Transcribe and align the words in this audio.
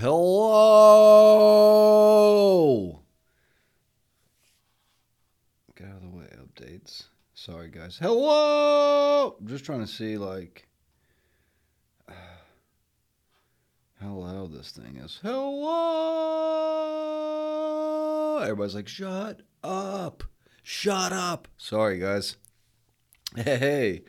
Hello. 0.00 1.00
Get 5.76 5.86
out 5.88 5.96
of 5.96 6.02
the 6.02 6.08
way. 6.08 6.26
Updates. 6.36 7.04
Sorry, 7.34 7.70
guys. 7.70 7.96
Hello. 7.98 9.36
Just 9.44 9.64
trying 9.64 9.80
to 9.80 9.86
see 9.86 10.18
like 10.18 10.68
how 14.00 14.12
loud 14.12 14.52
this 14.52 14.72
thing 14.72 14.96
is. 14.96 15.20
Hello. 15.22 15.70
Everybody's 18.42 18.74
like, 18.74 18.88
shut 18.88 19.40
up. 19.64 20.24
Shut 20.62 21.12
up. 21.12 21.48
Sorry, 21.56 21.98
guys. 21.98 22.36
Hey, 23.36 23.58
hey. 23.58 24.02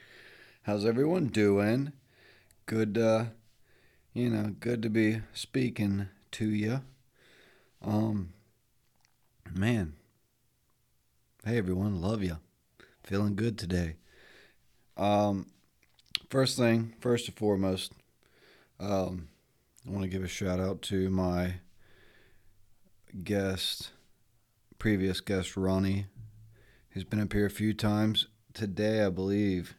How's 0.63 0.85
everyone 0.85 1.27
doing? 1.27 1.93
Good. 2.65 2.97
uh 2.97 3.25
you 4.13 4.29
know, 4.29 4.55
good 4.59 4.81
to 4.83 4.89
be 4.89 5.21
speaking 5.33 6.07
to 6.31 6.45
you. 6.45 6.81
Um, 7.81 8.33
man, 9.53 9.93
hey 11.45 11.57
everyone, 11.57 12.01
love 12.01 12.21
you. 12.21 12.37
Feeling 13.03 13.35
good 13.35 13.57
today. 13.57 13.95
Um, 14.97 15.47
first 16.29 16.57
thing, 16.57 16.93
first 16.99 17.27
and 17.27 17.37
foremost, 17.37 17.93
um, 18.79 19.29
I 19.87 19.91
want 19.91 20.03
to 20.03 20.09
give 20.09 20.23
a 20.23 20.27
shout 20.27 20.59
out 20.59 20.81
to 20.83 21.09
my 21.09 21.55
guest, 23.23 23.91
previous 24.77 25.21
guest 25.21 25.55
Ronnie. 25.55 26.07
He's 26.93 27.05
been 27.05 27.21
up 27.21 27.31
here 27.31 27.45
a 27.45 27.49
few 27.51 27.73
times. 27.73 28.27
Today, 28.53 29.05
I 29.05 29.09
believe 29.09 29.75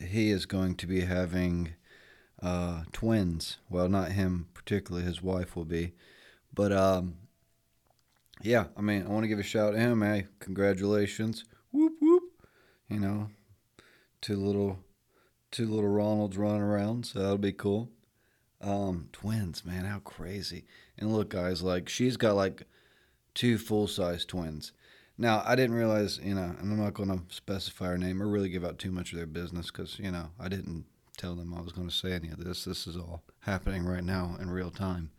he 0.00 0.30
is 0.30 0.46
going 0.46 0.74
to 0.76 0.86
be 0.88 1.02
having 1.02 1.74
uh, 2.42 2.82
twins. 2.92 3.58
Well, 3.70 3.88
not 3.88 4.12
him 4.12 4.48
particularly. 4.54 5.06
His 5.06 5.22
wife 5.22 5.54
will 5.56 5.64
be, 5.64 5.92
but 6.52 6.72
um, 6.72 7.14
yeah. 8.42 8.66
I 8.76 8.80
mean, 8.80 9.04
I 9.06 9.08
want 9.08 9.24
to 9.24 9.28
give 9.28 9.38
a 9.38 9.44
shout 9.44 9.74
to 9.74 9.78
him. 9.78 10.02
Hey, 10.02 10.26
congratulations! 10.40 11.44
Whoop 11.70 11.94
whoop. 12.00 12.24
You 12.88 13.00
know, 13.00 13.30
two 14.20 14.36
little, 14.36 14.78
two 15.50 15.66
little 15.66 15.90
Ronalds 15.90 16.36
running 16.36 16.62
around. 16.62 17.06
So 17.06 17.20
that'll 17.20 17.38
be 17.38 17.52
cool. 17.52 17.90
Um, 18.60 19.08
twins, 19.12 19.64
man, 19.64 19.84
how 19.84 20.00
crazy! 20.00 20.64
And 20.98 21.12
look, 21.12 21.30
guys, 21.30 21.62
like 21.62 21.88
she's 21.88 22.16
got 22.16 22.36
like 22.36 22.64
two 23.34 23.58
full 23.58 23.86
size 23.86 24.24
twins. 24.24 24.72
Now, 25.18 25.42
I 25.46 25.56
didn't 25.56 25.76
realize, 25.76 26.18
you 26.22 26.34
know, 26.34 26.54
and 26.58 26.72
I'm 26.72 26.82
not 26.82 26.94
going 26.94 27.10
to 27.10 27.22
specify 27.28 27.86
her 27.86 27.98
name 27.98 28.22
or 28.22 28.26
really 28.26 28.48
give 28.48 28.64
out 28.64 28.78
too 28.78 28.90
much 28.90 29.12
of 29.12 29.18
their 29.18 29.26
business 29.26 29.66
because, 29.66 29.98
you 29.98 30.10
know, 30.10 30.30
I 30.40 30.48
didn't 30.48 30.86
tell 31.16 31.34
them 31.34 31.54
I 31.54 31.60
was 31.60 31.72
going 31.72 31.88
to 31.88 31.94
say 31.94 32.12
any 32.12 32.28
of 32.28 32.42
this. 32.42 32.64
This 32.64 32.86
is 32.86 32.96
all 32.96 33.22
happening 33.40 33.84
right 33.84 34.04
now 34.04 34.36
in 34.40 34.50
real 34.50 34.70
time. 34.70 35.10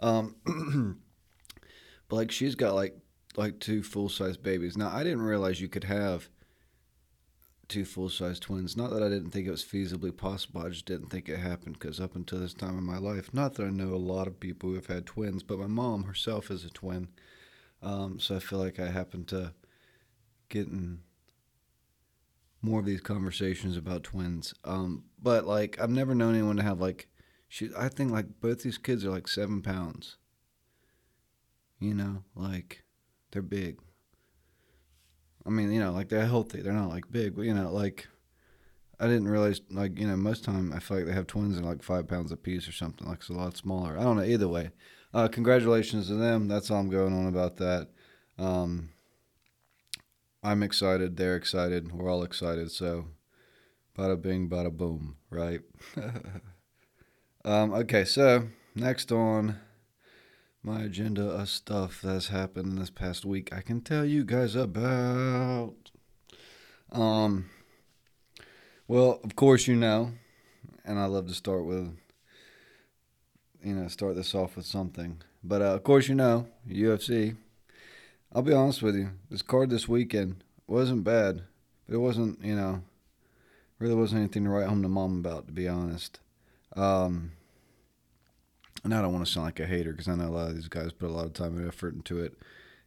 Um, 0.00 0.36
but 2.08 2.16
like 2.16 2.30
she's 2.30 2.54
got 2.54 2.74
like 2.74 2.96
like 3.36 3.60
two 3.60 3.82
full 3.82 4.08
size 4.08 4.36
babies. 4.36 4.76
Now 4.76 4.90
I 4.92 5.02
didn't 5.02 5.22
realize 5.22 5.60
you 5.60 5.68
could 5.68 5.84
have 5.84 6.28
two 7.68 7.84
full 7.84 8.08
size 8.08 8.38
twins. 8.38 8.76
Not 8.76 8.90
that 8.90 9.02
I 9.02 9.08
didn't 9.08 9.30
think 9.30 9.46
it 9.46 9.50
was 9.50 9.64
feasibly 9.64 10.16
possible. 10.16 10.62
I 10.62 10.68
just 10.68 10.86
didn't 10.86 11.08
think 11.08 11.28
it 11.28 11.38
happened 11.38 11.78
because 11.78 12.00
up 12.00 12.14
until 12.14 12.40
this 12.40 12.54
time 12.54 12.78
in 12.78 12.84
my 12.84 12.98
life, 12.98 13.34
not 13.34 13.54
that 13.54 13.64
I 13.64 13.70
know 13.70 13.94
a 13.94 13.96
lot 13.96 14.26
of 14.26 14.40
people 14.40 14.70
who 14.70 14.76
have 14.76 14.86
had 14.86 15.06
twins, 15.06 15.42
but 15.42 15.58
my 15.58 15.66
mom 15.66 16.04
herself 16.04 16.50
is 16.50 16.64
a 16.64 16.70
twin. 16.70 17.08
Um, 17.82 18.18
so 18.18 18.36
I 18.36 18.38
feel 18.38 18.58
like 18.58 18.78
I 18.78 18.88
happen 18.88 19.24
to 19.26 19.52
get 20.48 20.68
in 20.68 21.00
more 22.66 22.80
of 22.80 22.86
these 22.86 23.00
conversations 23.00 23.76
about 23.76 24.02
twins. 24.02 24.52
Um, 24.64 25.04
but 25.22 25.46
like 25.46 25.80
I've 25.80 25.90
never 25.90 26.14
known 26.14 26.34
anyone 26.34 26.56
to 26.56 26.62
have 26.64 26.80
like 26.80 27.08
she 27.48 27.70
I 27.78 27.88
think 27.88 28.10
like 28.10 28.40
both 28.40 28.62
these 28.62 28.76
kids 28.76 29.04
are 29.04 29.10
like 29.10 29.28
seven 29.28 29.62
pounds. 29.62 30.16
You 31.78 31.94
know, 31.94 32.24
like 32.34 32.82
they're 33.30 33.42
big. 33.42 33.78
I 35.46 35.50
mean, 35.50 35.70
you 35.70 35.78
know, 35.78 35.92
like 35.92 36.08
they're 36.08 36.26
healthy. 36.26 36.60
They're 36.60 36.72
not 36.72 36.88
like 36.88 37.10
big, 37.10 37.36
but 37.36 37.42
you 37.42 37.54
know, 37.54 37.72
like 37.72 38.08
I 38.98 39.06
didn't 39.06 39.28
realize 39.28 39.60
like, 39.70 39.98
you 39.98 40.08
know, 40.08 40.16
most 40.16 40.42
time 40.42 40.72
I 40.72 40.80
feel 40.80 40.96
like 40.96 41.06
they 41.06 41.12
have 41.12 41.28
twins 41.28 41.56
and 41.56 41.64
like 41.64 41.82
five 41.82 42.08
pounds 42.08 42.32
a 42.32 42.36
piece 42.36 42.66
or 42.66 42.72
something, 42.72 43.06
like 43.06 43.18
it's 43.18 43.28
a 43.28 43.34
lot 43.34 43.56
smaller. 43.56 43.96
I 43.96 44.02
don't 44.02 44.16
know, 44.16 44.24
either 44.24 44.48
way. 44.48 44.70
Uh, 45.14 45.28
congratulations 45.28 46.08
to 46.08 46.14
them. 46.14 46.48
That's 46.48 46.70
all 46.70 46.80
I'm 46.80 46.90
going 46.90 47.14
on 47.14 47.28
about 47.28 47.58
that. 47.58 47.88
Um, 48.38 48.90
I'm 50.46 50.62
excited. 50.62 51.16
They're 51.16 51.34
excited. 51.34 51.90
We're 51.90 52.08
all 52.08 52.22
excited. 52.22 52.70
So, 52.70 53.06
bada 53.98 54.22
bing, 54.22 54.48
bada 54.48 54.70
boom, 54.70 55.16
right? 55.28 55.60
um, 57.44 57.74
okay, 57.74 58.04
so 58.04 58.46
next 58.76 59.10
on 59.10 59.58
my 60.62 60.82
agenda 60.82 61.28
of 61.28 61.48
stuff 61.48 62.00
that's 62.00 62.28
happened 62.28 62.78
this 62.78 62.90
past 62.90 63.24
week, 63.24 63.52
I 63.52 63.60
can 63.60 63.80
tell 63.80 64.04
you 64.04 64.24
guys 64.24 64.54
about. 64.54 65.74
Um, 66.92 67.50
well, 68.86 69.18
of 69.24 69.34
course, 69.34 69.66
you 69.66 69.74
know, 69.74 70.12
and 70.84 71.00
I 71.00 71.06
love 71.06 71.26
to 71.26 71.34
start 71.34 71.64
with, 71.64 71.92
you 73.64 73.74
know, 73.74 73.88
start 73.88 74.14
this 74.14 74.32
off 74.32 74.54
with 74.54 74.64
something. 74.64 75.22
But 75.42 75.60
uh, 75.60 75.74
of 75.74 75.82
course, 75.82 76.06
you 76.06 76.14
know, 76.14 76.46
UFC 76.70 77.36
I'll 78.32 78.42
be 78.42 78.52
honest 78.52 78.82
with 78.82 78.96
you. 78.96 79.10
This 79.30 79.42
card 79.42 79.70
this 79.70 79.88
weekend 79.88 80.44
wasn't 80.66 81.04
bad, 81.04 81.42
but 81.86 81.94
it 81.94 81.98
wasn't, 81.98 82.44
you 82.44 82.54
know, 82.54 82.82
really 83.78 83.94
wasn't 83.94 84.20
anything 84.20 84.44
to 84.44 84.50
write 84.50 84.68
home 84.68 84.82
to 84.82 84.88
mom 84.88 85.18
about, 85.18 85.46
to 85.46 85.52
be 85.52 85.68
honest. 85.68 86.20
Um, 86.76 87.32
and 88.84 88.94
I 88.94 89.00
don't 89.00 89.12
want 89.12 89.26
to 89.26 89.32
sound 89.32 89.46
like 89.46 89.60
a 89.60 89.66
hater 89.66 89.92
because 89.92 90.08
I 90.08 90.14
know 90.14 90.28
a 90.28 90.30
lot 90.30 90.48
of 90.48 90.54
these 90.54 90.68
guys 90.68 90.92
put 90.92 91.08
a 91.08 91.12
lot 91.12 91.26
of 91.26 91.32
time 91.32 91.56
and 91.56 91.66
effort 91.66 91.94
into 91.94 92.22
it, 92.22 92.34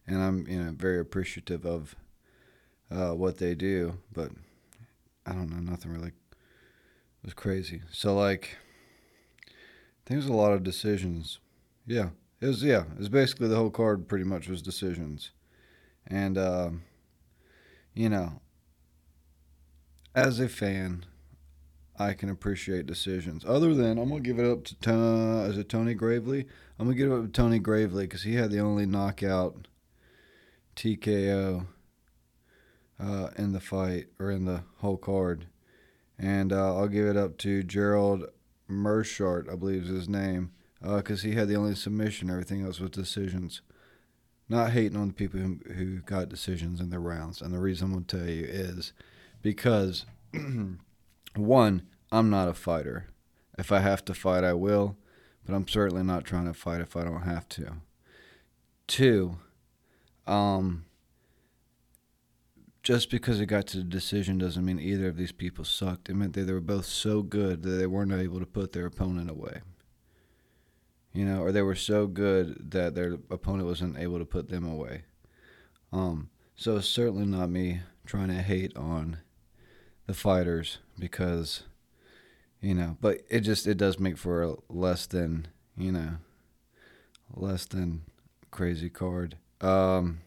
and 0.06 0.22
I'm, 0.22 0.46
you 0.46 0.62
know, 0.62 0.72
very 0.72 1.00
appreciative 1.00 1.66
of 1.66 1.96
uh, 2.90 3.10
what 3.10 3.38
they 3.38 3.54
do. 3.54 3.98
But 4.12 4.30
I 5.26 5.32
don't 5.32 5.50
know, 5.50 5.70
nothing 5.70 5.92
really 5.92 6.12
was 7.24 7.34
crazy. 7.34 7.82
So 7.92 8.14
like, 8.14 8.56
it 10.06 10.26
a 10.26 10.32
lot 10.32 10.52
of 10.52 10.62
decisions. 10.62 11.38
Yeah, 11.86 12.10
it 12.40 12.46
was 12.46 12.62
yeah. 12.62 12.84
It 12.92 12.98
was 12.98 13.08
basically 13.08 13.48
the 13.48 13.56
whole 13.56 13.70
card. 13.70 14.08
Pretty 14.08 14.24
much 14.24 14.48
was 14.48 14.62
decisions, 14.62 15.30
and 16.06 16.38
uh, 16.38 16.70
you 17.94 18.08
know, 18.08 18.40
as 20.14 20.40
a 20.40 20.48
fan, 20.48 21.04
I 21.98 22.14
can 22.14 22.30
appreciate 22.30 22.86
decisions. 22.86 23.44
Other 23.46 23.74
than 23.74 23.98
I'm 23.98 24.08
gonna 24.08 24.20
give 24.20 24.38
it 24.38 24.50
up 24.50 24.64
to 24.64 24.94
uh, 24.94 25.48
is 25.48 25.58
it 25.58 25.68
Tony 25.68 25.94
Gravely? 25.94 26.46
I'm 26.78 26.86
gonna 26.86 26.96
give 26.96 27.12
it 27.12 27.14
up 27.14 27.24
to 27.24 27.28
Tony 27.28 27.58
Gravely 27.58 28.04
because 28.04 28.22
he 28.22 28.36
had 28.36 28.50
the 28.50 28.60
only 28.60 28.86
knockout 28.86 29.68
TKO 30.76 31.66
uh, 32.98 33.28
in 33.36 33.52
the 33.52 33.60
fight 33.60 34.06
or 34.18 34.30
in 34.30 34.46
the 34.46 34.62
whole 34.78 34.96
card, 34.96 35.46
and 36.18 36.54
uh, 36.54 36.76
I'll 36.76 36.88
give 36.88 37.06
it 37.06 37.18
up 37.18 37.36
to 37.38 37.62
Gerald 37.62 38.24
Meerschaert, 38.66 39.50
I 39.52 39.56
believe 39.56 39.82
is 39.82 39.88
his 39.88 40.08
name 40.08 40.52
because 40.82 41.24
uh, 41.24 41.28
he 41.28 41.34
had 41.34 41.48
the 41.48 41.56
only 41.56 41.74
submission. 41.74 42.30
Everything 42.30 42.64
else 42.64 42.80
was 42.80 42.90
decisions. 42.90 43.62
Not 44.48 44.72
hating 44.72 44.96
on 44.96 45.08
the 45.08 45.14
people 45.14 45.38
who, 45.38 45.60
who 45.74 46.00
got 46.00 46.28
decisions 46.28 46.80
in 46.80 46.90
their 46.90 47.00
rounds. 47.00 47.40
And 47.40 47.52
the 47.54 47.60
reason 47.60 47.92
I'm 47.92 48.04
to 48.04 48.18
tell 48.18 48.28
you 48.28 48.44
is 48.44 48.92
because, 49.42 50.06
one, 51.36 51.82
I'm 52.10 52.30
not 52.30 52.48
a 52.48 52.54
fighter. 52.54 53.06
If 53.58 53.70
I 53.70 53.80
have 53.80 54.04
to 54.06 54.14
fight, 54.14 54.42
I 54.42 54.54
will, 54.54 54.96
but 55.46 55.54
I'm 55.54 55.68
certainly 55.68 56.02
not 56.02 56.24
trying 56.24 56.46
to 56.46 56.54
fight 56.54 56.80
if 56.80 56.96
I 56.96 57.04
don't 57.04 57.22
have 57.22 57.48
to. 57.50 57.74
Two, 58.86 59.36
um, 60.26 60.86
just 62.82 63.10
because 63.10 63.38
it 63.38 63.46
got 63.46 63.66
to 63.68 63.76
the 63.76 63.84
decision 63.84 64.38
doesn't 64.38 64.64
mean 64.64 64.80
either 64.80 65.08
of 65.08 65.16
these 65.16 65.30
people 65.30 65.64
sucked. 65.64 66.08
It 66.08 66.14
meant 66.14 66.32
that 66.32 66.42
they 66.42 66.52
were 66.52 66.60
both 66.60 66.86
so 66.86 67.22
good 67.22 67.62
that 67.62 67.70
they 67.70 67.86
weren't 67.86 68.12
able 68.12 68.40
to 68.40 68.46
put 68.46 68.72
their 68.72 68.86
opponent 68.86 69.30
away 69.30 69.60
you 71.12 71.24
know, 71.24 71.40
or 71.40 71.52
they 71.52 71.62
were 71.62 71.74
so 71.74 72.06
good 72.06 72.70
that 72.70 72.94
their 72.94 73.14
opponent 73.30 73.66
wasn't 73.66 73.98
able 73.98 74.18
to 74.18 74.24
put 74.24 74.48
them 74.48 74.64
away. 74.64 75.02
Um, 75.92 76.30
so 76.54 76.76
it's 76.76 76.88
certainly 76.88 77.26
not 77.26 77.50
me 77.50 77.80
trying 78.06 78.28
to 78.28 78.42
hate 78.42 78.76
on 78.76 79.18
the 80.06 80.14
fighters 80.14 80.78
because, 80.98 81.64
you 82.60 82.74
know, 82.74 82.96
but 83.00 83.22
it 83.28 83.40
just 83.40 83.66
it 83.66 83.76
does 83.76 83.98
make 83.98 84.18
for 84.18 84.42
a 84.42 84.54
less 84.68 85.06
than 85.06 85.48
you 85.76 85.92
know, 85.92 86.16
less 87.34 87.64
than 87.64 88.02
crazy 88.50 88.90
card. 88.90 89.36
Um, 89.60 90.20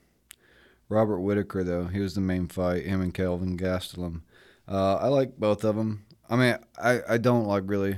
Robert 0.90 1.20
Whitaker 1.20 1.64
though, 1.64 1.86
he 1.86 2.00
was 2.00 2.16
the 2.16 2.22
main 2.22 2.48
fight. 2.48 2.86
Him 2.86 3.02
and 3.02 3.14
Kelvin 3.14 3.58
Gastelum. 3.58 4.22
Uh, 4.68 4.96
I 4.96 5.08
like 5.08 5.38
both 5.38 5.64
of 5.64 5.76
them. 5.76 6.06
I 6.30 6.36
mean, 6.36 6.58
I 6.82 7.02
I 7.08 7.18
don't 7.18 7.46
like 7.46 7.64
really 7.66 7.98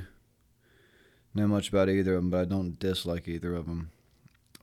know 1.36 1.48
much 1.48 1.70
about 1.70 1.90
either 1.90 2.16
of 2.16 2.24
them, 2.24 2.30
but 2.30 2.42
I 2.42 2.46
don't 2.46 2.80
dislike 2.80 3.28
either 3.28 3.54
of 3.54 3.66
them. 3.66 3.92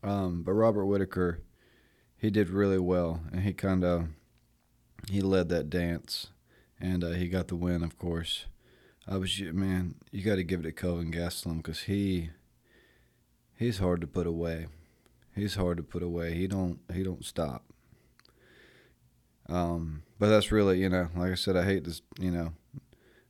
Um, 0.02 0.42
but 0.42 0.52
Robert 0.52 0.86
Whitaker, 0.86 1.40
he 2.16 2.30
did 2.30 2.48
really 2.48 2.78
well, 2.78 3.20
and 3.30 3.42
he 3.42 3.52
kind 3.52 3.84
of 3.84 4.08
he 5.08 5.20
led 5.20 5.48
that 5.50 5.70
dance, 5.70 6.28
and 6.80 7.04
uh, 7.04 7.10
he 7.10 7.28
got 7.28 7.48
the 7.48 7.56
win, 7.56 7.82
of 7.82 7.98
course. 7.98 8.46
I 9.06 9.16
was 9.16 9.40
man, 9.40 9.96
you 10.10 10.22
got 10.22 10.36
to 10.36 10.44
give 10.44 10.60
it 10.60 10.62
to 10.64 10.72
Kelvin 10.72 11.12
Gastelum 11.12 11.58
because 11.58 11.82
he 11.82 12.30
he's 13.56 13.78
hard 13.78 14.00
to 14.00 14.06
put 14.06 14.26
away. 14.26 14.66
He's 15.34 15.56
hard 15.56 15.76
to 15.78 15.82
put 15.82 16.02
away. 16.02 16.34
He 16.34 16.46
don't 16.46 16.80
he 16.92 17.02
don't 17.02 17.24
stop. 17.24 17.64
Um, 19.48 20.02
but 20.18 20.28
that's 20.28 20.52
really 20.52 20.80
you 20.80 20.88
know, 20.88 21.08
like 21.16 21.32
I 21.32 21.36
said, 21.36 21.56
I 21.56 21.64
hate 21.64 21.84
this. 21.84 22.02
You 22.18 22.30
know, 22.30 22.52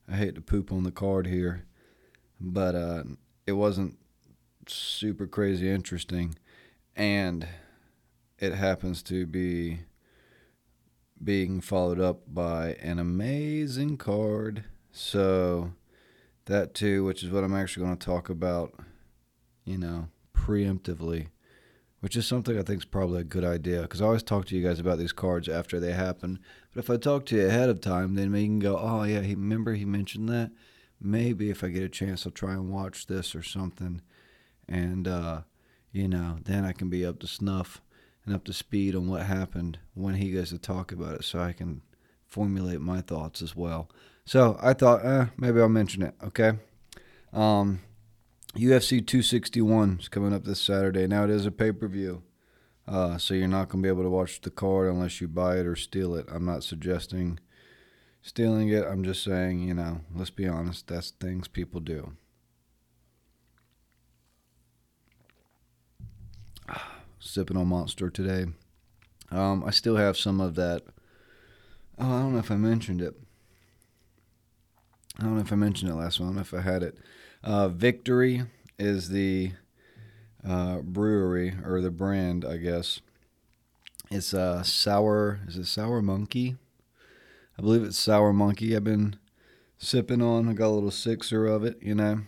I 0.07 0.15
hate 0.15 0.35
to 0.35 0.41
poop 0.41 0.71
on 0.71 0.83
the 0.83 0.91
card 0.91 1.27
here, 1.27 1.65
but 2.39 2.75
uh, 2.75 3.03
it 3.45 3.53
wasn't 3.53 3.97
super 4.67 5.27
crazy 5.27 5.69
interesting, 5.69 6.35
and 6.95 7.47
it 8.39 8.53
happens 8.53 9.03
to 9.03 9.25
be 9.25 9.79
being 11.23 11.61
followed 11.61 11.99
up 11.99 12.21
by 12.27 12.73
an 12.81 12.99
amazing 12.99 13.97
card. 13.97 14.65
So 14.91 15.73
that 16.45 16.73
too, 16.73 17.03
which 17.03 17.23
is 17.23 17.29
what 17.29 17.43
I'm 17.43 17.55
actually 17.55 17.85
going 17.85 17.97
to 17.97 18.05
talk 18.05 18.29
about, 18.29 18.73
you 19.65 19.77
know, 19.77 20.09
preemptively, 20.35 21.27
which 22.01 22.17
is 22.17 22.27
something 22.27 22.57
I 22.57 22.63
think 22.63 22.81
is 22.81 22.85
probably 22.85 23.21
a 23.21 23.25
good 23.25 23.45
idea 23.45 23.83
because 23.83 24.01
I 24.01 24.05
always 24.05 24.23
talk 24.23 24.45
to 24.47 24.57
you 24.57 24.67
guys 24.67 24.79
about 24.79 24.97
these 24.97 25.13
cards 25.13 25.47
after 25.47 25.79
they 25.79 25.93
happen. 25.93 26.39
But 26.73 26.83
if 26.83 26.89
I 26.89 26.97
talk 26.97 27.25
to 27.27 27.37
you 27.37 27.47
ahead 27.47 27.69
of 27.69 27.79
time, 27.81 28.15
then 28.15 28.31
we 28.31 28.45
can 28.45 28.59
go, 28.59 28.77
oh 28.77 29.03
yeah, 29.03 29.21
he 29.21 29.35
remember 29.35 29.73
he 29.73 29.85
mentioned 29.85 30.27
that. 30.29 30.51
Maybe 31.03 31.49
if 31.49 31.63
I 31.63 31.67
get 31.67 31.83
a 31.83 31.89
chance, 31.89 32.25
I'll 32.25 32.31
try 32.31 32.53
and 32.53 32.71
watch 32.71 33.07
this 33.07 33.35
or 33.35 33.43
something, 33.43 34.01
and 34.67 35.07
uh, 35.07 35.41
you 35.91 36.07
know, 36.07 36.37
then 36.43 36.63
I 36.63 36.71
can 36.71 36.89
be 36.89 37.05
up 37.05 37.19
to 37.19 37.27
snuff 37.27 37.81
and 38.25 38.33
up 38.33 38.45
to 38.45 38.53
speed 38.53 38.95
on 38.95 39.07
what 39.09 39.23
happened 39.23 39.79
when 39.93 40.15
he 40.15 40.31
goes 40.31 40.49
to 40.49 40.57
talk 40.57 40.91
about 40.91 41.15
it, 41.15 41.23
so 41.25 41.39
I 41.39 41.51
can 41.51 41.81
formulate 42.25 42.81
my 42.81 43.01
thoughts 43.01 43.41
as 43.41 43.55
well. 43.55 43.89
So 44.25 44.57
I 44.61 44.73
thought, 44.73 45.05
eh, 45.05 45.25
maybe 45.37 45.59
I'll 45.59 45.69
mention 45.69 46.01
it. 46.01 46.15
Okay. 46.23 46.53
Um, 47.33 47.81
UFC 48.55 49.05
261 49.05 49.97
is 49.99 50.07
coming 50.07 50.33
up 50.33 50.45
this 50.45 50.61
Saturday. 50.61 51.07
Now 51.07 51.25
it 51.25 51.29
is 51.29 51.45
a 51.45 51.51
pay 51.51 51.71
per 51.71 51.87
view, 51.87 52.23
uh, 52.87 53.17
so 53.17 53.33
you're 53.33 53.47
not 53.47 53.69
gonna 53.69 53.81
be 53.81 53.89
able 53.89 54.03
to 54.03 54.09
watch 54.09 54.41
the 54.41 54.51
card 54.51 54.89
unless 54.89 55.19
you 55.19 55.27
buy 55.27 55.57
it 55.57 55.65
or 55.65 55.75
steal 55.75 56.15
it. 56.15 56.27
I'm 56.31 56.45
not 56.45 56.63
suggesting 56.63 57.39
stealing 58.23 58.69
it. 58.69 58.85
I'm 58.85 59.03
just 59.03 59.23
saying, 59.23 59.59
you 59.59 59.75
know, 59.75 60.01
let's 60.15 60.31
be 60.31 60.47
honest. 60.47 60.87
That's 60.87 61.11
things 61.11 61.47
people 61.47 61.81
do. 61.81 62.13
Sipping 67.19 67.57
on 67.57 67.67
Monster 67.67 68.09
today. 68.09 68.45
Um, 69.29 69.63
I 69.63 69.71
still 69.71 69.97
have 69.97 70.17
some 70.17 70.41
of 70.41 70.55
that. 70.55 70.81
Oh, 71.99 72.05
I 72.15 72.19
don't 72.21 72.33
know 72.33 72.39
if 72.39 72.49
I 72.49 72.55
mentioned 72.55 73.01
it. 73.01 73.13
I 75.19 75.23
don't 75.23 75.35
know 75.35 75.41
if 75.41 75.53
I 75.53 75.55
mentioned 75.55 75.91
it 75.91 75.95
last 75.95 76.19
one. 76.19 76.27
I 76.27 76.29
don't 76.29 76.35
know 76.37 76.41
if 76.41 76.53
I 76.53 76.61
had 76.61 76.81
it. 76.81 76.97
Uh, 77.43 77.67
Victory 77.67 78.43
is 78.79 79.09
the 79.09 79.51
uh, 80.47 80.77
brewery 80.77 81.55
or 81.65 81.81
the 81.81 81.91
brand, 81.91 82.45
I 82.45 82.57
guess. 82.57 83.01
It's 84.09 84.33
a 84.33 84.63
sour. 84.63 85.39
Is 85.47 85.57
it 85.57 85.65
sour 85.65 86.01
monkey? 86.01 86.57
I 87.57 87.61
believe 87.61 87.83
it's 87.83 87.97
sour 87.97 88.33
monkey. 88.33 88.75
I've 88.75 88.83
been 88.83 89.17
sipping 89.77 90.21
on. 90.21 90.49
I 90.49 90.53
got 90.53 90.67
a 90.67 90.69
little 90.69 90.91
sixer 90.91 91.45
of 91.45 91.63
it, 91.63 91.77
you 91.81 91.95
know, 91.95 92.21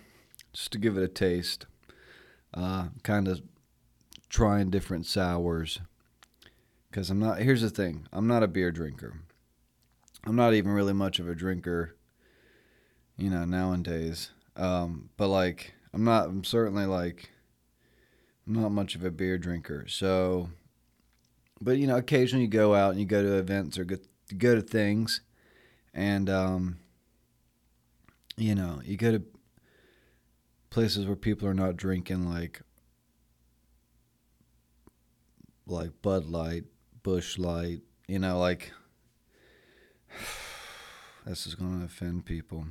just 0.53 0.71
to 0.71 0.77
give 0.77 0.97
it 0.97 1.03
a 1.03 1.07
taste. 1.07 1.65
Uh, 2.53 2.89
kind 3.03 3.27
of 3.27 3.41
trying 4.29 4.69
different 4.69 5.05
sours 5.05 5.79
because 6.89 7.09
I'm 7.09 7.19
not. 7.19 7.39
Here's 7.39 7.61
the 7.61 7.69
thing: 7.69 8.07
I'm 8.13 8.27
not 8.27 8.43
a 8.43 8.47
beer 8.47 8.71
drinker. 8.71 9.19
I'm 10.25 10.35
not 10.35 10.53
even 10.53 10.71
really 10.71 10.93
much 10.93 11.19
of 11.19 11.27
a 11.27 11.35
drinker 11.35 11.95
you 13.17 13.29
know, 13.29 13.45
nowadays. 13.45 14.31
Um, 14.55 15.09
but 15.17 15.27
like, 15.27 15.73
I'm 15.93 16.03
not, 16.03 16.27
I'm 16.27 16.43
certainly 16.43 16.85
like, 16.85 17.29
I'm 18.47 18.53
not 18.53 18.71
much 18.71 18.95
of 18.95 19.03
a 19.03 19.11
beer 19.11 19.37
drinker. 19.37 19.85
So, 19.87 20.49
but 21.61 21.77
you 21.77 21.87
know, 21.87 21.97
occasionally 21.97 22.45
you 22.45 22.51
go 22.51 22.75
out 22.75 22.91
and 22.91 22.99
you 22.99 23.05
go 23.05 23.23
to 23.23 23.37
events 23.37 23.77
or 23.77 23.85
go, 23.85 23.97
go 24.37 24.55
to 24.55 24.61
things 24.61 25.21
and, 25.93 26.29
um, 26.29 26.77
you 28.37 28.55
know, 28.55 28.81
you 28.83 28.97
go 28.97 29.11
to 29.11 29.23
places 30.69 31.05
where 31.05 31.15
people 31.15 31.47
are 31.47 31.53
not 31.53 31.77
drinking 31.77 32.29
like, 32.29 32.61
like 35.67 35.91
Bud 36.01 36.25
Light, 36.25 36.65
Busch 37.03 37.37
Light, 37.37 37.81
you 38.07 38.19
know, 38.19 38.39
like, 38.39 38.71
this 41.25 41.47
is 41.47 41.55
going 41.55 41.79
to 41.79 41.85
offend 41.85 42.25
people 42.25 42.65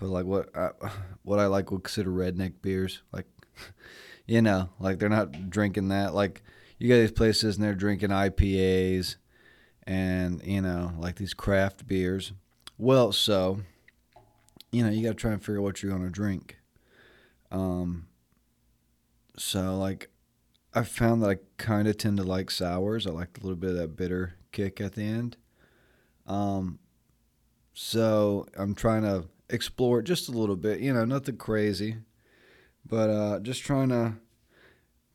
but 0.00 0.08
like 0.08 0.24
what 0.24 0.48
I, 0.56 0.70
what 1.22 1.38
I 1.38 1.46
like 1.46 1.70
would 1.70 1.84
consider 1.84 2.10
redneck 2.10 2.54
beers, 2.62 3.02
like 3.12 3.26
you 4.26 4.42
know, 4.42 4.70
like 4.80 4.98
they're 4.98 5.08
not 5.08 5.50
drinking 5.50 5.88
that. 5.88 6.14
Like 6.14 6.42
you 6.78 6.88
got 6.88 6.96
these 6.96 7.12
places 7.12 7.56
and 7.56 7.64
they're 7.64 7.74
drinking 7.74 8.08
IPAs 8.08 9.16
and 9.86 10.42
you 10.44 10.60
know 10.60 10.92
like 10.98 11.16
these 11.16 11.34
craft 11.34 11.86
beers. 11.86 12.32
Well, 12.78 13.12
so 13.12 13.60
you 14.72 14.84
know 14.84 14.90
you 14.90 15.02
got 15.02 15.10
to 15.10 15.14
try 15.14 15.32
and 15.32 15.40
figure 15.40 15.58
out 15.58 15.64
what 15.64 15.82
you're 15.82 15.92
gonna 15.92 16.10
drink. 16.10 16.58
Um. 17.50 18.06
So 19.36 19.78
like, 19.78 20.10
I 20.74 20.82
found 20.82 21.22
that 21.22 21.30
I 21.30 21.36
kind 21.56 21.88
of 21.88 21.96
tend 21.96 22.18
to 22.18 22.22
like 22.22 22.50
sours. 22.50 23.06
I 23.06 23.10
like 23.10 23.38
a 23.38 23.40
little 23.40 23.56
bit 23.56 23.70
of 23.70 23.76
that 23.76 23.96
bitter 23.96 24.34
kick 24.52 24.80
at 24.80 24.94
the 24.94 25.02
end. 25.02 25.36
Um. 26.26 26.78
So 27.72 28.46
I'm 28.56 28.74
trying 28.74 29.02
to 29.02 29.26
explore 29.48 30.00
it 30.00 30.04
just 30.04 30.28
a 30.28 30.32
little 30.32 30.56
bit. 30.56 30.80
You 30.80 30.92
know, 30.92 31.04
nothing 31.04 31.36
crazy, 31.36 31.96
but 32.86 33.10
uh, 33.10 33.40
just 33.40 33.62
trying 33.62 33.88
to 33.90 34.14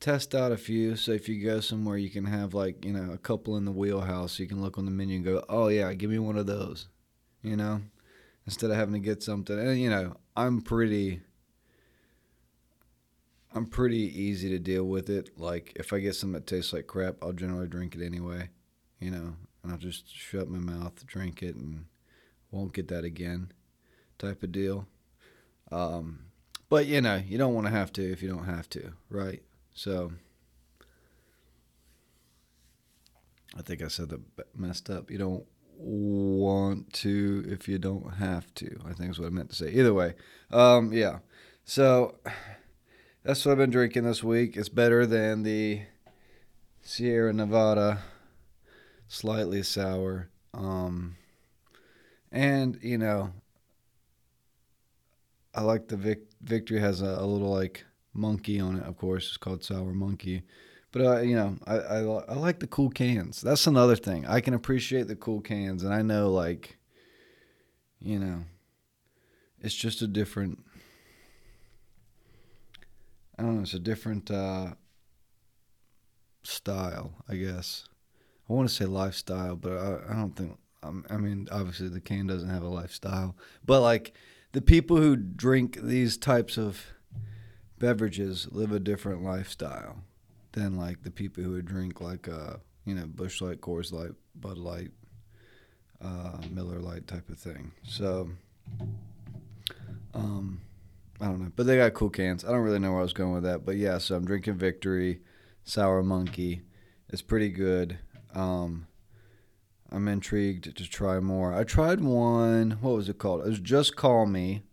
test 0.06 0.36
out 0.36 0.52
a 0.52 0.58
few. 0.58 0.96
So 0.96 1.14
if 1.14 1.28
you 1.28 1.44
go 1.44 1.60
somewhere, 1.60 1.98
you 1.98 2.12
can 2.12 2.26
have 2.26 2.54
like 2.54 2.86
you 2.86 2.94
know 2.94 3.12
a 3.12 3.18
couple 3.18 3.58
in 3.58 3.66
the 3.66 3.72
wheelhouse. 3.72 4.38
You 4.38 4.46
can 4.46 4.62
look 4.62 4.78
on 4.78 4.86
the 4.86 4.92
menu 4.92 5.16
and 5.16 5.26
go, 5.26 5.44
"Oh 5.50 5.68
yeah, 5.68 5.92
give 5.94 6.12
me 6.12 6.20
one 6.20 6.38
of 6.38 6.46
those," 6.46 6.88
you 7.42 7.56
know, 7.56 7.82
instead 8.46 8.70
of 8.70 8.76
having 8.76 8.94
to 8.94 9.00
get 9.00 9.24
something. 9.24 9.58
And 9.58 9.82
you 9.82 9.90
know, 9.90 10.16
I'm 10.38 10.62
pretty. 10.62 11.22
I'm 13.56 13.66
pretty 13.66 14.22
easy 14.22 14.50
to 14.50 14.60
deal 14.60 14.84
with 14.84 15.10
it. 15.10 15.40
Like 15.40 15.74
if 15.76 15.92
I 15.92 16.00
get 16.00 16.14
something 16.14 16.34
that 16.34 16.46
tastes 16.46 16.74
like 16.74 16.88
crap, 16.88 17.16
I'll 17.24 17.32
generally 17.34 17.68
drink 17.68 17.96
it 17.96 18.06
anyway, 18.06 18.50
you 19.00 19.10
know, 19.10 19.34
and 19.64 19.72
I'll 19.72 19.78
just 19.78 20.14
shut 20.14 20.50
my 20.50 20.60
mouth, 20.60 21.06
drink 21.08 21.42
it, 21.42 21.56
and 21.56 21.86
won't 22.52 22.74
get 22.74 22.90
that 22.90 23.06
again 23.06 23.54
type 24.20 24.44
of 24.44 24.52
deal. 24.52 24.88
Um, 25.72 26.26
but 26.70 26.86
you 26.86 27.02
know, 27.02 27.16
you 27.16 27.38
don't 27.38 27.56
want 27.56 27.66
to 27.66 27.72
have 27.72 27.92
to 27.94 28.12
if 28.12 28.22
you 28.22 28.30
don't 28.30 28.46
have 28.46 28.70
to, 28.72 28.92
right? 29.10 29.42
So 29.76 30.14
I 33.58 33.62
think 33.62 33.84
I 33.84 33.90
said 33.90 34.10
that 34.10 34.22
messed 34.58 34.90
up. 34.90 35.12
You 35.12 35.18
don't 35.18 35.46
want 35.78 36.92
to 36.94 37.46
if 37.48 37.68
you 37.68 37.78
don't 37.78 38.16
have 38.16 38.54
to. 38.56 38.80
I 38.86 38.94
think 38.94 39.12
is 39.12 39.20
what 39.20 39.28
I 39.28 39.30
meant 39.30 39.50
to 39.50 39.56
say. 39.56 39.70
Either 39.72 39.94
way, 39.94 40.16
um, 40.52 40.92
yeah. 40.92 41.20
So 41.66 42.16
that's 43.24 43.46
what 43.46 43.52
I've 43.52 43.58
been 43.58 43.70
drinking 43.70 44.04
this 44.04 44.24
week. 44.24 44.56
It's 44.56 44.70
better 44.70 45.06
than 45.06 45.44
the 45.44 45.82
Sierra 46.82 47.34
Nevada, 47.34 48.00
slightly 49.08 49.62
sour. 49.62 50.30
Um, 50.54 51.18
and 52.32 52.80
you 52.82 52.98
know, 52.98 53.34
I 55.54 55.62
like 55.62 55.90
the 55.90 55.98
Vic- 55.98 56.32
Victory 56.42 56.80
has 56.80 57.02
a, 57.02 57.18
a, 57.20 57.26
little 57.26 57.52
like 57.52 57.86
monkey 58.16 58.60
on 58.60 58.78
it. 58.78 58.84
Of 58.84 58.98
course, 58.98 59.28
it's 59.28 59.38
called 59.38 59.64
Sour 59.64 59.94
Monkey. 59.94 60.44
But 60.92 61.02
uh, 61.02 61.20
you 61.20 61.36
know, 61.36 61.58
I, 61.68 61.78
I 61.78 61.98
I 62.00 62.34
like 62.36 62.60
the 62.60 62.68
cool 62.68 62.90
cans. 62.90 63.42
That's 63.42 63.68
another 63.68 63.98
thing. 63.98 64.26
I 64.26 64.40
can 64.40 64.54
appreciate 64.54 65.08
the 65.08 65.16
cool 65.16 65.42
cans, 65.42 65.84
and 65.84 65.94
I 65.94 66.02
know 66.02 66.32
like, 66.32 66.78
you 68.00 68.18
know, 68.18 68.46
it's 69.60 69.76
just 69.76 70.02
a 70.02 70.08
different. 70.08 70.64
I 73.38 73.44
don't 73.44 73.58
know. 73.58 73.64
It's 73.64 73.74
a 73.74 73.80
different 73.80 74.32
uh, 74.32 74.76
style, 76.44 77.16
I 77.28 77.36
guess. 77.36 77.90
I 78.50 78.54
want 78.54 78.70
to 78.70 78.74
say 78.74 78.86
lifestyle, 78.86 79.58
but 79.58 79.74
I, 79.74 79.98
I 80.10 80.14
don't 80.14 80.36
think. 80.36 80.58
Um, 80.82 81.04
I 81.10 81.18
mean, 81.18 81.50
obviously 81.52 81.90
the 81.90 82.00
can 82.00 82.28
doesn't 82.28 82.50
have 82.50 82.64
a 82.64 82.70
lifestyle, 82.70 83.36
but 83.66 83.82
like 83.82 84.14
the 84.54 84.62
people 84.62 84.96
who 84.96 85.18
drink 85.18 85.80
these 85.82 86.16
types 86.16 86.58
of 86.58 86.86
beverages 87.80 88.48
live 88.52 88.72
a 88.72 88.80
different 88.80 89.24
lifestyle 89.24 90.04
than 90.54 90.78
like 90.78 91.04
the 91.04 91.12
people 91.12 91.44
who 91.44 91.52
would 91.52 91.66
drink 91.66 92.00
like 92.00 92.28
uh 92.28 92.58
you 92.86 92.94
know 92.96 93.06
Busch 93.08 93.42
Light, 93.42 93.62
Coors 93.62 93.92
Light, 93.92 94.12
Bud 94.36 94.58
Light, 94.58 94.92
uh, 96.02 96.38
Miller 96.52 96.80
Lite 96.80 97.08
type 97.08 97.30
of 97.30 97.38
thing. 97.38 97.72
So, 97.84 98.30
um, 100.14 100.62
I 101.20 101.26
don't 101.26 101.42
know, 101.42 101.52
but 101.56 101.66
they 101.66 101.78
got 101.78 101.94
cool 101.94 102.10
cans. 102.10 102.46
I 102.46 102.52
don't 102.52 102.62
really 102.62 102.80
know 102.80 102.92
where 102.92 103.00
I 103.00 103.04
was 103.04 103.14
going 103.14 103.34
with 103.34 103.44
that, 103.44 103.66
but 103.66 103.78
yeah. 103.78 103.98
So 103.98 104.16
I'm 104.16 104.26
drinking 104.26 104.56
Victory, 104.56 105.22
Sour 105.64 106.04
Monkey. 106.04 106.62
It's 107.10 107.22
pretty 107.22 107.50
good. 107.50 108.00
Um, 108.34 108.88
I'm 109.92 110.08
intrigued 110.08 110.76
to 110.76 110.90
try 110.90 111.20
more. 111.20 111.54
I 111.54 111.64
tried 111.64 112.02
one. 112.02 112.78
What 112.82 112.96
was 112.96 113.10
it 113.10 113.18
called? 113.18 113.42
It 113.46 113.50
was 113.50 113.60
Just 113.60 113.96
Call 113.96 114.26
Me, 114.26 114.64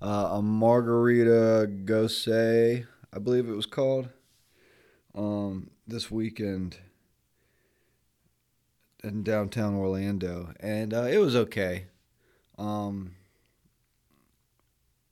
uh, 0.00 0.30
a 0.32 0.42
margarita 0.42 1.68
gose. 1.84 2.86
I 3.12 3.18
believe 3.18 3.48
it 3.48 3.56
was 3.56 3.66
called. 3.66 4.08
Um, 5.14 5.70
this 5.86 6.10
weekend 6.10 6.78
in 9.02 9.22
downtown 9.22 9.74
Orlando, 9.74 10.52
and 10.60 10.94
uh, 10.94 11.02
it 11.02 11.18
was 11.18 11.34
okay. 11.34 11.86
Um, 12.58 13.16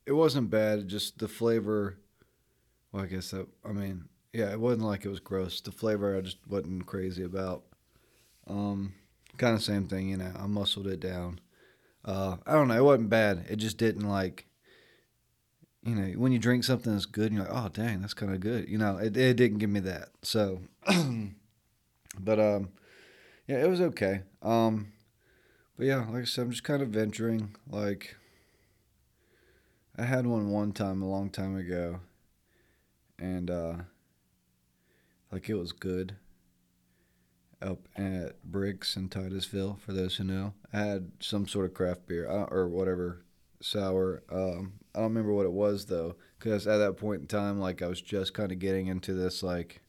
it 0.07 0.13
wasn't 0.13 0.51
bad. 0.51 0.89
Just 0.89 1.19
the 1.19 1.29
flavor. 1.29 1.99
Well, 2.93 3.05
I 3.05 3.07
guess 3.07 3.31
that. 3.33 3.47
I 3.65 3.73
mean, 3.73 4.05
yeah, 4.33 4.53
it 4.53 4.61
wasn't 4.61 4.85
like 4.85 5.05
it 5.05 5.11
was 5.11 5.21
gross. 5.21 5.61
The 5.61 5.73
flavor 5.73 6.17
I 6.17 6.21
just 6.21 6.39
wasn't 6.47 6.87
crazy 6.87 7.25
about. 7.25 7.65
Um, 8.47 8.95
kind 9.37 9.55
of 9.55 9.63
same 9.63 9.89
thing, 9.89 10.09
you 10.09 10.17
know. 10.17 10.33
I 10.39 10.47
muscled 10.47 10.87
it 10.87 11.01
down. 11.01 11.41
Uh, 12.05 12.37
I 12.47 12.53
don't 12.53 12.69
know. 12.69 12.77
It 12.77 12.85
wasn't 12.85 13.11
bad. 13.11 13.47
It 13.49 13.57
just 13.57 13.79
didn't 13.79 14.09
like. 14.09 14.47
You 15.89 15.95
know, 15.95 16.19
when 16.19 16.33
you 16.33 16.39
drink 16.39 16.65
something 16.65 16.93
that's 16.93 17.07
good, 17.07 17.33
you're 17.33 17.45
like, 17.45 17.53
oh 17.53 17.71
dang, 17.73 18.03
that's 18.03 18.13
kind 18.13 18.35
of 18.35 18.41
good. 18.41 18.69
You 18.69 18.77
know, 18.77 18.99
it 18.99 19.17
it 19.17 19.39
didn't 19.39 19.59
give 19.59 19.71
me 19.71 19.81
that. 19.81 20.11
So, 20.23 20.61
but 20.87 22.39
um, 22.39 22.69
yeah, 23.47 23.65
it 23.65 23.71
was 23.71 23.81
okay. 23.81 24.21
Um, 24.43 24.93
but 25.79 25.87
yeah, 25.87 26.05
like 26.11 26.23
I 26.23 26.25
said, 26.25 26.43
I'm 26.43 26.51
just 26.51 26.65
kind 26.65 26.83
of 26.83 26.91
venturing. 26.91 27.55
Like, 27.71 28.17
I 29.97 30.03
had 30.05 30.27
one 30.27 30.51
one 30.51 30.73
time 30.73 31.01
a 31.01 31.09
long 31.09 31.31
time 31.31 31.57
ago, 31.57 32.01
and 33.19 33.51
uh, 33.51 33.75
like 35.33 35.49
it 35.49 35.55
was 35.55 35.73
good. 35.73 36.17
Up 37.63 37.89
at 37.97 38.45
Bricks 38.45 38.95
in 38.95 39.09
Titusville, 39.09 39.79
for 39.85 39.93
those 39.93 40.17
who 40.17 40.25
know, 40.25 40.53
I 40.73 40.79
had 40.81 41.11
some 41.19 41.49
sort 41.49 41.65
of 41.65 41.75
craft 41.75 42.07
beer 42.07 42.29
or 42.29 42.69
whatever 42.69 43.25
sour. 43.61 44.23
Um, 44.31 44.75
I 44.99 45.03
don't 45.03 45.11
remember 45.11 45.33
what 45.33 45.47
it 45.47 45.53
was 45.53 45.87
though, 45.87 46.17
because 46.39 46.67
at 46.67 46.79
that 46.79 46.97
point 46.97 47.21
in 47.21 47.27
time, 47.29 47.61
like 47.61 47.83
I 47.83 47.87
was 47.87 48.01
just 48.03 48.35
kind 48.35 48.51
of 48.51 48.59
getting 48.59 48.89
into 48.89 49.15
this 49.15 49.45
like 49.45 49.81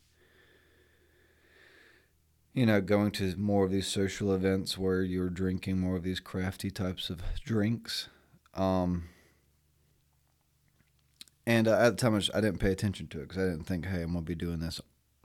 you 2.53 2.67
know, 2.67 2.79
going 2.79 3.09
to 3.11 3.35
more 3.35 3.65
of 3.65 3.71
these 3.71 3.87
social 3.87 4.33
events 4.33 4.77
where 4.77 5.01
you're 5.01 5.29
drinking 5.29 5.79
more 5.79 5.95
of 5.95 6.03
these 6.03 6.19
crafty 6.19 6.69
types 6.69 7.09
of 7.09 7.21
drinks. 7.43 8.09
Um, 8.53 9.05
and 11.47 11.67
uh, 11.67 11.77
at 11.79 11.89
the 11.91 11.95
time, 11.95 12.15
I, 12.15 12.19
just, 12.19 12.35
I 12.35 12.41
didn't 12.41 12.59
pay 12.59 12.71
attention 12.71 13.07
to 13.07 13.19
it 13.19 13.29
because 13.29 13.37
I 13.37 13.49
didn't 13.49 13.65
think, 13.65 13.85
hey, 13.85 14.01
I'm 14.01 14.11
going 14.11 14.25
to 14.25 14.29
be 14.29 14.35
doing 14.35 14.59
this 14.59 14.79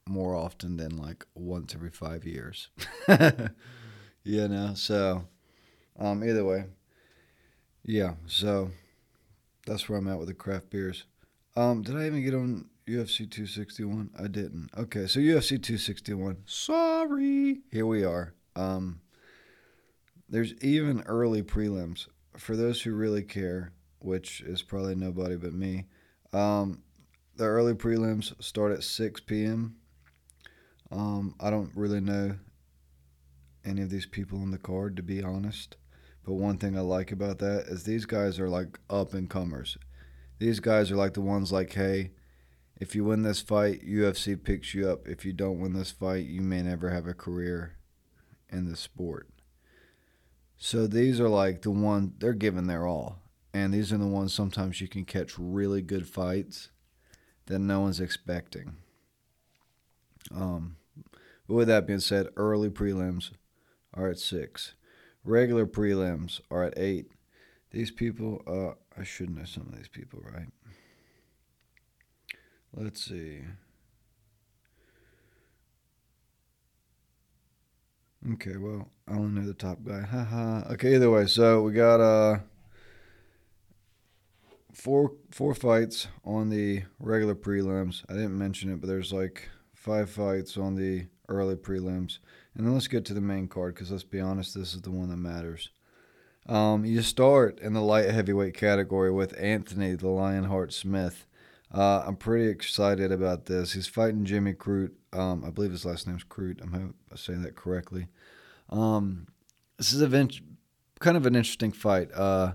more 0.07 0.35
often 0.35 0.77
than 0.77 0.97
like 0.97 1.27
once 1.35 1.75
every 1.75 1.91
five 1.91 2.25
years. 2.25 2.69
you 4.23 4.49
know, 4.49 4.73
so 4.75 5.27
um, 5.99 6.23
either 6.25 6.45
way, 6.45 6.65
yeah, 7.85 8.15
so 8.27 8.71
that's 9.67 9.89
where 9.89 9.99
I'm 9.99 10.09
at 10.09 10.19
with 10.19 10.29
the 10.29 10.35
craft 10.35 10.71
beers. 10.71 11.05
Um, 11.57 11.83
did 11.83 11.97
I 11.97 12.07
even 12.07 12.23
get 12.23 12.35
on 12.35 12.67
UFC 12.87 13.31
261? 13.31 14.11
I 14.19 14.27
didn't. 14.27 14.71
Okay, 14.77 15.07
so 15.07 15.21
UFC 15.21 15.51
261. 15.51 16.39
Sorry. 16.47 17.61
Here 17.71 17.87
we 17.87 18.05
are. 18.05 18.35
Um, 18.57 19.01
there's 20.29 20.55
even 20.63 21.03
early 21.07 21.43
prelims 21.43 22.07
for 22.37 22.57
those 22.57 22.83
who 22.83 22.95
really 22.95 23.23
care, 23.23 23.73
which 24.01 24.41
is 24.41 24.63
probably 24.63 24.95
nobody 24.95 25.37
but 25.37 25.53
me. 25.53 25.87
Um, 26.33 26.83
the 27.37 27.45
early 27.45 27.75
prelims 27.75 28.35
start 28.43 28.73
at 28.73 28.83
6 28.83 29.21
p.m. 29.21 29.77
Um, 30.91 31.35
I 31.41 31.51
don't 31.51 31.73
really 31.75 32.01
know 32.01 32.37
any 33.65 33.83
of 33.83 33.91
these 33.91 34.07
people 34.07 34.41
on 34.41 34.51
the 34.51 34.59
card, 34.59 34.97
to 34.97 35.03
be 35.03 35.23
honest. 35.23 35.77
But 36.25 36.35
one 36.35 36.59
thing 36.59 36.77
I 36.77 36.81
like 36.81 37.13
about 37.13 37.39
that 37.41 37.67
is 37.67 37.85
these 37.85 38.07
guys 38.07 38.41
are 38.41 38.49
like 38.49 38.79
up 38.89 39.13
and 39.13 39.29
comers. 39.29 39.77
These 40.39 40.61
guys 40.61 40.91
are 40.91 40.97
like 40.97 41.15
the 41.15 41.21
ones 41.21 41.53
like, 41.53 41.73
hey, 41.73 42.13
if 42.81 42.95
you 42.95 43.05
win 43.05 43.23
this 43.23 43.41
fight, 43.41 43.87
UFC 43.87 44.43
picks 44.43 44.75
you 44.75 44.89
up. 44.89 45.07
If 45.07 45.25
you 45.25 45.33
don't 45.33 45.61
win 45.61 45.75
this 45.75 45.91
fight, 45.91 46.27
you 46.27 46.41
may 46.41 46.63
never 46.63 46.91
have 46.91 47.07
a 47.07 47.15
career 47.15 47.77
in 48.51 48.69
the 48.69 48.77
sport. 48.77 49.29
So 50.57 50.87
these 50.87 51.21
are 51.21 51.29
like 51.29 51.63
the 51.63 51.71
one 51.71 52.15
they're 52.19 52.33
giving 52.33 52.67
their 52.67 52.87
all. 52.87 53.19
And 53.53 53.73
these 53.73 53.93
are 53.93 53.99
the 53.99 54.07
ones 54.07 54.33
sometimes 54.33 54.81
you 54.81 54.89
can 54.89 55.05
catch 55.05 55.39
really 55.39 55.83
good 55.83 56.09
fights 56.09 56.71
that 57.47 57.59
no 57.59 57.81
one's 57.81 58.01
expecting. 58.01 58.77
Um, 60.35 60.77
but 61.47 61.55
with 61.55 61.69
that 61.69 61.87
being 61.87 62.01
said, 62.01 62.29
early 62.37 62.71
prelims 62.71 63.31
are 63.93 64.09
at 64.09 64.19
six. 64.19 64.75
Regular 65.25 65.67
prelims 65.67 66.41
are 66.51 66.65
at 66.65 66.75
eight. 66.77 67.07
These 67.71 67.91
people, 67.91 68.43
uh, 68.47 68.75
I 68.99 69.05
should 69.05 69.31
know 69.31 69.45
some 69.45 69.67
of 69.67 69.77
these 69.77 69.89
people, 69.89 70.21
right? 70.23 70.49
Let's 72.77 73.03
see. 73.03 73.41
Okay, 78.33 78.57
well, 78.57 78.89
I 79.07 79.13
only 79.13 79.41
know 79.41 79.47
the 79.47 79.55
top 79.55 79.85
guy. 79.85 80.01
Haha. 80.01 80.63
okay, 80.73 80.95
either 80.95 81.11
way, 81.11 81.27
so 81.27 81.63
we 81.63 81.73
got 81.73 82.01
uh 82.01 82.39
four 84.73 85.13
four 85.31 85.55
fights 85.55 86.09
on 86.25 86.49
the 86.49 86.85
regular 86.99 87.35
prelims. 87.35 88.03
I 88.09 88.15
didn't 88.15 88.39
mention 88.39 88.73
it, 88.73 88.81
but 88.81 88.89
there's 88.89 89.13
like 89.13 89.51
five 89.75 90.09
fights 90.09 90.57
on 90.57 90.75
the 90.75 91.07
early 91.29 91.57
prelims. 91.57 92.19
And 92.55 92.67
then 92.67 92.75
let's 92.75 92.89
get 92.89 93.05
to 93.07 93.15
the 93.15 93.21
main 93.21 93.49
card 93.49 93.75
because 93.75 93.91
let's 93.91 94.05
be 94.05 94.21
honest, 94.21 94.55
this 94.55 94.75
is 94.75 94.83
the 94.83 94.91
one 94.91 95.09
that 95.11 95.17
matters. 95.17 95.71
Um, 96.47 96.85
you 96.85 97.01
start 97.03 97.59
in 97.61 97.73
the 97.73 97.81
light 97.81 98.11
heavyweight 98.11 98.55
category 98.55 99.11
with 99.11 99.39
Anthony 99.41 99.95
the 99.95 100.09
Lionheart 100.09 100.73
Smith. 100.73 101.27
Uh, 101.73 102.05
I'm 102.07 102.17
pretty 102.17 102.49
excited 102.49 103.11
about 103.11 103.47
this. 103.47 103.73
He's 103.73 103.89
fighting 103.89 104.25
Jimmy 104.25 104.53
Crute. 104.53 104.93
Um, 105.13 105.45
I 105.45 105.51
believe 105.51 105.73
his 105.73 105.85
last 105.85 106.07
name's 106.07 106.25
Crute. 106.25 106.63
I'm 106.63 106.95
saying 107.17 107.43
that 107.43 107.57
correctly. 107.57 108.09
Um, 108.71 109.27
this 109.79 109.93
is 109.93 110.03
a 110.03 110.29
kind 111.01 111.17
of 111.17 111.27
an 111.27 111.35
interesting 111.35 111.73
fight. 111.73 112.11
Uh, 112.15 112.53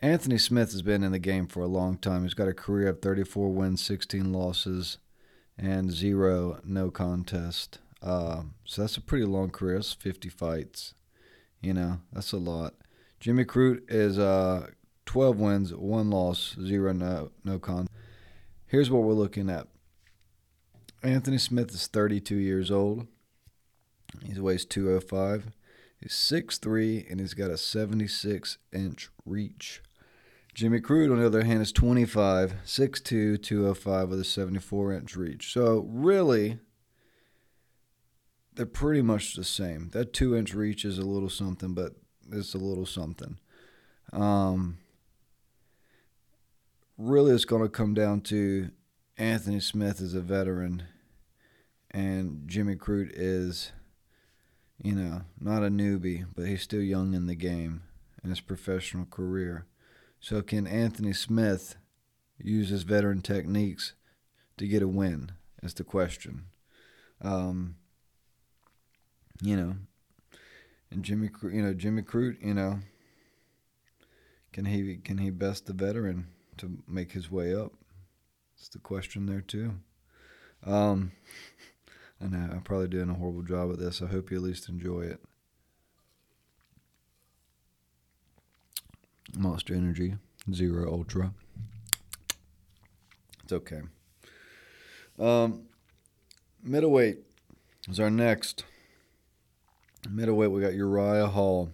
Anthony 0.00 0.38
Smith 0.38 0.72
has 0.72 0.82
been 0.82 1.02
in 1.02 1.12
the 1.12 1.18
game 1.18 1.46
for 1.46 1.62
a 1.62 1.66
long 1.66 1.96
time. 1.96 2.22
He's 2.22 2.34
got 2.34 2.48
a 2.48 2.54
career 2.54 2.88
of 2.88 3.00
34 3.00 3.48
wins, 3.50 3.82
16 3.82 4.32
losses, 4.32 4.98
and 5.58 5.90
zero 5.90 6.60
no 6.64 6.90
contest. 6.90 7.78
Uh, 8.06 8.42
so 8.64 8.82
that's 8.82 8.96
a 8.96 9.00
pretty 9.00 9.24
long 9.24 9.50
career. 9.50 9.74
That's 9.74 9.92
50 9.92 10.28
fights. 10.28 10.94
You 11.60 11.74
know, 11.74 11.98
that's 12.12 12.30
a 12.30 12.36
lot. 12.36 12.74
Jimmy 13.18 13.44
Crute 13.44 13.82
is 13.88 14.16
uh, 14.16 14.68
12 15.06 15.40
wins, 15.40 15.74
one 15.74 16.10
loss, 16.10 16.54
zero 16.62 16.92
no 16.92 17.32
no 17.44 17.58
con. 17.58 17.88
Here's 18.66 18.90
what 18.90 19.02
we're 19.02 19.14
looking 19.14 19.50
at. 19.50 19.66
Anthony 21.02 21.38
Smith 21.38 21.72
is 21.74 21.88
32 21.88 22.36
years 22.36 22.70
old. 22.70 23.08
He 24.24 24.38
weighs 24.38 24.64
205. 24.64 25.50
He's 26.00 26.12
6'3 26.12 27.10
and 27.10 27.18
he's 27.18 27.34
got 27.34 27.50
a 27.50 27.58
76 27.58 28.58
inch 28.72 29.10
reach. 29.24 29.82
Jimmy 30.54 30.80
Crute, 30.80 31.10
on 31.10 31.18
the 31.18 31.26
other 31.26 31.42
hand, 31.42 31.60
is 31.60 31.72
25, 31.72 32.54
6'2, 32.64 33.42
205 33.42 34.08
with 34.08 34.20
a 34.20 34.24
74 34.24 34.92
inch 34.92 35.16
reach. 35.16 35.52
So, 35.52 35.86
really, 35.88 36.60
they're 38.56 38.66
pretty 38.66 39.02
much 39.02 39.34
the 39.34 39.44
same. 39.44 39.90
That 39.92 40.12
two 40.12 40.36
inch 40.36 40.54
reach 40.54 40.84
is 40.84 40.98
a 40.98 41.06
little 41.06 41.28
something, 41.28 41.74
but 41.74 41.92
it's 42.32 42.54
a 42.54 42.58
little 42.58 42.86
something. 42.86 43.38
Um, 44.12 44.78
really 46.98 47.34
it's 47.34 47.44
going 47.44 47.62
to 47.62 47.68
come 47.68 47.94
down 47.94 48.22
to 48.22 48.70
Anthony 49.18 49.60
Smith 49.60 50.00
is 50.00 50.14
a 50.14 50.20
veteran 50.20 50.84
and 51.90 52.42
Jimmy 52.46 52.74
Crute 52.74 53.12
is, 53.14 53.72
you 54.82 54.94
know, 54.94 55.22
not 55.40 55.62
a 55.62 55.68
newbie, 55.68 56.26
but 56.34 56.46
he's 56.46 56.62
still 56.62 56.82
young 56.82 57.14
in 57.14 57.26
the 57.26 57.34
game 57.34 57.82
in 58.22 58.30
his 58.30 58.40
professional 58.40 59.06
career. 59.06 59.66
So 60.20 60.42
can 60.42 60.66
Anthony 60.66 61.12
Smith 61.12 61.76
use 62.38 62.68
his 62.70 62.82
veteran 62.82 63.22
techniques 63.22 63.94
to 64.58 64.66
get 64.66 64.82
a 64.82 64.88
win? 64.88 65.32
Is 65.62 65.74
the 65.74 65.84
question. 65.84 66.46
Um, 67.22 67.76
you 69.40 69.56
know, 69.56 69.74
and 70.90 71.02
Jimmy, 71.02 71.30
you 71.42 71.62
know, 71.62 71.74
Jimmy 71.74 72.02
Crute, 72.02 72.42
you 72.42 72.54
know, 72.54 72.80
can 74.52 74.64
he 74.66 74.96
can 74.96 75.18
he 75.18 75.30
best 75.30 75.66
the 75.66 75.72
veteran? 75.72 76.28
to 76.58 76.78
make 76.86 77.12
his 77.12 77.30
way 77.30 77.54
up? 77.54 77.72
It's 78.56 78.68
the 78.68 78.78
question 78.78 79.26
there 79.26 79.40
too. 79.40 79.74
Um, 80.64 81.12
I 82.20 82.28
know 82.28 82.48
I'm 82.50 82.62
probably 82.62 82.88
doing 82.88 83.10
a 83.10 83.14
horrible 83.14 83.42
job 83.42 83.70
at 83.72 83.78
this. 83.78 84.00
I 84.00 84.06
hope 84.06 84.30
you 84.30 84.38
at 84.38 84.42
least 84.42 84.68
enjoy 84.68 85.02
it. 85.02 85.20
Monster 89.36 89.74
Energy 89.74 90.14
Zero 90.52 90.90
Ultra. 90.90 91.34
It's 93.44 93.52
okay. 93.52 93.82
Um, 95.18 95.64
middleweight 96.62 97.18
is 97.88 98.00
our 98.00 98.10
next. 98.10 98.64
Middleweight, 100.10 100.50
we 100.50 100.60
got 100.60 100.74
Uriah 100.74 101.26
Hall, 101.26 101.70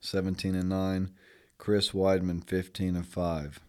17 0.00 0.54
and 0.54 0.68
9. 0.68 1.12
Chris 1.58 1.90
Weidman, 1.92 2.44
15 2.44 2.96
and 2.96 3.06
5. 3.06 3.60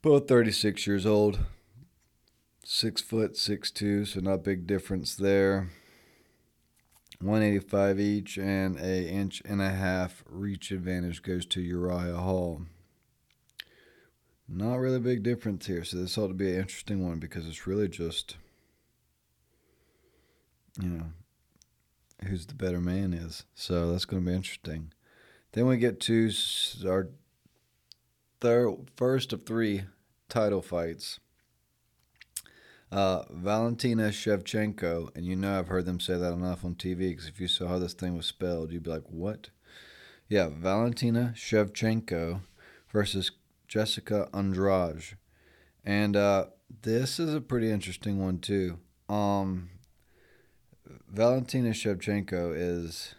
Both 0.00 0.28
36 0.28 0.86
years 0.86 1.04
old. 1.04 1.40
Six 2.64 3.00
foot, 3.00 3.36
six 3.36 3.70
two, 3.70 4.04
so 4.04 4.20
not 4.20 4.42
big 4.42 4.66
difference 4.66 5.14
there. 5.14 5.70
185 7.20 7.98
each 8.00 8.38
and 8.38 8.76
a 8.78 9.08
inch 9.08 9.42
and 9.44 9.62
a 9.62 9.70
half 9.70 10.24
reach 10.28 10.70
advantage 10.70 11.22
goes 11.22 11.46
to 11.46 11.60
Uriah 11.60 12.16
Hall. 12.16 12.62
Not 14.48 14.76
really 14.76 14.96
a 14.96 15.00
big 15.00 15.22
difference 15.22 15.66
here, 15.66 15.84
so 15.84 15.96
this 15.96 16.16
ought 16.18 16.28
to 16.28 16.34
be 16.34 16.50
an 16.52 16.60
interesting 16.60 17.04
one 17.04 17.18
because 17.18 17.46
it's 17.46 17.66
really 17.66 17.88
just, 17.88 18.36
you 20.80 20.88
know, 20.88 21.06
who's 22.24 22.46
the 22.46 22.54
better 22.54 22.80
man 22.80 23.12
is. 23.12 23.44
So 23.54 23.90
that's 23.90 24.04
going 24.04 24.24
to 24.24 24.30
be 24.30 24.36
interesting. 24.36 24.92
Then 25.52 25.66
we 25.66 25.76
get 25.76 26.00
to 26.00 26.30
our 26.86 27.08
third, 28.40 28.90
first 28.96 29.32
of 29.32 29.46
three 29.46 29.84
title 30.28 30.62
fights. 30.62 31.20
Uh, 32.92 33.24
Valentina 33.30 34.08
Shevchenko, 34.10 35.14
and 35.16 35.26
you 35.26 35.34
know 35.34 35.58
I've 35.58 35.68
heard 35.68 35.86
them 35.86 35.98
say 35.98 36.16
that 36.16 36.32
enough 36.32 36.64
on 36.64 36.76
TV 36.76 37.08
because 37.10 37.26
if 37.26 37.40
you 37.40 37.48
saw 37.48 37.66
how 37.66 37.78
this 37.78 37.94
thing 37.94 38.16
was 38.16 38.26
spelled, 38.26 38.70
you'd 38.70 38.84
be 38.84 38.90
like, 38.90 39.08
what? 39.08 39.50
Yeah, 40.28 40.48
Valentina 40.52 41.32
Shevchenko 41.36 42.42
versus 42.92 43.32
Jessica 43.66 44.28
Andrade. 44.32 45.16
And 45.84 46.16
uh, 46.16 46.46
this 46.82 47.18
is 47.18 47.34
a 47.34 47.40
pretty 47.40 47.70
interesting 47.70 48.18
one, 48.18 48.38
too. 48.38 48.78
Um, 49.08 49.70
Valentina 51.08 51.70
Shevchenko 51.70 52.52
is. 52.56 53.14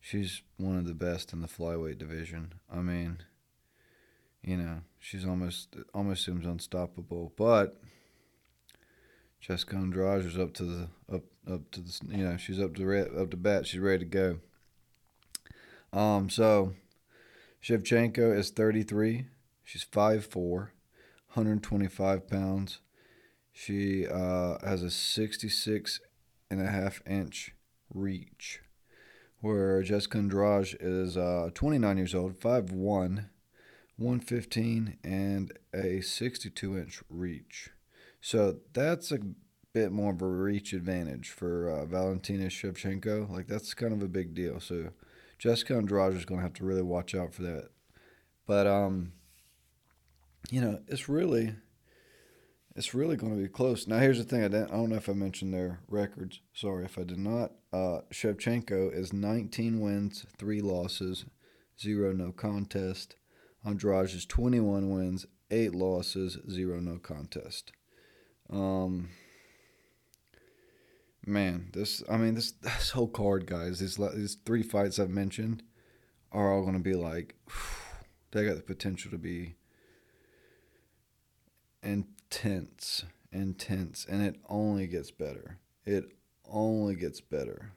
She's 0.00 0.42
one 0.58 0.76
of 0.76 0.86
the 0.86 0.94
best 0.94 1.32
in 1.32 1.40
the 1.40 1.48
flyweight 1.48 1.96
division. 1.96 2.54
I 2.70 2.80
mean, 2.80 3.20
you 4.42 4.58
know, 4.58 4.82
she's 4.98 5.24
almost 5.24 5.76
almost 5.94 6.24
seems 6.24 6.44
unstoppable. 6.44 7.32
But 7.36 7.80
Jessica 9.40 9.76
Andrade 9.76 10.26
is 10.26 10.38
up 10.38 10.52
to 10.54 10.62
the 10.64 10.88
up 11.12 11.22
up 11.50 11.70
to 11.72 11.80
the 11.80 12.00
you 12.10 12.24
know 12.24 12.36
she's 12.36 12.60
up 12.60 12.74
to 12.76 13.20
up 13.20 13.30
to 13.30 13.36
bat. 13.36 13.66
She's 13.66 13.80
ready 13.80 14.00
to 14.00 14.04
go. 14.04 14.38
Um, 15.98 16.28
so 16.28 16.74
Shevchenko 17.62 18.36
is 18.36 18.50
33. 18.50 19.26
She's 19.62 19.84
5'4", 19.84 20.40
125 20.40 22.28
pounds. 22.28 22.80
She 23.52 24.06
uh, 24.06 24.58
has 24.66 24.82
a 24.82 24.90
66 24.90 26.00
and 26.58 26.68
a 26.68 26.70
half 26.70 27.02
inch 27.06 27.54
reach, 27.92 28.60
where 29.40 29.82
Jessica 29.82 30.18
Andrade 30.18 30.76
is 30.80 31.16
uh, 31.16 31.50
29 31.54 31.96
years 31.96 32.14
old, 32.14 32.38
5'1", 32.38 32.70
115, 33.96 34.98
and 35.04 35.52
a 35.72 36.00
62 36.00 36.78
inch 36.78 37.02
reach. 37.08 37.70
So 38.20 38.58
that's 38.72 39.12
a 39.12 39.18
bit 39.72 39.92
more 39.92 40.12
of 40.12 40.22
a 40.22 40.26
reach 40.26 40.72
advantage 40.72 41.30
for 41.30 41.68
uh, 41.68 41.84
Valentina 41.84 42.46
Shevchenko. 42.46 43.28
Like 43.30 43.46
that's 43.48 43.74
kind 43.74 43.92
of 43.92 44.02
a 44.02 44.08
big 44.08 44.34
deal. 44.34 44.60
So 44.60 44.90
Jessica 45.38 45.76
Andrade 45.76 46.14
is 46.14 46.24
going 46.24 46.38
to 46.40 46.44
have 46.44 46.54
to 46.54 46.64
really 46.64 46.82
watch 46.82 47.14
out 47.14 47.34
for 47.34 47.42
that. 47.42 47.68
But 48.46 48.66
um, 48.66 49.12
you 50.50 50.60
know, 50.60 50.80
it's 50.88 51.08
really, 51.08 51.54
it's 52.76 52.94
really 52.94 53.16
going 53.16 53.34
to 53.34 53.42
be 53.42 53.48
close. 53.48 53.86
Now, 53.86 53.98
here's 53.98 54.18
the 54.18 54.24
thing: 54.24 54.44
I, 54.44 54.48
don't, 54.48 54.70
I 54.70 54.74
don't 54.76 54.90
know 54.90 54.96
if 54.96 55.08
I 55.08 55.12
mentioned 55.12 55.54
their 55.54 55.80
records. 55.88 56.40
Sorry 56.52 56.84
if 56.84 56.98
I 56.98 57.04
did 57.04 57.18
not. 57.18 57.52
Uh, 57.72 58.00
Shevchenko 58.12 58.92
is 58.92 59.12
19 59.12 59.80
wins, 59.80 60.26
three 60.38 60.60
losses, 60.60 61.24
zero 61.80 62.12
no 62.12 62.32
contest. 62.32 63.16
Andrade 63.64 64.10
is 64.10 64.26
21 64.26 64.90
wins, 64.90 65.26
eight 65.50 65.74
losses, 65.74 66.38
zero 66.50 66.80
no 66.80 66.98
contest. 66.98 67.72
Um, 68.50 69.10
man, 71.26 71.70
this 71.72 72.02
I 72.10 72.16
mean 72.16 72.34
this 72.34 72.52
this 72.62 72.90
whole 72.90 73.08
card, 73.08 73.46
guys. 73.46 73.78
These 73.78 73.98
these 74.14 74.36
three 74.44 74.62
fights 74.62 74.98
I've 74.98 75.10
mentioned 75.10 75.62
are 76.32 76.52
all 76.52 76.62
going 76.62 76.74
to 76.74 76.80
be 76.80 76.94
like 76.94 77.36
they 78.32 78.44
got 78.44 78.56
the 78.56 78.62
potential 78.62 79.10
to 79.12 79.18
be 79.18 79.54
intense, 81.82 82.13
intense, 82.34 83.04
intense, 83.32 84.06
and 84.08 84.22
it 84.22 84.36
only 84.48 84.86
gets 84.86 85.10
better. 85.10 85.58
It 85.84 86.04
only 86.50 86.94
gets 86.96 87.20
better. 87.20 87.72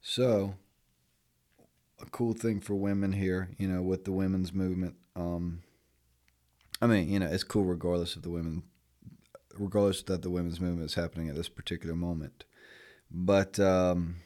So, 0.00 0.54
a 2.00 2.06
cool 2.06 2.32
thing 2.32 2.60
for 2.60 2.74
women 2.74 3.12
here, 3.12 3.50
you 3.58 3.68
know, 3.68 3.82
with 3.82 4.04
the 4.04 4.12
women's 4.12 4.52
movement. 4.52 4.96
Um, 5.14 5.62
I 6.80 6.86
mean, 6.86 7.08
you 7.08 7.18
know, 7.18 7.26
it's 7.26 7.44
cool 7.44 7.64
regardless 7.64 8.16
of 8.16 8.22
the 8.22 8.30
women 8.30 8.62
regardless 9.58 10.02
that 10.04 10.22
the 10.22 10.30
women's 10.30 10.60
movement 10.60 10.88
is 10.88 10.94
happening 10.94 11.28
at 11.28 11.34
this 11.34 11.48
particular 11.48 11.96
moment. 11.96 12.44
But 13.10 13.58
um, 13.58 14.16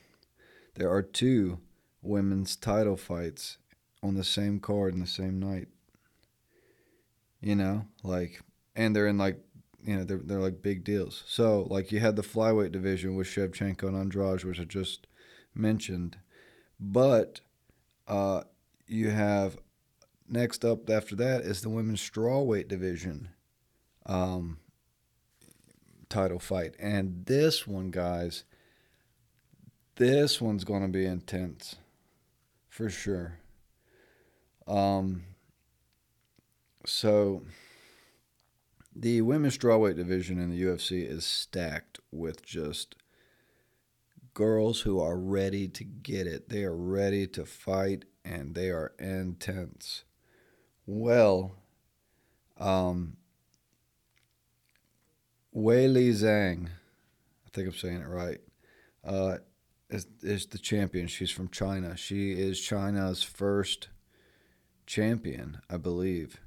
there 0.74 0.90
are 0.90 1.02
two 1.02 1.58
women's 2.02 2.54
title 2.54 2.98
fights 2.98 3.56
on 4.02 4.14
the 4.14 4.24
same 4.24 4.60
card 4.60 4.92
in 4.92 5.00
the 5.00 5.06
same 5.06 5.40
night. 5.40 5.68
You 7.40 7.56
know, 7.56 7.86
like, 8.02 8.42
and 8.74 8.94
they're 8.94 9.06
in 9.06 9.18
like, 9.18 9.38
you 9.84 9.96
know, 9.96 10.04
they're 10.04 10.20
they're 10.22 10.40
like 10.40 10.62
big 10.62 10.84
deals. 10.84 11.24
So 11.26 11.66
like, 11.70 11.92
you 11.92 12.00
had 12.00 12.16
the 12.16 12.22
flyweight 12.22 12.72
division 12.72 13.16
with 13.16 13.26
Shevchenko 13.26 13.84
and 13.84 13.96
Andrade, 13.96 14.44
which 14.44 14.60
I 14.60 14.64
just 14.64 15.06
mentioned, 15.54 16.18
but 16.78 17.40
uh, 18.06 18.42
you 18.86 19.10
have 19.10 19.56
next 20.28 20.64
up 20.64 20.88
after 20.88 21.14
that 21.16 21.42
is 21.42 21.60
the 21.60 21.68
women's 21.68 22.00
strawweight 22.00 22.68
division. 22.68 23.28
Um, 24.06 24.58
title 26.12 26.38
fight. 26.38 26.74
And 26.78 27.24
this 27.26 27.66
one, 27.66 27.90
guys, 27.90 28.44
this 29.96 30.40
one's 30.40 30.64
going 30.64 30.82
to 30.82 30.88
be 30.88 31.06
intense 31.06 31.76
for 32.68 32.90
sure. 32.90 33.38
Um, 34.68 35.22
so 36.84 37.42
the 38.94 39.22
women's 39.22 39.56
strawweight 39.56 39.96
division 39.96 40.38
in 40.38 40.50
the 40.50 40.62
UFC 40.62 41.08
is 41.08 41.24
stacked 41.24 41.98
with 42.10 42.44
just 42.44 42.94
girls 44.34 44.80
who 44.82 45.00
are 45.00 45.18
ready 45.18 45.68
to 45.68 45.84
get 45.84 46.26
it. 46.26 46.48
They 46.48 46.64
are 46.64 46.76
ready 46.76 47.26
to 47.28 47.44
fight 47.44 48.04
and 48.24 48.54
they 48.54 48.70
are 48.70 48.92
intense. 48.98 50.04
Well, 50.86 51.52
um, 52.58 53.16
Weili 55.54 56.10
Zhang, 56.10 56.66
I 56.66 57.50
think 57.52 57.68
I'm 57.68 57.74
saying 57.74 58.00
it 58.00 58.08
right, 58.08 58.40
uh, 59.04 59.38
is, 59.90 60.06
is 60.22 60.46
the 60.46 60.58
champion. 60.58 61.06
She's 61.06 61.30
from 61.30 61.48
China. 61.48 61.96
She 61.96 62.32
is 62.32 62.60
China's 62.60 63.22
first 63.22 63.88
champion, 64.86 65.60
I 65.68 65.76
believe. 65.76 66.40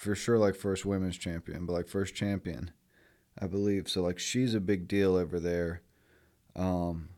For 0.00 0.14
sure, 0.14 0.38
like 0.38 0.54
first 0.56 0.86
women's 0.86 1.18
champion, 1.18 1.66
but 1.66 1.74
like 1.74 1.86
first 1.86 2.14
champion, 2.14 2.70
I 3.38 3.46
believe. 3.46 3.86
So 3.86 4.00
like 4.00 4.18
she's 4.18 4.54
a 4.54 4.60
big 4.60 4.88
deal 4.88 5.14
over 5.14 5.38
there. 5.38 5.82
Um, 6.56 7.10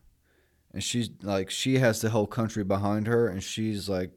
and 0.73 0.83
she's 0.83 1.09
like 1.23 1.49
she 1.49 1.79
has 1.79 2.01
the 2.01 2.11
whole 2.11 2.27
country 2.27 2.65
behind 2.65 3.07
her, 3.07 3.29
and 3.29 3.41
she's 3.41 3.89
like 3.89 4.11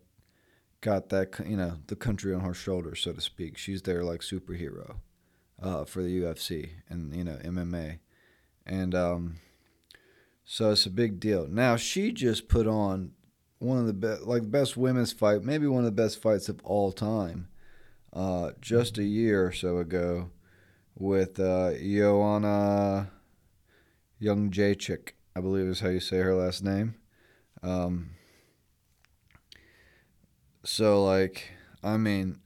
got 0.81 1.09
that 1.09 1.39
you 1.45 1.55
know 1.55 1.77
the 1.85 1.95
country 1.95 2.33
on 2.33 2.41
her 2.41 2.55
shoulders, 2.55 3.01
so 3.01 3.13
to 3.13 3.21
speak. 3.21 3.55
She's 3.55 3.83
their 3.83 4.03
like 4.03 4.21
superhero 4.21 4.95
uh, 5.61 5.85
for 5.85 6.01
the 6.01 6.21
UFC 6.21 6.71
and 6.89 7.15
you 7.15 7.23
know 7.23 7.37
MMA, 7.43 7.99
and 8.65 8.95
um, 8.95 9.35
so 10.43 10.71
it's 10.71 10.87
a 10.87 10.89
big 10.89 11.19
deal. 11.19 11.45
Now 11.47 11.75
she 11.75 12.11
just 12.11 12.47
put 12.47 12.65
on 12.65 13.11
one 13.59 13.77
of 13.77 13.85
the 13.85 13.93
best, 13.93 14.23
like 14.23 14.49
best 14.49 14.75
women's 14.75 15.13
fight, 15.13 15.43
maybe 15.43 15.67
one 15.67 15.85
of 15.85 15.95
the 15.95 16.03
best 16.03 16.19
fights 16.19 16.49
of 16.49 16.59
all 16.63 16.91
time, 16.91 17.49
uh, 18.15 18.51
just 18.61 18.97
a 18.97 19.03
year 19.03 19.45
or 19.45 19.51
so 19.51 19.77
ago, 19.77 20.31
with 20.97 21.39
uh, 21.39 21.73
Joanna 21.73 23.11
Jędrzejczyk, 24.21 25.11
I 25.35 25.41
believe 25.41 25.67
is 25.67 25.81
how 25.81 25.89
you 25.89 25.99
say 25.99 26.17
her 26.17 26.33
last 26.33 26.63
name. 26.63 26.95
Um, 27.61 28.11
so 30.63 31.03
like, 31.03 31.51
I 31.83 31.97
mean 31.97 32.39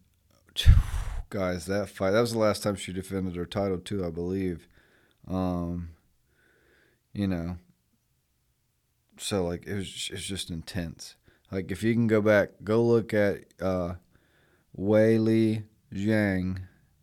guys, 1.29 1.65
that 1.67 1.89
fight 1.89 2.11
that 2.11 2.21
was 2.21 2.33
the 2.33 2.39
last 2.39 2.63
time 2.63 2.75
she 2.75 2.93
defended 2.93 3.35
her 3.35 3.45
title 3.45 3.77
too, 3.77 4.05
I 4.05 4.09
believe. 4.09 4.67
Um, 5.27 5.89
you 7.13 7.27
know, 7.27 7.57
so 9.17 9.45
like 9.45 9.67
it 9.67 9.75
was 9.75 10.09
it's 10.11 10.23
just 10.23 10.49
intense. 10.49 11.15
Like 11.51 11.71
if 11.71 11.83
you 11.83 11.93
can 11.93 12.07
go 12.07 12.21
back, 12.21 12.49
go 12.63 12.83
look 12.83 13.13
at 13.13 13.45
uh, 13.61 13.95
Weili 14.79 15.63
Zhang, 15.93 16.61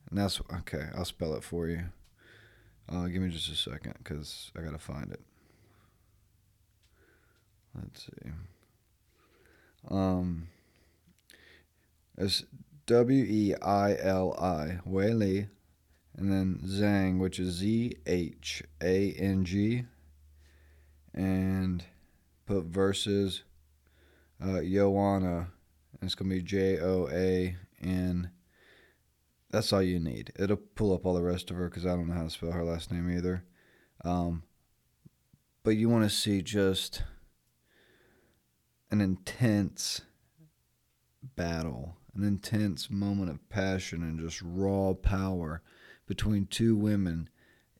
and 0.08 0.18
that's 0.18 0.40
okay. 0.60 0.86
I'll 0.96 1.04
spell 1.04 1.34
it 1.34 1.44
for 1.44 1.68
you. 1.68 1.84
Uh, 2.88 3.06
give 3.06 3.20
me 3.20 3.28
just 3.28 3.50
a 3.50 3.54
second 3.54 3.94
because 3.98 4.50
I 4.56 4.62
gotta 4.62 4.78
find 4.78 5.12
it. 5.12 5.20
Let's 7.74 8.04
see. 8.04 8.30
Um, 9.90 10.48
as 12.16 12.44
W 12.86 13.24
E 13.24 13.54
I 13.60 13.96
L 14.00 14.34
I, 14.40 14.78
Weili, 14.88 15.48
and 16.16 16.32
then 16.32 16.60
Zhang, 16.64 17.18
which 17.18 17.38
is 17.38 17.56
Z 17.56 17.92
H 18.06 18.62
A 18.82 19.12
N 19.12 19.44
G, 19.44 19.84
and 21.12 21.84
put 22.46 22.64
versus 22.64 23.42
uh, 24.42 24.62
Joanna, 24.62 25.48
and 26.00 26.02
it's 26.02 26.14
gonna 26.14 26.30
be 26.30 26.42
J 26.42 26.78
O 26.80 27.08
A 27.12 27.56
N. 27.82 28.30
That's 29.50 29.72
all 29.72 29.82
you 29.82 29.98
need. 29.98 30.32
It'll 30.38 30.56
pull 30.56 30.92
up 30.92 31.06
all 31.06 31.14
the 31.14 31.22
rest 31.22 31.50
of 31.50 31.56
her 31.56 31.68
because 31.68 31.86
I 31.86 31.90
don't 31.90 32.08
know 32.08 32.14
how 32.14 32.24
to 32.24 32.30
spell 32.30 32.52
her 32.52 32.64
last 32.64 32.92
name 32.92 33.10
either. 33.10 33.44
Um, 34.04 34.42
but 35.62 35.76
you 35.76 35.88
want 35.88 36.04
to 36.04 36.10
see 36.10 36.42
just 36.42 37.02
an 38.90 39.00
intense 39.00 40.02
battle, 41.36 41.96
an 42.14 42.22
intense 42.22 42.90
moment 42.90 43.30
of 43.30 43.48
passion 43.48 44.02
and 44.02 44.20
just 44.20 44.40
raw 44.42 44.94
power 44.94 45.62
between 46.06 46.46
two 46.46 46.76
women. 46.76 47.28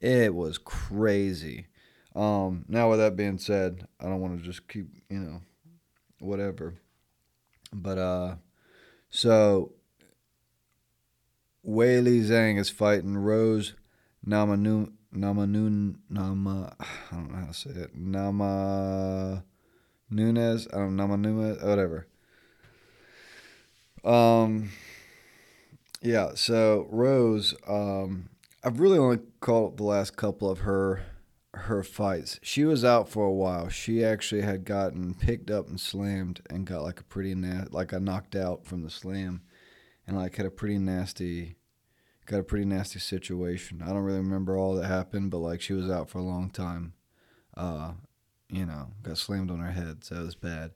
It 0.01 0.35
was 0.35 0.59
crazy. 0.59 1.67
Um, 2.15 2.65
now, 2.69 2.91
with 2.91 2.99
that 2.99 3.17
being 3.17 3.39
said, 3.39 3.87
I 4.01 4.05
don't 4.05 4.21
want 4.21 4.39
to 4.39 4.45
just 4.45 4.69
keep, 4.69 4.87
you 5.11 5.19
know, 5.19 5.41
whatever. 6.19 6.75
But, 7.73 7.99
uh, 7.99 8.35
so 9.11 9.73
Weili 11.67 12.21
Zhang 12.23 12.59
is 12.59 12.71
fighting 12.71 13.17
Rose 13.17 13.75
Namanu, 14.25 14.93
Namanun, 15.13 15.97
Nama, 16.09 16.77
I 16.81 17.15
don't 17.15 17.33
know 17.33 17.39
how 17.39 17.47
to 17.47 17.55
say 17.55 17.71
it, 17.71 17.97
Nama 17.97 19.43
Nunes, 20.11 20.69
I 20.73 20.77
don't 20.77 20.97
know, 20.97 21.07
Nama 21.07 21.55
whatever. 21.55 22.07
Um, 24.05 24.71
yeah, 26.01 26.33
so 26.35 26.87
Rose, 26.91 27.55
um, 27.67 28.29
I've 28.63 28.79
really 28.79 28.99
only 28.99 29.19
caught 29.41 29.77
the 29.77 29.85
last 29.85 30.17
couple 30.17 30.51
of 30.51 30.61
her 30.61 31.03
her 31.55 31.83
fights. 31.83 32.39
She 32.43 32.65
was 32.65 32.85
out 32.85 33.09
for 33.09 33.25
a 33.25 33.33
while. 33.33 33.71
She 33.71 34.05
actually 34.05 34.43
had 34.43 34.67
gotten 34.67 35.15
picked 35.15 35.51
up 35.51 35.69
and 35.69 35.81
slammed 35.81 36.43
and 36.51 36.67
got 36.67 36.83
like 36.83 37.01
a 37.01 37.05
pretty 37.05 37.35
na- 37.35 37.65
like 37.71 37.93
a 37.93 37.99
knocked 37.99 38.37
out 38.37 38.67
from 38.67 38.83
the 38.83 38.91
slam, 38.91 39.41
and 40.07 40.17
like 40.17 40.37
had 40.37 40.47
a 40.47 40.51
pretty 40.51 40.79
nasty, 40.79 41.57
got 42.27 42.41
a 42.41 42.45
pretty 42.45 42.65
nasty 42.65 42.99
situation. 42.99 43.83
I 43.83 43.89
don't 43.89 44.03
really 44.03 44.19
remember 44.19 44.57
all 44.57 44.75
that 44.75 44.87
happened, 44.87 45.31
but 45.31 45.39
like 45.39 45.61
she 45.61 45.73
was 45.73 45.91
out 45.91 46.09
for 46.09 46.19
a 46.19 46.23
long 46.23 46.51
time. 46.51 46.93
Uh, 47.57 47.93
you 48.49 48.67
know, 48.67 48.89
got 49.03 49.19
slammed 49.19 49.51
on 49.51 49.61
her 49.61 49.73
head, 49.73 50.05
so 50.05 50.17
it 50.17 50.23
was 50.23 50.35
bad. 50.35 50.73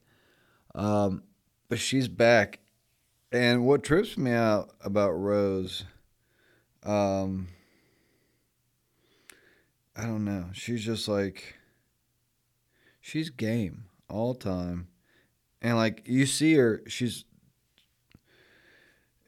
Um, 0.74 1.22
but 1.68 1.78
she's 1.78 2.08
back 2.08 2.60
and 3.32 3.64
what 3.64 3.84
trips 3.84 4.18
me 4.18 4.32
out 4.32 4.70
about 4.84 5.10
Rose, 5.10 5.84
um, 6.82 7.48
I 9.94 10.02
don't 10.02 10.24
know. 10.24 10.46
She's 10.52 10.84
just 10.84 11.06
like, 11.06 11.54
she's 13.00 13.30
game 13.30 13.84
all 14.08 14.34
time. 14.34 14.88
And 15.62 15.76
like, 15.76 16.02
you 16.06 16.26
see 16.26 16.54
her, 16.54 16.82
she's, 16.88 17.24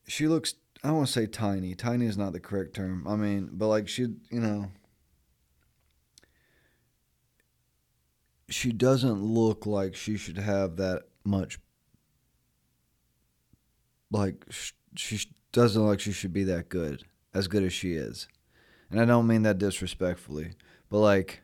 she 0.06 0.28
looks, 0.28 0.54
I 0.82 0.88
don't 0.88 0.96
want 0.96 1.06
to 1.08 1.12
say 1.12 1.26
tiny. 1.26 1.74
Tiny 1.74 2.06
is 2.06 2.18
not 2.18 2.32
the 2.32 2.40
correct 2.40 2.74
term. 2.74 3.06
I 3.06 3.16
mean, 3.16 3.50
but 3.52 3.68
like, 3.68 3.88
she, 3.88 4.02
you 4.30 4.40
know, 4.40 4.70
she 8.48 8.72
doesn't 8.72 9.22
look 9.22 9.66
like 9.66 9.94
she 9.94 10.16
should 10.16 10.38
have 10.38 10.76
that 10.76 11.04
much 11.24 11.58
like 14.12 14.44
she 14.94 15.20
doesn't 15.52 15.80
look 15.80 15.90
like 15.90 16.00
she 16.00 16.12
should 16.12 16.32
be 16.32 16.44
that 16.44 16.68
good, 16.68 17.04
as 17.34 17.48
good 17.48 17.62
as 17.62 17.72
she 17.72 17.94
is. 17.94 18.28
And 18.90 19.00
I 19.00 19.04
don't 19.06 19.26
mean 19.26 19.42
that 19.42 19.58
disrespectfully, 19.58 20.52
but 20.90 20.98
like 20.98 21.40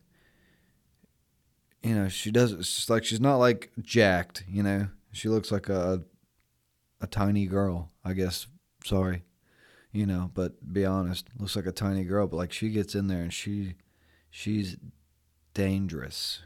you 1.83 1.95
know, 1.95 2.09
she 2.09 2.31
doesn't. 2.31 2.61
it's 2.61 2.91
like 2.91 3.05
she's 3.05 3.21
not 3.21 3.37
like 3.37 3.71
jacked, 3.81 4.45
you 4.49 4.63
know. 4.63 4.89
She 5.13 5.29
looks 5.29 5.51
like 5.51 5.69
a 5.69 6.03
a 7.01 7.07
tiny 7.07 7.47
girl, 7.47 7.91
I 8.05 8.13
guess. 8.13 8.47
Sorry. 8.85 9.25
You 9.93 10.07
know, 10.07 10.31
but 10.35 10.73
be 10.73 10.85
honest, 10.85 11.29
looks 11.39 11.57
like 11.57 11.67
a 11.67 11.73
tiny 11.73 12.05
girl, 12.05 12.27
but 12.27 12.37
like 12.37 12.53
she 12.53 12.69
gets 12.69 12.95
in 12.95 13.09
there 13.09 13.23
and 13.23 13.33
she 13.33 13.75
she's 14.31 14.77
dangerous. 15.55 16.41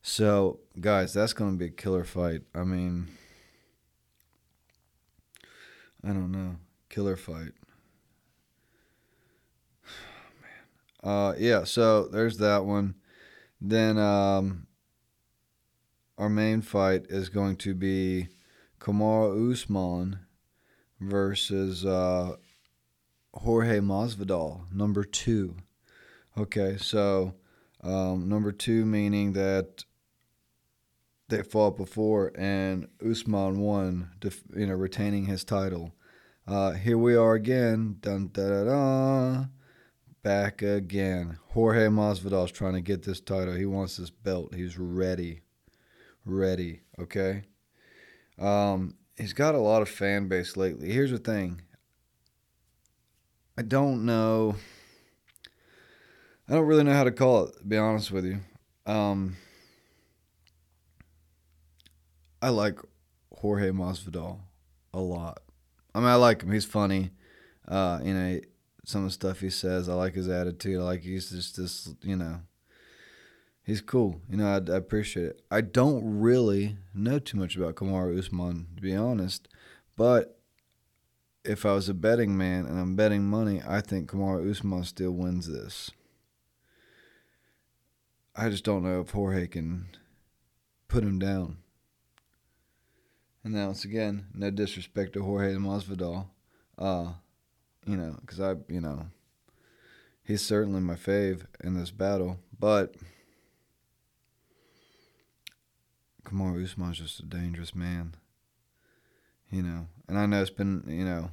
So, 0.00 0.60
guys, 0.80 1.12
that's 1.12 1.32
going 1.32 1.52
to 1.52 1.58
be 1.58 1.66
a 1.66 1.70
killer 1.70 2.04
fight. 2.04 2.42
I 2.54 2.64
mean, 2.64 3.08
I 6.02 6.08
don't 6.08 6.32
know. 6.32 6.56
Killer 6.88 7.16
fight. 7.16 7.52
man. 11.02 11.12
Uh, 11.12 11.34
yeah. 11.38 11.64
So 11.64 12.08
there's 12.08 12.38
that 12.38 12.64
one. 12.64 12.94
Then 13.60 13.98
um, 13.98 14.66
our 16.16 16.28
main 16.28 16.62
fight 16.62 17.06
is 17.08 17.28
going 17.28 17.56
to 17.56 17.74
be 17.74 18.28
Kamaru 18.80 19.52
Usman 19.52 20.20
versus 21.00 21.84
uh, 21.84 22.36
Jorge 23.34 23.78
Masvidal, 23.80 24.72
number 24.72 25.04
two. 25.04 25.56
Okay, 26.36 26.76
so 26.78 27.34
um, 27.82 28.28
number 28.28 28.52
two 28.52 28.84
meaning 28.84 29.32
that 29.32 29.84
they 31.28 31.42
fought 31.42 31.76
before, 31.76 32.32
and 32.36 32.88
Usman 33.06 33.58
won, 33.60 34.10
you 34.56 34.66
know, 34.66 34.74
retaining 34.74 35.26
his 35.26 35.44
title. 35.44 35.94
Uh, 36.46 36.72
here 36.72 36.96
we 36.96 37.14
are 37.14 37.34
again, 37.34 37.96
dun 38.00 38.30
da 38.32 38.48
da 38.48 38.64
da, 38.64 39.44
back 40.22 40.62
again. 40.62 41.38
Jorge 41.48 41.88
Masvidal's 41.88 42.52
trying 42.52 42.72
to 42.74 42.80
get 42.80 43.02
this 43.02 43.20
title. 43.20 43.54
He 43.54 43.66
wants 43.66 43.98
this 43.98 44.10
belt. 44.10 44.54
He's 44.54 44.78
ready, 44.78 45.42
ready. 46.24 46.80
Okay. 46.98 47.42
Um, 48.38 48.94
he's 49.16 49.32
got 49.32 49.54
a 49.54 49.58
lot 49.58 49.82
of 49.82 49.88
fan 49.88 50.28
base 50.28 50.56
lately. 50.56 50.90
Here's 50.90 51.10
the 51.10 51.18
thing. 51.18 51.62
I 53.56 53.62
don't 53.62 54.06
know. 54.06 54.56
I 56.48 56.54
don't 56.54 56.66
really 56.66 56.84
know 56.84 56.92
how 56.92 57.04
to 57.04 57.10
call 57.10 57.46
it. 57.46 57.58
To 57.58 57.64
be 57.64 57.76
honest 57.76 58.10
with 58.10 58.24
you. 58.24 58.40
Um, 58.86 59.36
I 62.40 62.50
like 62.50 62.78
Jorge 63.34 63.70
Masvidal 63.70 64.40
a 64.94 65.00
lot. 65.00 65.40
I 65.94 65.98
mean, 65.98 66.08
I 66.08 66.14
like 66.14 66.42
him. 66.42 66.52
He's 66.52 66.64
funny. 66.64 67.10
Uh, 67.66 68.00
you 68.02 68.14
know, 68.14 68.40
some 68.84 69.02
of 69.02 69.08
the 69.08 69.12
stuff 69.12 69.40
he 69.40 69.50
says. 69.50 69.88
I 69.88 69.94
like 69.94 70.14
his 70.14 70.28
attitude. 70.28 70.80
I 70.80 70.84
like 70.84 71.02
he's 71.02 71.30
just 71.30 71.56
this. 71.56 71.92
You 72.02 72.16
know, 72.16 72.40
he's 73.68 73.82
cool. 73.82 74.20
You 74.30 74.38
know, 74.38 74.46
I, 74.46 74.72
I 74.72 74.76
appreciate 74.76 75.26
it. 75.26 75.42
I 75.50 75.60
don't 75.60 76.20
really 76.20 76.78
know 76.94 77.18
too 77.18 77.36
much 77.36 77.54
about 77.54 77.74
Kamaru 77.74 78.18
Usman 78.18 78.66
to 78.74 78.82
be 78.82 78.96
honest, 78.96 79.46
but 79.94 80.40
if 81.44 81.66
I 81.66 81.72
was 81.72 81.88
a 81.88 81.94
betting 81.94 82.36
man 82.36 82.64
and 82.64 82.80
I'm 82.80 82.96
betting 82.96 83.24
money, 83.24 83.60
I 83.66 83.82
think 83.82 84.10
Kamaru 84.10 84.50
Usman 84.50 84.84
still 84.84 85.12
wins 85.12 85.46
this. 85.46 85.90
I 88.34 88.48
just 88.48 88.64
don't 88.64 88.84
know 88.84 89.02
if 89.02 89.10
Jorge 89.10 89.46
can 89.46 89.88
put 90.88 91.04
him 91.04 91.18
down. 91.18 91.58
And 93.44 93.54
then 93.54 93.66
once 93.66 93.84
again, 93.84 94.28
no 94.32 94.50
disrespect 94.50 95.12
to 95.12 95.22
Jorge 95.22 95.54
Masvidal, 95.54 96.26
uh, 96.78 97.12
you 97.84 97.96
know, 97.96 98.16
because 98.20 98.40
I, 98.40 98.54
you 98.68 98.80
know, 98.80 99.08
he's 100.24 100.42
certainly 100.42 100.80
my 100.80 100.94
fave 100.94 101.42
in 101.62 101.74
this 101.74 101.90
battle, 101.90 102.38
but 102.58 102.94
Kamaru 106.28 106.64
Usman's 106.64 106.98
just 106.98 107.20
a 107.20 107.24
dangerous 107.24 107.74
man, 107.74 108.14
you 109.50 109.62
know. 109.62 109.86
And 110.08 110.18
I 110.18 110.26
know 110.26 110.40
it's 110.40 110.50
been, 110.50 110.84
you 110.86 111.04
know, 111.04 111.30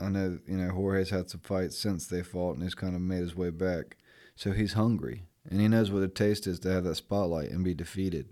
I 0.00 0.08
know, 0.08 0.38
you 0.46 0.56
know, 0.56 0.70
Jorge's 0.70 1.10
had 1.10 1.30
some 1.30 1.40
fights 1.40 1.76
since 1.76 2.06
they 2.06 2.22
fought, 2.22 2.54
and 2.54 2.62
he's 2.62 2.74
kind 2.74 2.94
of 2.94 3.00
made 3.00 3.20
his 3.20 3.36
way 3.36 3.50
back, 3.50 3.96
so 4.36 4.52
he's 4.52 4.74
hungry, 4.74 5.24
and 5.48 5.60
he 5.60 5.68
knows 5.68 5.90
what 5.90 6.00
the 6.00 6.08
taste 6.08 6.46
is 6.46 6.58
to 6.60 6.70
have 6.70 6.84
that 6.84 6.94
spotlight 6.94 7.50
and 7.50 7.64
be 7.64 7.74
defeated 7.74 8.28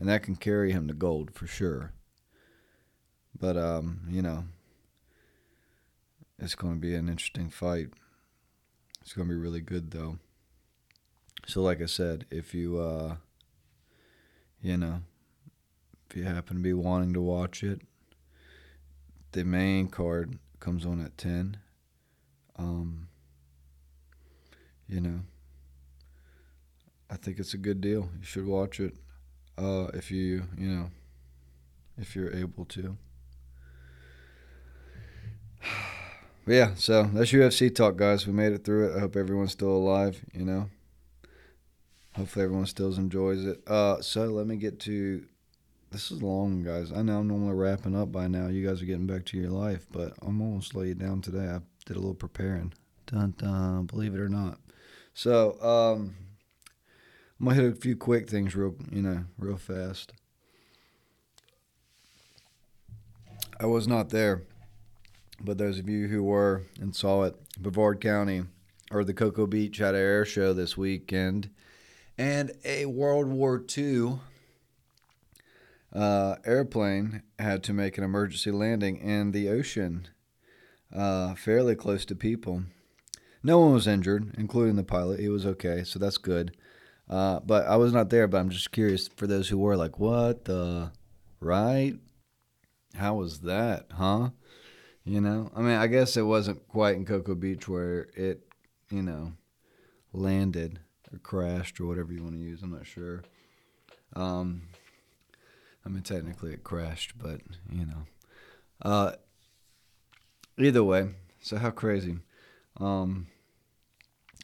and 0.00 0.08
that 0.08 0.22
can 0.22 0.34
carry 0.34 0.72
him 0.72 0.88
to 0.88 0.94
gold 0.94 1.32
for 1.32 1.46
sure. 1.46 1.92
But 3.38 3.56
um, 3.56 4.00
you 4.08 4.22
know, 4.22 4.44
it's 6.38 6.54
going 6.54 6.74
to 6.74 6.80
be 6.80 6.94
an 6.94 7.08
interesting 7.08 7.50
fight. 7.50 7.88
It's 9.02 9.12
going 9.12 9.28
to 9.28 9.34
be 9.34 9.40
really 9.40 9.60
good 9.60 9.90
though. 9.90 10.18
So 11.46 11.62
like 11.62 11.80
I 11.80 11.86
said, 11.86 12.26
if 12.30 12.54
you 12.54 12.78
uh 12.78 13.16
you 14.62 14.76
know, 14.76 15.02
if 16.08 16.16
you 16.16 16.24
happen 16.24 16.56
to 16.56 16.62
be 16.62 16.72
wanting 16.72 17.12
to 17.14 17.20
watch 17.20 17.62
it, 17.62 17.80
the 19.32 19.44
main 19.44 19.88
card 19.88 20.38
comes 20.58 20.84
on 20.84 21.00
at 21.04 21.16
10. 21.16 21.56
Um 22.56 23.08
you 24.88 25.00
know, 25.00 25.20
I 27.08 27.16
think 27.16 27.38
it's 27.38 27.54
a 27.54 27.58
good 27.58 27.80
deal. 27.80 28.10
You 28.18 28.24
should 28.24 28.46
watch 28.46 28.80
it 28.80 28.94
uh, 29.56 29.88
if 29.94 30.10
you 30.10 30.44
you 30.58 30.68
know 30.68 30.90
if 31.98 32.16
you're 32.16 32.34
able 32.34 32.64
to. 32.66 32.96
But 36.46 36.54
yeah, 36.54 36.74
so 36.74 37.04
that's 37.12 37.32
UFC 37.32 37.72
talk, 37.72 37.96
guys. 37.96 38.26
We 38.26 38.32
made 38.32 38.54
it 38.54 38.64
through 38.64 38.88
it. 38.88 38.96
I 38.96 39.00
hope 39.00 39.14
everyone's 39.14 39.52
still 39.52 39.70
alive. 39.70 40.24
You 40.32 40.46
know, 40.46 40.70
hopefully 42.20 42.44
everyone 42.44 42.66
still 42.66 42.94
enjoys 42.94 43.46
it. 43.46 43.62
Uh, 43.66 44.00
so 44.02 44.26
let 44.26 44.46
me 44.46 44.56
get 44.56 44.78
to. 44.80 45.24
This 45.90 46.10
is 46.12 46.22
long, 46.22 46.62
guys. 46.62 46.92
I 46.92 47.02
know 47.02 47.18
I'm 47.18 47.26
normally 47.26 47.54
wrapping 47.54 47.96
up 47.96 48.12
by 48.12 48.28
now. 48.28 48.46
You 48.46 48.64
guys 48.64 48.80
are 48.80 48.84
getting 48.84 49.06
back 49.06 49.24
to 49.26 49.38
your 49.38 49.50
life, 49.50 49.86
but 49.90 50.12
I'm 50.22 50.40
almost 50.40 50.76
laid 50.76 50.98
down 50.98 51.22
today. 51.22 51.46
I 51.46 51.60
did 51.86 51.96
a 51.96 51.98
little 51.98 52.14
preparing. 52.14 52.74
Dun 53.06 53.34
dun. 53.38 53.86
Believe 53.86 54.14
it 54.14 54.20
or 54.20 54.28
not. 54.28 54.58
So 55.14 55.60
um, 55.62 56.14
I'm 57.40 57.46
gonna 57.46 57.54
hit 57.60 57.72
a 57.72 57.74
few 57.74 57.96
quick 57.96 58.28
things 58.28 58.54
real, 58.54 58.76
you 58.92 59.02
know, 59.02 59.24
real 59.38 59.56
fast. 59.56 60.12
I 63.58 63.66
was 63.66 63.88
not 63.88 64.10
there, 64.10 64.42
but 65.40 65.58
those 65.58 65.78
of 65.78 65.88
you 65.88 66.06
who 66.08 66.22
were 66.22 66.62
and 66.80 66.94
saw 66.94 67.24
it, 67.24 67.34
Brevard 67.58 68.00
County 68.00 68.44
or 68.90 69.04
the 69.04 69.14
Cocoa 69.14 69.46
Beach 69.46 69.78
had 69.78 69.94
an 69.94 70.00
air 70.00 70.24
show 70.24 70.52
this 70.52 70.76
weekend, 70.76 71.50
and 72.20 72.52
a 72.66 72.84
World 72.84 73.28
War 73.28 73.64
II 73.78 74.18
uh, 75.94 76.36
airplane 76.44 77.22
had 77.38 77.62
to 77.62 77.72
make 77.72 77.96
an 77.96 78.04
emergency 78.04 78.50
landing 78.50 78.98
in 78.98 79.32
the 79.32 79.48
ocean, 79.48 80.06
uh, 80.94 81.34
fairly 81.34 81.74
close 81.74 82.04
to 82.04 82.14
people. 82.14 82.64
No 83.42 83.58
one 83.60 83.72
was 83.72 83.86
injured, 83.86 84.34
including 84.36 84.76
the 84.76 84.82
pilot. 84.82 85.18
He 85.18 85.30
was 85.30 85.46
okay, 85.46 85.82
so 85.82 85.98
that's 85.98 86.18
good. 86.18 86.54
Uh, 87.08 87.40
but 87.40 87.66
I 87.66 87.76
was 87.76 87.94
not 87.94 88.10
there, 88.10 88.28
but 88.28 88.36
I'm 88.36 88.50
just 88.50 88.70
curious 88.70 89.08
for 89.08 89.26
those 89.26 89.48
who 89.48 89.56
were 89.56 89.74
like, 89.74 89.98
what 89.98 90.44
the, 90.44 90.92
right? 91.40 91.94
How 92.96 93.14
was 93.14 93.40
that, 93.40 93.86
huh? 93.92 94.28
You 95.04 95.22
know, 95.22 95.50
I 95.56 95.62
mean, 95.62 95.76
I 95.76 95.86
guess 95.86 96.18
it 96.18 96.22
wasn't 96.22 96.68
quite 96.68 96.96
in 96.96 97.06
Cocoa 97.06 97.34
Beach 97.34 97.66
where 97.66 98.08
it, 98.14 98.42
you 98.90 99.00
know, 99.00 99.32
landed 100.12 100.80
or 101.12 101.18
crashed 101.18 101.80
or 101.80 101.86
whatever 101.86 102.12
you 102.12 102.22
want 102.22 102.34
to 102.34 102.40
use. 102.40 102.62
I'm 102.62 102.72
not 102.72 102.86
sure. 102.86 103.22
Um, 104.14 104.62
I 105.84 105.88
mean, 105.88 106.02
technically 106.02 106.52
it 106.52 106.64
crashed, 106.64 107.18
but 107.18 107.40
you 107.70 107.86
know, 107.86 108.06
uh, 108.82 109.12
either 110.58 110.84
way. 110.84 111.08
So 111.40 111.56
how 111.56 111.70
crazy? 111.70 112.18
Um, 112.78 113.28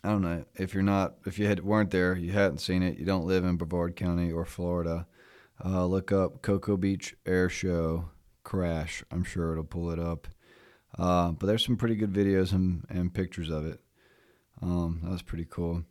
I 0.03 0.11
don't 0.11 0.23
know 0.23 0.45
if 0.55 0.73
you're 0.73 0.83
not 0.83 1.15
if 1.27 1.39
you 1.39 1.47
had 1.47 1.65
weren't 1.65 1.91
there, 1.91 2.17
you 2.17 2.33
hadn't 2.33 2.59
seen 2.59 2.83
it, 2.83 2.99
you 2.99 3.05
don't 3.05 3.27
live 3.27 3.45
in 3.45 3.57
Brevard 3.57 3.97
County 3.97 4.33
or 4.33 4.45
Florida. 4.45 5.07
Uh, 5.65 5.87
look 5.87 6.13
up 6.13 6.43
Cocoa 6.43 6.77
Beach 6.77 7.15
Air 7.25 7.49
Show 7.49 8.11
crash. 8.45 9.03
I'm 9.11 9.25
sure 9.25 9.53
it'll 9.53 9.65
pull 9.65 9.91
it 9.91 9.99
up. 9.99 10.29
Uh, 10.99 11.33
but 11.33 11.47
there's 11.47 11.65
some 11.65 11.77
pretty 11.77 11.97
good 11.97 12.13
videos 12.13 12.53
and, 12.53 12.85
and 12.89 13.13
pictures 13.13 13.51
of 13.51 13.67
it. 13.67 13.81
Um, 14.63 15.01
that 15.03 15.11
was 15.11 15.23
pretty 15.23 15.47
cool. 15.49 15.85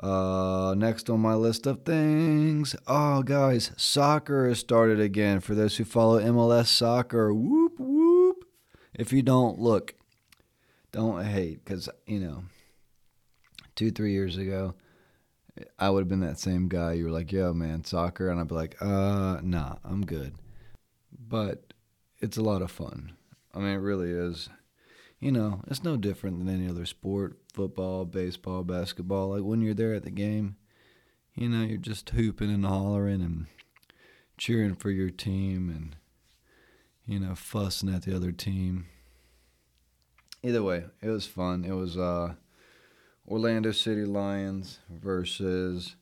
Uh, 0.00 0.74
next 0.76 1.08
on 1.08 1.20
my 1.20 1.34
list 1.34 1.66
of 1.66 1.84
things. 1.84 2.76
Oh, 2.86 3.22
guys, 3.22 3.70
soccer 3.76 4.48
has 4.48 4.58
started 4.58 5.00
again. 5.00 5.40
For 5.40 5.54
those 5.54 5.76
who 5.76 5.84
follow 5.84 6.20
MLS 6.20 6.66
soccer, 6.66 7.32
whoop, 7.32 7.78
whoop. 7.78 8.44
If 8.94 9.12
you 9.12 9.22
don't, 9.22 9.58
look, 9.58 9.94
don't 10.92 11.24
hate 11.24 11.64
because, 11.64 11.88
you 12.06 12.20
know, 12.20 12.44
two, 13.74 13.90
three 13.90 14.12
years 14.12 14.36
ago, 14.36 14.74
I 15.78 15.90
would 15.90 16.00
have 16.00 16.08
been 16.08 16.20
that 16.20 16.38
same 16.38 16.68
guy. 16.68 16.94
You 16.94 17.04
were 17.04 17.10
like, 17.10 17.32
yo, 17.32 17.54
man, 17.54 17.84
soccer. 17.84 18.28
And 18.28 18.38
I'd 18.38 18.48
be 18.48 18.54
like, 18.54 18.76
uh, 18.80 19.40
nah, 19.42 19.76
I'm 19.84 20.04
good 20.04 20.34
but 21.28 21.72
it's 22.20 22.36
a 22.36 22.42
lot 22.42 22.62
of 22.62 22.70
fun. 22.70 23.12
I 23.54 23.58
mean, 23.58 23.68
it 23.68 23.76
really 23.76 24.10
is. 24.10 24.48
You 25.18 25.32
know, 25.32 25.62
it's 25.66 25.82
no 25.82 25.96
different 25.96 26.38
than 26.38 26.54
any 26.54 26.68
other 26.68 26.84
sport 26.84 27.38
football, 27.52 28.04
baseball, 28.04 28.64
basketball. 28.64 29.30
Like 29.30 29.42
when 29.42 29.62
you're 29.62 29.74
there 29.74 29.94
at 29.94 30.02
the 30.02 30.10
game, 30.10 30.56
you 31.34 31.48
know, 31.48 31.64
you're 31.64 31.78
just 31.78 32.10
hooping 32.10 32.50
and 32.50 32.66
hollering 32.66 33.22
and 33.22 33.46
cheering 34.36 34.74
for 34.74 34.90
your 34.90 35.10
team 35.10 35.70
and, 35.70 35.96
you 37.06 37.18
know, 37.18 37.34
fussing 37.34 37.92
at 37.92 38.02
the 38.02 38.14
other 38.14 38.32
team. 38.32 38.86
Either 40.42 40.62
way, 40.62 40.84
it 41.02 41.08
was 41.08 41.26
fun. 41.26 41.64
It 41.64 41.72
was 41.72 41.96
uh, 41.96 42.34
Orlando 43.26 43.72
City 43.72 44.04
Lions 44.04 44.80
versus 44.90 45.96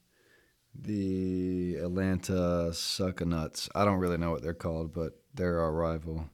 the 0.74 1.76
Atlanta 1.76 2.70
Suckanuts. 2.72 3.68
I 3.74 3.84
don't 3.84 3.98
really 4.00 4.18
know 4.18 4.32
what 4.32 4.42
they're 4.42 4.54
called, 4.54 4.92
but 4.92 5.20
they're 5.32 5.60
our 5.60 5.72
rival. 5.72 6.30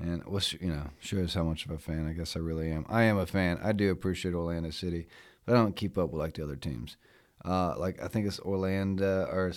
And 0.00 0.24
which 0.26 0.52
you 0.60 0.68
know 0.68 0.90
shows 1.00 1.34
how 1.34 1.42
much 1.42 1.64
of 1.64 1.72
a 1.72 1.78
fan 1.78 2.06
I 2.08 2.12
guess 2.12 2.36
I 2.36 2.40
really 2.40 2.70
am. 2.70 2.86
I 2.88 3.02
am 3.04 3.18
a 3.18 3.26
fan. 3.26 3.58
I 3.62 3.72
do 3.72 3.90
appreciate 3.90 4.34
Orlando 4.34 4.70
City, 4.70 5.08
but 5.44 5.56
I 5.56 5.58
don't 5.58 5.76
keep 5.76 5.98
up 5.98 6.10
with 6.10 6.20
like 6.20 6.34
the 6.34 6.44
other 6.44 6.56
teams. 6.56 6.96
Uh, 7.44 7.74
like 7.78 8.02
I 8.02 8.08
think 8.08 8.26
it's 8.26 8.40
Orlando 8.40 9.24
or 9.24 9.52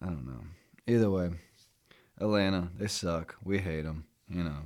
I 0.00 0.06
don't 0.06 0.26
know. 0.26 0.44
Either 0.86 1.10
way, 1.10 1.30
Atlanta 2.20 2.70
they 2.76 2.88
suck. 2.88 3.36
We 3.44 3.58
hate 3.58 3.82
them. 3.82 4.04
You 4.28 4.44
know. 4.44 4.58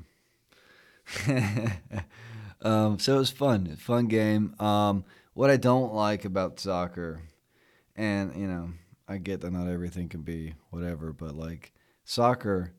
um, 2.63 2.99
so 2.99 3.17
it 3.17 3.19
was 3.19 3.31
fun. 3.31 3.77
Fun 3.77 4.07
game. 4.07 4.55
Um, 4.59 5.05
what 5.35 5.51
I 5.51 5.57
don't 5.57 5.93
like 5.93 6.25
about 6.25 6.59
soccer, 6.59 7.21
and 7.95 8.35
you 8.35 8.47
know, 8.47 8.71
I 9.07 9.19
get 9.19 9.43
that 9.43 9.53
not 9.53 9.69
everything 9.69 10.09
can 10.09 10.23
be 10.23 10.55
whatever, 10.71 11.13
but 11.13 11.37
like 11.37 11.73
soccer, 12.05 12.73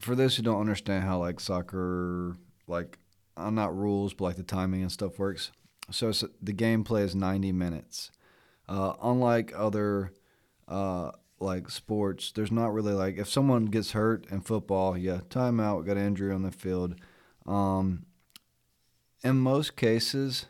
for 0.00 0.14
those 0.14 0.36
who 0.36 0.42
don't 0.42 0.60
understand 0.60 1.04
how 1.04 1.18
like 1.18 1.38
soccer, 1.38 2.36
like 2.66 2.98
I'm 3.36 3.54
not 3.54 3.76
rules, 3.76 4.14
but 4.14 4.24
like 4.24 4.36
the 4.36 4.42
timing 4.42 4.82
and 4.82 4.90
stuff 4.90 5.18
works. 5.18 5.52
So 5.90 6.10
the 6.42 6.52
gameplay 6.52 7.02
is 7.02 7.14
90 7.14 7.52
minutes. 7.52 8.10
Uh, 8.68 8.94
unlike 9.02 9.52
other 9.56 10.12
uh, 10.68 11.10
like 11.38 11.68
sports, 11.70 12.32
there's 12.32 12.52
not 12.52 12.72
really 12.72 12.92
like 12.92 13.18
if 13.18 13.28
someone 13.28 13.66
gets 13.66 13.92
hurt 13.92 14.26
in 14.30 14.40
football, 14.40 14.96
yeah, 14.96 15.20
timeout, 15.28 15.86
got 15.86 15.96
an 15.96 16.06
injury 16.06 16.32
on 16.32 16.42
the 16.42 16.52
field. 16.52 16.94
Um, 17.46 18.06
in 19.22 19.36
most 19.36 19.76
cases, 19.76 20.46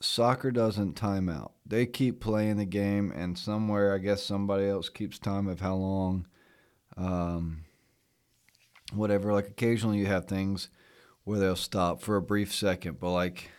soccer 0.00 0.50
doesn't 0.50 0.94
time 0.94 1.28
out. 1.28 1.52
They 1.66 1.86
keep 1.86 2.20
playing 2.20 2.56
the 2.56 2.64
game, 2.64 3.12
and 3.14 3.38
somewhere, 3.38 3.94
I 3.94 3.98
guess 3.98 4.22
somebody 4.22 4.66
else 4.66 4.88
keeps 4.88 5.18
time 5.18 5.48
of 5.48 5.60
how 5.60 5.74
long, 5.74 6.26
um, 6.96 7.64
whatever. 8.94 9.32
Like 9.32 9.48
occasionally, 9.48 9.98
you 9.98 10.06
have 10.06 10.26
things 10.26 10.68
where 11.24 11.38
they'll 11.38 11.56
stop 11.56 12.02
for 12.02 12.16
a 12.16 12.22
brief 12.22 12.52
second, 12.54 13.00
but 13.00 13.12
like 13.12 13.50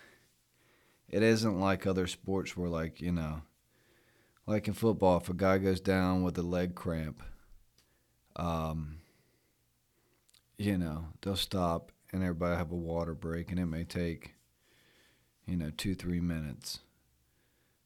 it 1.09 1.23
isn't 1.23 1.59
like 1.59 1.85
other 1.85 2.07
sports 2.07 2.57
where, 2.57 2.69
like, 2.69 2.99
you 2.99 3.11
know, 3.11 3.41
like 4.45 4.67
in 4.67 4.73
football, 4.73 5.17
if 5.17 5.29
a 5.29 5.33
guy 5.33 5.57
goes 5.57 5.79
down 5.79 6.23
with 6.23 6.37
a 6.37 6.41
leg 6.41 6.75
cramp, 6.75 7.21
um, 8.35 8.97
you 10.57 10.77
know, 10.77 11.07
they'll 11.21 11.35
stop 11.35 11.91
and 12.11 12.23
everybody 12.23 12.57
have 12.57 12.71
a 12.71 12.75
water 12.75 13.13
break, 13.13 13.49
and 13.51 13.59
it 13.59 13.65
may 13.65 13.83
take 13.83 14.35
you 15.45 15.57
know, 15.57 15.71
two, 15.75 15.95
three 15.95 16.19
minutes. 16.19 16.79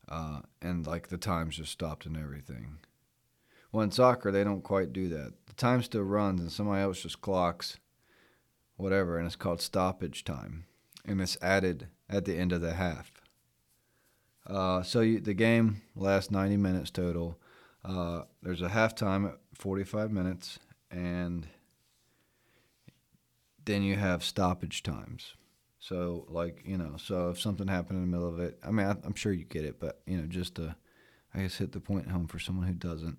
Uh, 0.10 0.42
and 0.62 0.88
like 0.88 1.10
the 1.10 1.18
times 1.18 1.58
just 1.58 1.72
stopped 1.72 2.06
and 2.06 2.16
everything. 2.16 2.78
Well, 3.72 3.84
in 3.84 3.92
soccer, 3.92 4.32
they 4.32 4.44
don't 4.44 4.64
quite 4.64 4.94
do 4.94 5.10
that. 5.10 5.34
The 5.48 5.54
time 5.54 5.84
still 5.84 6.04
runs 6.04 6.42
and 6.42 6.52
somebody 6.52 6.82
else 6.82 7.02
just 7.02 7.22
clocks 7.22 7.78
whatever, 8.78 9.18
and 9.18 9.26
it's 9.26 9.36
called 9.36 9.62
stoppage 9.62 10.24
time. 10.24 10.66
And 11.06 11.20
it's 11.22 11.38
added 11.42 11.88
at 12.10 12.26
the 12.26 12.36
end 12.36 12.52
of 12.52 12.62
the 12.62 12.74
half. 12.74 13.12
Uh, 14.46 14.82
so 14.82 15.02
you, 15.02 15.20
the 15.20 15.34
game 15.34 15.82
lasts 15.96 16.32
90 16.32 16.58
minutes 16.58 16.90
total. 16.90 17.38
Uh, 17.84 18.24
there's 18.42 18.62
a 18.62 18.70
halftime 18.70 19.28
at 19.28 19.38
45 19.54 20.12
minutes, 20.12 20.60
and 20.90 21.48
then 23.66 23.84
you 23.84 23.96
have 23.96 24.24
stoppage 24.24 24.84
times. 24.84 25.34
So 25.80 26.26
like 26.30 26.64
you 26.66 26.78
know, 26.78 26.96
so 26.98 27.30
if 27.30 27.40
something 27.40 27.68
happened 27.68 27.98
in 27.98 28.10
the 28.10 28.18
middle 28.18 28.30
of 28.30 28.40
it, 28.40 28.58
I 28.66 28.72
mean, 28.72 28.88
I, 28.88 28.92
am 29.06 29.16
sure 29.16 29.32
you 29.32 29.46
get 29.46 29.66
it, 29.66 29.80
but 29.80 30.02
you 30.06 30.18
know, 30.18 30.28
just 30.28 30.56
to, 30.56 30.76
I 31.34 31.42
guess 31.42 31.58
hit 31.58 31.72
the 31.72 31.80
point 31.80 32.10
home 32.10 32.28
for 32.28 32.40
someone 32.40 32.68
who 32.68 32.74
doesn't. 32.74 33.18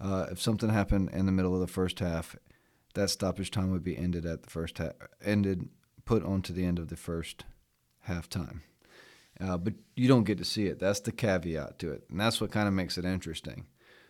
Uh, 0.00 0.26
if 0.30 0.40
something 0.40 0.68
happened 0.68 1.10
in 1.12 1.26
the 1.26 1.32
middle 1.32 1.54
of 1.54 1.60
the 1.60 1.66
first 1.66 1.98
half, 1.98 2.36
that 2.94 3.10
stoppage 3.10 3.50
time 3.50 3.70
would 3.70 3.84
be 3.84 3.96
ended 3.96 4.24
at 4.24 4.42
the 4.42 4.50
first 4.50 4.78
half, 4.78 4.92
ended 5.24 5.68
put 6.04 6.24
onto 6.24 6.52
the 6.52 6.64
end 6.64 6.78
of 6.78 6.88
the 6.88 6.96
first 6.96 7.44
halftime. 8.08 8.60
Uh, 9.40 9.56
but 9.56 9.74
you 9.94 10.08
don't 10.08 10.24
get 10.24 10.38
to 10.38 10.44
see 10.44 10.66
it. 10.66 10.78
That's 10.78 11.00
the 11.00 11.12
caveat 11.12 11.78
to 11.80 11.92
it, 11.92 12.04
and 12.10 12.18
that's 12.18 12.40
what 12.40 12.50
kind 12.50 12.66
of 12.66 12.74
makes 12.74 12.98
it 12.98 13.04
interesting. 13.04 13.66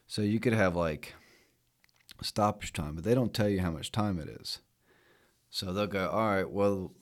So 0.07 0.23
you 0.23 0.41
could 0.41 0.55
have 0.55 0.75
like 0.75 1.15
stoppage 2.23 2.73
time, 2.73 2.95
but 2.95 3.05
they 3.05 3.15
don't 3.15 3.35
tell 3.35 3.49
you 3.49 3.61
how 3.61 3.71
much 3.71 3.93
time 3.93 4.19
it 4.19 4.29
is. 4.29 4.61
So 5.51 5.73
they'll 5.73 5.87
go, 5.87 6.09
all 6.09 6.29
right, 6.29 6.51
well, 6.51 6.93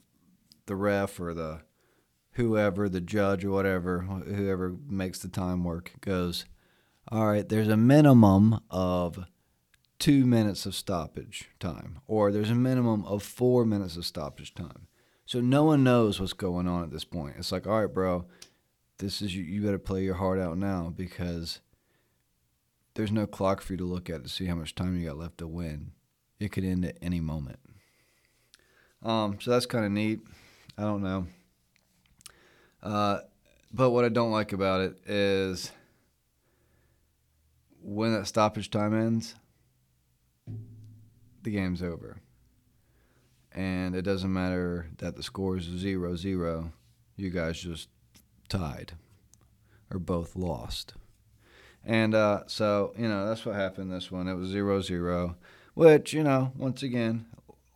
the 0.66 0.77
ref 0.77 1.20
or 1.20 1.35
the 1.35 1.61
whoever, 2.33 2.88
the 2.88 3.01
judge 3.01 3.44
or 3.44 3.51
whatever, 3.51 4.01
whoever 4.01 4.77
makes 4.88 5.18
the 5.20 5.29
time 5.29 5.64
work 5.64 5.92
goes, 6.01 6.44
all 7.11 7.27
right, 7.27 7.49
there's 7.49 7.69
a 7.69 7.77
minimum 7.77 8.61
of 8.71 9.25
two 9.99 10.27
minutes 10.27 10.66
of 10.66 10.75
stoppage 10.75 11.49
time, 11.61 12.01
or 12.07 12.33
there's 12.33 12.51
a 12.51 12.55
minimum 12.55 13.05
of 13.05 13.23
four 13.23 13.64
minutes 13.64 13.97
of 13.97 14.05
stoppage 14.05 14.55
time. 14.55 14.88
So 15.25 15.40
no 15.40 15.64
one 15.64 15.85
knows 15.85 16.21
what's 16.21 16.33
going 16.33 16.69
on 16.69 16.83
at 16.83 16.90
this 16.90 17.05
point. 17.05 17.37
It's 17.38 17.53
like, 17.53 17.66
all 17.66 17.81
right, 17.81 17.92
bro, 17.92 18.27
this 18.99 19.21
is 19.23 19.35
you. 19.35 19.42
You 19.42 19.62
better 19.62 19.79
play 19.79 20.03
your 20.03 20.14
heart 20.14 20.38
out 20.38 20.57
now 20.57 20.92
because 20.97 21.61
there's 22.95 23.12
no 23.12 23.27
clock 23.27 23.61
for 23.61 23.73
you 23.73 23.77
to 23.79 23.85
look 23.85 24.09
at 24.09 24.23
to 24.23 24.29
see 24.29 24.47
how 24.47 24.55
much 24.55 24.75
time 24.75 24.99
you 24.99 25.07
got 25.07 25.19
left 25.19 25.38
to 25.38 25.47
win. 25.47 25.92
It 26.38 26.53
could 26.53 26.64
end 26.64 26.85
at 26.85 26.99
any 27.03 27.21
moment. 27.21 27.59
Um, 29.03 29.38
so 29.40 29.51
that's 29.51 29.66
kind 29.66 29.85
of 29.85 29.92
neat. 29.92 30.21
I 30.79 30.83
don't 30.83 31.03
know. 31.03 31.27
Uh, 32.83 33.21
but 33.73 33.90
what 33.90 34.05
I 34.05 34.09
don't 34.09 34.31
like 34.31 34.53
about 34.53 34.81
it 34.81 34.97
is 35.07 35.71
when 37.87 38.12
that 38.12 38.27
stoppage 38.27 38.68
time 38.68 38.92
ends, 38.92 39.37
the 41.44 41.53
game's 41.53 41.83
over. 41.83 42.20
And 43.53 43.94
it 43.94 44.03
doesn't 44.03 44.33
matter 44.33 44.88
that 44.99 45.14
the 45.14 45.22
score 45.22 45.57
is 45.57 45.64
0 45.64 46.16
0, 46.16 46.72
you 47.16 47.31
guys 47.31 47.61
just 47.61 47.88
tied 48.49 48.94
or 49.90 50.01
both 50.01 50.35
lost. 50.35 50.94
And 51.85 52.12
uh, 52.14 52.42
so, 52.49 52.92
you 52.99 53.09
know, 53.09 53.29
that's 53.29 53.46
what 53.46 53.55
happened 53.55 53.92
this 53.92 54.11
one. 54.11 54.27
It 54.27 54.35
was 54.35 54.49
0 54.49 54.81
0, 54.81 55.37
which, 55.75 56.12
you 56.12 56.25
know, 56.25 56.53
once 56.59 56.83
again, 56.83 57.27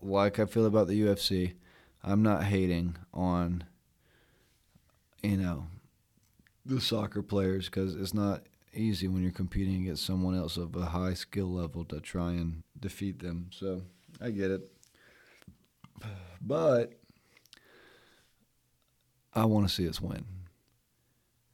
like 0.02 0.40
I 0.40 0.44
feel 0.46 0.66
about 0.66 0.88
the 0.88 1.00
UFC, 1.00 1.54
I'm 2.02 2.24
not 2.24 2.44
hating 2.44 2.96
on, 3.14 3.62
you 5.22 5.36
know, 5.36 5.68
the 6.66 6.80
soccer 6.80 7.22
players 7.22 7.66
because 7.66 7.94
it's 7.94 8.12
not 8.12 8.42
easy 8.72 9.08
when 9.08 9.22
you're 9.22 9.32
competing 9.32 9.82
against 9.82 10.04
someone 10.04 10.36
else 10.36 10.56
of 10.56 10.74
a 10.76 10.86
high 10.86 11.14
skill 11.14 11.52
level 11.52 11.84
to 11.86 12.00
try 12.00 12.32
and 12.32 12.62
defeat 12.78 13.20
them. 13.20 13.50
So 13.52 13.82
I 14.20 14.30
get 14.30 14.50
it. 14.50 14.70
But 16.40 16.92
I 19.34 19.44
want 19.44 19.68
to 19.68 19.74
see 19.74 19.88
us 19.88 20.00
win. 20.00 20.24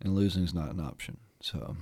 And 0.00 0.14
losing 0.14 0.44
is 0.44 0.54
not 0.54 0.70
an 0.70 0.80
option. 0.80 1.18
So 1.40 1.76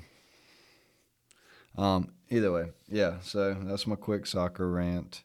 um, 1.76 2.12
either 2.30 2.52
way, 2.52 2.70
yeah, 2.88 3.20
so 3.20 3.54
that's 3.54 3.86
my 3.86 3.96
quick 3.96 4.26
soccer 4.26 4.70
rant. 4.70 5.22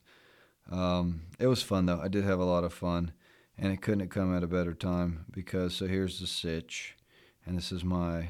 Um, 0.71 1.21
it 1.39 1.47
was 1.47 1.61
fun 1.61 1.85
though. 1.85 1.99
I 2.01 2.07
did 2.07 2.23
have 2.23 2.39
a 2.39 2.45
lot 2.45 2.63
of 2.63 2.73
fun, 2.73 3.13
and 3.57 3.71
it 3.71 3.81
couldn't 3.81 4.01
have 4.01 4.09
come 4.09 4.35
at 4.35 4.43
a 4.43 4.47
better 4.47 4.73
time 4.73 5.25
because 5.31 5.75
so 5.75 5.87
here's 5.87 6.19
the 6.19 6.27
sitch, 6.27 6.95
and 7.45 7.57
this 7.57 7.71
is 7.71 7.83
my 7.83 8.29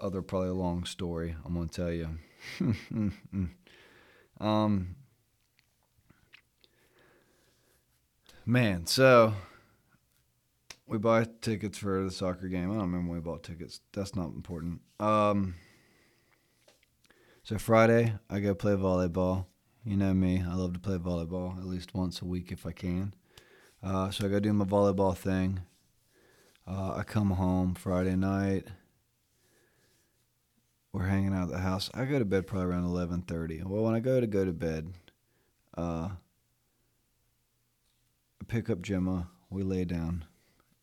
other 0.00 0.22
probably 0.22 0.48
a 0.48 0.54
long 0.54 0.84
story 0.84 1.34
I'm 1.44 1.54
gonna 1.54 1.68
tell 1.68 1.92
you. 1.92 2.18
um, 4.40 4.96
man, 8.46 8.86
so 8.86 9.34
we 10.86 10.98
buy 10.98 11.26
tickets 11.40 11.78
for 11.78 12.04
the 12.04 12.10
soccer 12.10 12.48
game. 12.48 12.70
I 12.70 12.74
don't 12.74 12.82
remember 12.82 13.10
when 13.10 13.18
we 13.18 13.20
bought 13.20 13.42
tickets. 13.42 13.80
That's 13.92 14.16
not 14.16 14.28
important. 14.28 14.80
Um, 15.00 15.54
so 17.42 17.58
Friday 17.58 18.14
I 18.30 18.40
go 18.40 18.54
play 18.54 18.72
volleyball. 18.72 19.46
You 19.84 19.96
know 19.96 20.12
me, 20.14 20.42
I 20.46 20.54
love 20.54 20.74
to 20.74 20.80
play 20.80 20.96
volleyball 20.96 21.56
at 21.58 21.64
least 21.64 21.94
once 21.94 22.20
a 22.20 22.26
week 22.26 22.52
if 22.52 22.66
I 22.66 22.72
can. 22.72 23.14
Uh, 23.82 24.10
so 24.10 24.26
I 24.26 24.28
go 24.28 24.40
do 24.40 24.52
my 24.52 24.64
volleyball 24.64 25.16
thing. 25.16 25.60
Uh, 26.66 26.96
I 26.96 27.02
come 27.04 27.30
home 27.30 27.74
Friday 27.74 28.16
night 28.16 28.66
we're 30.92 31.06
hanging 31.06 31.34
out 31.34 31.44
at 31.44 31.50
the 31.50 31.58
house. 31.58 31.90
I 31.94 32.04
go 32.04 32.18
to 32.18 32.24
bed 32.24 32.46
probably 32.46 32.66
around 32.66 32.84
eleven 32.84 33.22
thirty. 33.22 33.62
Well, 33.62 33.82
when 33.82 33.94
I 33.94 34.00
go 34.00 34.20
to 34.20 34.26
go 34.26 34.44
to 34.44 34.52
bed, 34.52 34.92
uh, 35.76 36.10
I 38.40 38.44
pick 38.46 38.70
up 38.70 38.82
Gemma. 38.82 39.28
We 39.50 39.62
lay 39.62 39.84
down, 39.84 40.24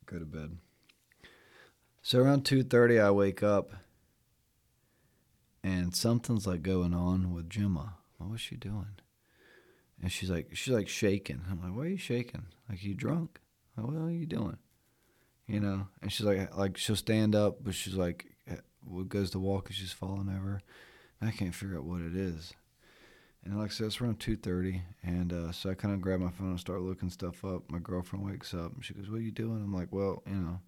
go 0.05 0.17
to 0.17 0.25
bed. 0.25 0.57
So 2.01 2.19
around 2.19 2.45
two 2.45 2.63
thirty, 2.63 2.99
I 2.99 3.11
wake 3.11 3.43
up, 3.43 3.71
and 5.63 5.95
something's 5.95 6.47
like 6.47 6.63
going 6.63 6.93
on 6.93 7.33
with 7.33 7.49
Gemma. 7.49 7.95
What 8.17 8.31
was 8.31 8.41
she 8.41 8.55
doing? 8.55 8.95
And 10.01 10.11
she's 10.11 10.29
like, 10.29 10.49
she's 10.53 10.73
like 10.73 10.87
shaking. 10.87 11.41
I'm 11.49 11.61
like, 11.61 11.75
why 11.75 11.83
are 11.83 11.87
you 11.87 11.97
shaking? 11.97 12.45
Like, 12.69 12.83
you 12.83 12.93
drunk? 12.93 13.39
Like, 13.75 13.87
what 13.87 13.95
are 13.95 14.11
you 14.11 14.25
doing? 14.25 14.57
You 15.47 15.59
know? 15.59 15.87
And 16.01 16.11
she's 16.11 16.25
like, 16.25 16.55
like 16.55 16.77
she'll 16.77 16.95
stand 16.95 17.33
up, 17.33 17.63
but 17.63 17.73
she's 17.73 17.95
like 17.95 18.34
goes 19.07 19.31
to 19.31 19.39
walk 19.39 19.67
and 19.67 19.75
she's 19.75 19.91
falling 19.91 20.29
over. 20.29 20.61
I 21.21 21.31
can't 21.31 21.55
figure 21.55 21.77
out 21.77 21.85
what 21.85 22.01
it 22.01 22.15
is. 22.15 22.53
And 23.43 23.59
like 23.59 23.71
I 23.71 23.73
said, 23.73 23.87
it's 23.87 24.01
around 24.01 24.19
two 24.19 24.35
thirty, 24.35 24.81
and 25.03 25.31
uh, 25.31 25.51
so 25.51 25.69
I 25.69 25.75
kind 25.75 25.93
of 25.93 26.01
grab 26.01 26.19
my 26.19 26.31
phone 26.31 26.49
and 26.51 26.59
start 26.59 26.81
looking 26.81 27.11
stuff 27.11 27.45
up. 27.45 27.69
My 27.69 27.77
girlfriend 27.77 28.25
wakes 28.25 28.53
up 28.55 28.73
and 28.73 28.83
she 28.83 28.95
goes, 28.95 29.09
"What 29.09 29.19
are 29.19 29.23
you 29.23 29.31
doing?" 29.31 29.61
I'm 29.63 29.73
like, 29.73 29.89
"Well, 29.91 30.23
you 30.25 30.33
know, 30.35 30.59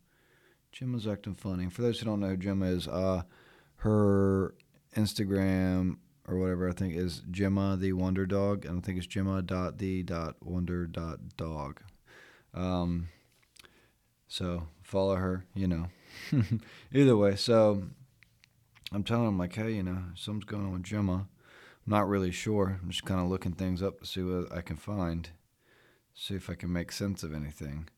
Gemma's 0.72 1.08
acting 1.08 1.34
funny." 1.34 1.70
For 1.70 1.82
those 1.82 2.00
who 2.00 2.06
don't 2.06 2.20
know 2.20 2.36
Gemma 2.36 2.68
is, 2.68 2.88
uh, 2.88 3.24
her 3.78 4.54
Instagram 4.96 5.98
or 6.28 6.38
whatever 6.38 6.70
I 6.70 6.74
think 6.74 6.96
is 6.96 7.24
Gemma 7.32 7.78
the 7.78 7.94
Wonder 7.94 8.28
Dog, 8.28 8.66
and 8.66 8.78
I 8.78 8.82
think 8.82 9.00
it's 9.00 9.08
Gemma 9.08 9.42
dot 9.42 9.80
the 9.80 10.04
dot 10.04 10.36
wonder 10.44 10.86
dot 10.86 11.36
dog. 11.36 11.82
Um, 12.54 13.08
so 14.28 14.68
follow 14.84 15.16
her, 15.16 15.46
you 15.56 15.68
know. 15.68 15.88
Either 16.94 17.18
way, 17.18 17.36
so 17.36 17.84
I'm 18.94 19.04
telling 19.04 19.28
him 19.28 19.38
like, 19.38 19.56
hey, 19.56 19.74
you 19.74 19.84
know, 19.84 20.04
something's 20.16 20.46
going 20.46 20.66
on 20.66 20.74
with 20.74 20.84
Gemma. 20.84 21.28
I'm 21.86 21.92
not 21.92 22.08
really 22.08 22.32
sure. 22.32 22.80
I'm 22.82 22.90
just 22.90 23.06
kind 23.06 23.20
of 23.20 23.28
looking 23.28 23.52
things 23.52 23.82
up 23.82 24.00
to 24.00 24.06
see 24.06 24.22
what 24.22 24.52
I 24.52 24.62
can 24.62 24.78
find, 24.78 25.30
see 26.14 26.36
if 26.36 26.50
I 26.50 26.56
can 26.56 26.72
make 26.72 26.92
sense 26.92 27.24
of 27.24 27.34
anything. 27.34 27.90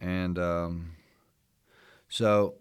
And 0.00 0.38
um, 0.38 0.92
so 2.08 2.54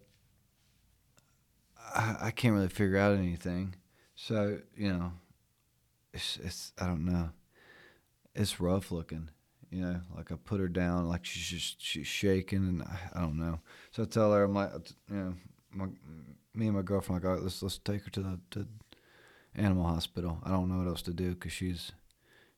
I, 1.93 2.17
I 2.21 2.31
can't 2.31 2.55
really 2.55 2.69
figure 2.69 2.97
out 2.97 3.17
anything. 3.17 3.75
So 4.15 4.59
you 4.75 4.93
know, 4.93 5.13
it's 6.13 6.37
it's 6.43 6.71
I 6.79 6.87
don't 6.87 7.05
know. 7.05 7.31
It's 8.35 8.59
rough 8.59 8.91
looking. 8.91 9.29
You 9.69 9.81
know, 9.81 10.01
like 10.15 10.31
I 10.31 10.35
put 10.35 10.59
her 10.59 10.67
down, 10.67 11.09
like 11.09 11.25
she's 11.25 11.47
just 11.47 11.81
she's 11.81 12.07
shaking, 12.07 12.59
and 12.59 12.83
I, 12.83 12.97
I 13.15 13.21
don't 13.21 13.39
know. 13.39 13.59
So 13.91 14.03
I 14.03 14.05
tell 14.05 14.31
her, 14.31 14.43
I'm 14.43 14.53
like, 14.53 14.71
you 15.09 15.15
know, 15.15 15.33
my 15.71 15.87
me 16.53 16.67
and 16.67 16.75
my 16.75 16.81
girlfriend 16.81 17.21
like, 17.21 17.29
all 17.29 17.35
right, 17.35 17.43
let's 17.43 17.61
let's 17.61 17.77
take 17.77 18.03
her 18.03 18.09
to 18.11 18.21
the 18.21 18.39
to 18.51 18.67
animal 19.55 19.85
hospital. 19.85 20.39
I 20.43 20.49
don't 20.49 20.69
know 20.69 20.77
what 20.77 20.87
else 20.87 21.01
to 21.03 21.13
do 21.13 21.31
because 21.31 21.51
she's 21.51 21.91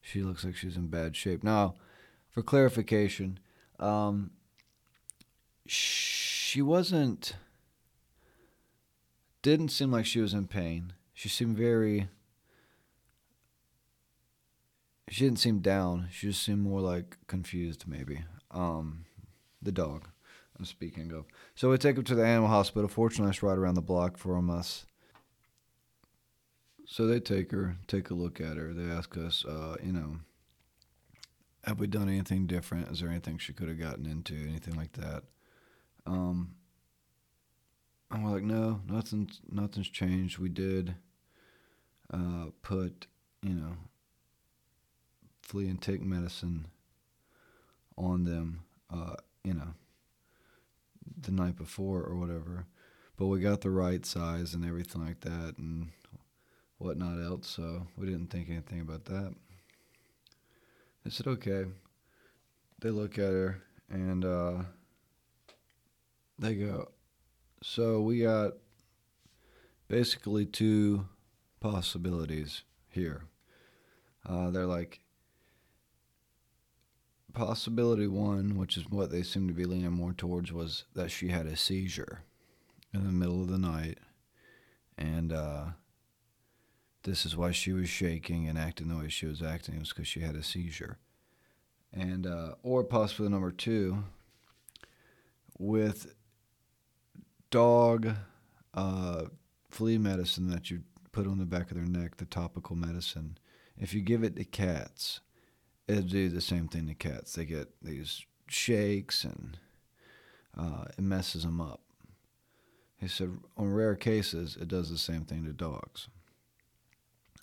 she 0.01 0.21
looks 0.21 0.43
like 0.43 0.55
she's 0.55 0.77
in 0.77 0.87
bad 0.87 1.15
shape. 1.15 1.43
Now, 1.43 1.75
for 2.29 2.41
clarification, 2.41 3.39
um, 3.79 4.31
she 5.65 6.61
wasn't 6.61 7.35
didn't 9.45 9.69
seem 9.69 9.91
like 9.91 10.07
she 10.07 10.19
was 10.19 10.33
in 10.33 10.47
pain. 10.47 10.93
She 11.13 11.29
seemed 11.29 11.55
very. 11.55 12.09
She 15.07 15.23
didn't 15.23 15.37
seem 15.37 15.59
down. 15.59 16.07
She 16.11 16.25
just 16.25 16.41
seemed 16.41 16.61
more 16.61 16.81
like 16.81 17.17
confused, 17.27 17.85
maybe. 17.87 18.25
Um, 18.49 19.05
the 19.61 19.71
dog. 19.71 20.07
I'm 20.57 20.65
speaking 20.65 21.11
of. 21.11 21.25
So 21.55 21.69
we 21.69 21.77
take 21.77 21.97
him 21.97 22.03
to 22.05 22.15
the 22.15 22.25
animal 22.25 22.49
hospital. 22.49 22.87
Fortunately, 22.87 23.29
it's 23.29 23.43
right 23.43 23.57
around 23.57 23.75
the 23.75 23.81
block 23.81 24.17
from 24.17 24.49
us. 24.49 24.85
So 26.85 27.07
they 27.07 27.19
take 27.19 27.51
her, 27.51 27.77
take 27.87 28.09
a 28.09 28.13
look 28.13 28.39
at 28.39 28.57
her. 28.57 28.73
They 28.73 28.91
ask 28.91 29.17
us, 29.17 29.43
uh, 29.43 29.75
you 29.83 29.91
know, 29.91 30.17
have 31.63 31.79
we 31.79 31.87
done 31.87 32.07
anything 32.07 32.45
different? 32.45 32.89
Is 32.91 32.99
there 32.99 33.09
anything 33.09 33.37
she 33.37 33.53
could 33.53 33.67
have 33.67 33.79
gotten 33.79 34.05
into? 34.05 34.35
Anything 34.35 34.75
like 34.75 34.93
that? 34.93 35.23
Um, 36.05 36.51
and 38.11 38.23
we're 38.23 38.31
like, 38.31 38.43
no, 38.43 38.81
nothing's 38.87 39.41
nothing's 39.49 39.89
changed. 39.89 40.37
We 40.37 40.49
did 40.49 40.95
uh, 42.13 42.47
put, 42.61 43.07
you 43.41 43.55
know, 43.55 43.73
flea 45.41 45.67
and 45.69 45.81
tick 45.81 46.01
medicine 46.01 46.67
on 47.97 48.25
them. 48.25 48.61
Uh, 48.93 49.15
you 49.43 49.55
know, 49.55 49.73
the 51.21 51.31
night 51.31 51.55
before 51.55 52.01
or 52.03 52.15
whatever. 52.15 52.65
But 53.17 53.27
we 53.27 53.39
got 53.39 53.61
the 53.61 53.69
right 53.69 54.05
size 54.05 54.53
and 54.53 54.65
everything 54.65 55.05
like 55.05 55.21
that 55.21 55.55
and 55.57 55.89
whatnot 56.77 57.23
else, 57.23 57.47
so 57.47 57.87
we 57.97 58.05
didn't 58.05 58.27
think 58.27 58.49
anything 58.49 58.81
about 58.81 59.05
that. 59.05 59.33
I 61.05 61.09
said, 61.09 61.27
okay. 61.27 61.65
They 62.81 62.89
look 62.89 63.17
at 63.17 63.31
her 63.31 63.61
and 63.89 64.25
uh, 64.25 64.63
they 66.37 66.55
go, 66.55 66.91
so 67.63 68.01
we 68.01 68.21
got 68.21 68.53
basically 69.87 70.45
two 70.45 71.07
possibilities 71.59 72.63
here. 72.89 73.23
Uh, 74.27 74.49
they're 74.49 74.65
like, 74.65 74.99
possibility 77.35 78.07
one, 78.07 78.57
which 78.57 78.77
is 78.77 78.89
what 78.89 79.11
they 79.11 79.21
seem 79.21 79.47
to 79.47 79.53
be 79.53 79.65
leaning 79.65 79.91
more 79.91 80.13
towards, 80.13 80.51
was 80.51 80.85
that 80.95 81.11
she 81.11 81.27
had 81.27 81.45
a 81.45 81.55
seizure 81.55 82.23
in 82.93 83.03
the 83.03 83.11
middle 83.11 83.41
of 83.41 83.49
the 83.49 83.57
night, 83.57 83.99
and 84.97 85.31
uh, 85.31 85.65
this 87.03 87.25
is 87.25 87.35
why 87.35 87.51
she 87.51 87.71
was 87.73 87.89
shaking 87.89 88.47
and 88.47 88.57
acting 88.57 88.87
the 88.87 88.97
way 88.97 89.09
she 89.09 89.25
was 89.25 89.43
acting. 89.43 89.75
It 89.75 89.79
was 89.79 89.89
because 89.89 90.07
she 90.07 90.21
had 90.21 90.35
a 90.35 90.43
seizure. 90.43 90.97
And, 91.93 92.25
uh, 92.25 92.55
or 92.63 92.83
possibly 92.83 93.29
number 93.29 93.51
two, 93.51 94.03
with 95.57 96.15
dog 97.51 98.09
uh, 98.73 99.25
flea 99.69 99.97
medicine 99.97 100.49
that 100.49 100.69
you 100.69 100.81
put 101.11 101.27
on 101.27 101.37
the 101.37 101.45
back 101.45 101.71
of 101.71 101.77
their 101.77 101.85
neck, 101.85 102.17
the 102.17 102.25
topical 102.25 102.75
medicine, 102.75 103.37
if 103.77 103.93
you 103.93 104.01
give 104.01 104.23
it 104.23 104.35
to 104.35 104.43
cats, 104.43 105.21
it'll 105.87 106.03
do 106.03 106.29
the 106.29 106.41
same 106.41 106.67
thing 106.67 106.87
to 106.87 106.93
cats. 106.93 107.33
They 107.33 107.45
get 107.45 107.69
these 107.81 108.25
shakes 108.47 109.23
and 109.23 109.57
uh, 110.57 110.85
it 110.97 111.01
messes 111.01 111.43
them 111.43 111.61
up. 111.61 111.81
He 112.97 113.07
said, 113.07 113.37
on 113.57 113.73
rare 113.73 113.95
cases, 113.95 114.57
it 114.59 114.67
does 114.67 114.89
the 114.89 114.97
same 114.97 115.25
thing 115.25 115.43
to 115.45 115.53
dogs. 115.53 116.07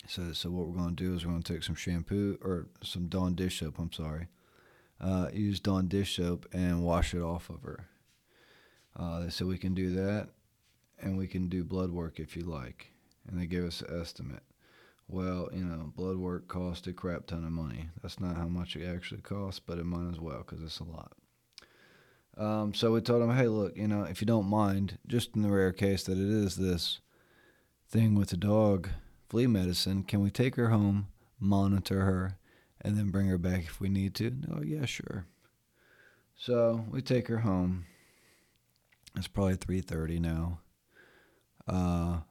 So, 0.07 0.33
so 0.33 0.49
what 0.49 0.67
we're 0.67 0.77
going 0.77 0.95
to 0.95 1.03
do 1.03 1.15
is 1.15 1.25
we're 1.25 1.31
going 1.31 1.43
to 1.43 1.53
take 1.53 1.63
some 1.63 1.75
shampoo 1.75 2.37
or 2.41 2.67
some 2.83 3.07
Dawn 3.07 3.35
dish 3.35 3.59
soap. 3.59 3.79
I'm 3.79 3.93
sorry. 3.93 4.27
Uh, 4.99 5.27
use 5.31 5.59
Dawn 5.59 5.87
dish 5.87 6.17
soap 6.17 6.47
and 6.51 6.83
wash 6.83 7.13
it 7.13 7.21
off 7.21 7.49
of 7.49 7.61
her. 7.63 7.87
Uh, 8.97 9.29
so 9.29 9.45
we 9.45 9.57
can 9.57 9.73
do 9.73 9.95
that, 9.95 10.29
and 11.01 11.17
we 11.17 11.27
can 11.27 11.47
do 11.47 11.63
blood 11.63 11.91
work 11.91 12.19
if 12.19 12.35
you 12.35 12.43
like. 12.43 12.91
And 13.27 13.39
they 13.39 13.45
gave 13.45 13.63
us 13.63 13.81
an 13.81 13.99
estimate. 14.01 14.43
Well, 15.07 15.49
you 15.53 15.63
know, 15.63 15.91
blood 15.95 16.17
work 16.17 16.47
costs 16.47 16.87
a 16.87 16.93
crap 16.93 17.27
ton 17.27 17.43
of 17.43 17.51
money. 17.51 17.89
That's 18.01 18.19
not 18.19 18.37
how 18.37 18.47
much 18.47 18.75
it 18.75 18.87
actually 18.87 19.21
costs, 19.21 19.59
but 19.59 19.77
it 19.77 19.85
might 19.85 20.09
as 20.11 20.19
well 20.19 20.39
because 20.39 20.63
it's 20.63 20.79
a 20.79 20.83
lot. 20.83 21.13
Um, 22.35 22.73
so 22.73 22.91
we 22.91 23.01
told 23.01 23.21
him, 23.21 23.35
hey, 23.35 23.47
look, 23.47 23.77
you 23.77 23.87
know, 23.87 24.03
if 24.03 24.21
you 24.21 24.25
don't 24.25 24.47
mind, 24.47 24.97
just 25.05 25.35
in 25.35 25.43
the 25.43 25.51
rare 25.51 25.71
case 25.71 26.03
that 26.05 26.17
it 26.17 26.29
is 26.29 26.55
this 26.55 26.99
thing 27.89 28.15
with 28.15 28.29
the 28.29 28.37
dog 28.37 28.89
flea 29.29 29.45
medicine, 29.45 30.03
can 30.03 30.21
we 30.21 30.31
take 30.31 30.55
her 30.55 30.69
home, 30.69 31.09
monitor 31.39 32.01
her, 32.01 32.37
and 32.81 32.97
then 32.97 33.11
bring 33.11 33.27
her 33.27 33.37
back 33.37 33.65
if 33.65 33.79
we 33.79 33.89
need 33.89 34.15
to? 34.15 34.31
No, 34.47 34.61
yeah, 34.63 34.85
sure. 34.85 35.27
So 36.35 36.85
we 36.89 37.01
take 37.01 37.27
her 37.27 37.39
home. 37.39 37.85
It's 39.15 39.27
probably 39.27 39.55
three 39.55 39.81
thirty 39.81 40.19
now. 40.19 40.59
Uh, 41.67 42.21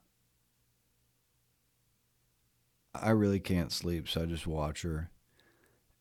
I 2.94 3.10
really 3.10 3.40
can't 3.40 3.72
sleep, 3.72 4.08
so 4.08 4.22
I 4.22 4.26
just 4.26 4.46
watch 4.46 4.82
her, 4.82 5.10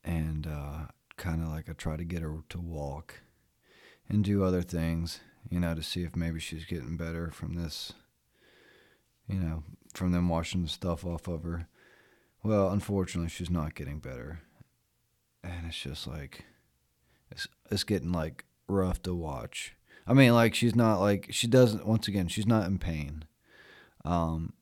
and 0.04 0.46
uh, 0.46 0.88
kind 1.18 1.42
of 1.42 1.50
like 1.50 1.70
I 1.70 1.74
try 1.74 1.96
to 1.96 2.04
get 2.04 2.22
her 2.22 2.44
to 2.50 2.60
walk 2.60 3.22
and 4.10 4.24
do 4.24 4.44
other 4.44 4.62
things, 4.62 5.20
you 5.50 5.60
know, 5.60 5.74
to 5.74 5.84
see 5.84 6.04
if 6.04 6.16
maybe 6.16 6.40
she's 6.40 6.66
getting 6.66 6.98
better 6.98 7.32
from 7.32 7.54
this, 7.54 7.94
you 9.28 9.40
know, 9.40 9.64
from 9.94 10.12
them 10.12 10.28
washing 10.28 10.64
the 10.64 10.68
stuff 10.68 11.06
off 11.06 11.28
of 11.28 11.44
her. 11.44 11.68
Well, 12.44 12.70
unfortunately, 12.70 13.30
she's 13.30 13.50
not 13.50 13.76
getting 13.76 14.00
better, 14.00 14.42
and 15.44 15.68
it's 15.68 15.80
just 15.80 16.08
like 16.08 16.46
it's 17.32 17.48
it's 17.70 17.84
getting 17.84 18.12
like 18.12 18.46
rough 18.68 19.02
to 19.04 19.14
watch. 19.14 19.76
I 20.08 20.14
mean, 20.14 20.34
like 20.34 20.56
she's 20.56 20.76
not 20.76 21.00
like 21.00 21.28
she 21.30 21.48
doesn't. 21.48 21.86
Once 21.86 22.08
again, 22.08 22.28
she's 22.28 22.48
not 22.48 22.66
in 22.66 22.80
pain. 22.80 23.26
Um, 24.04 24.54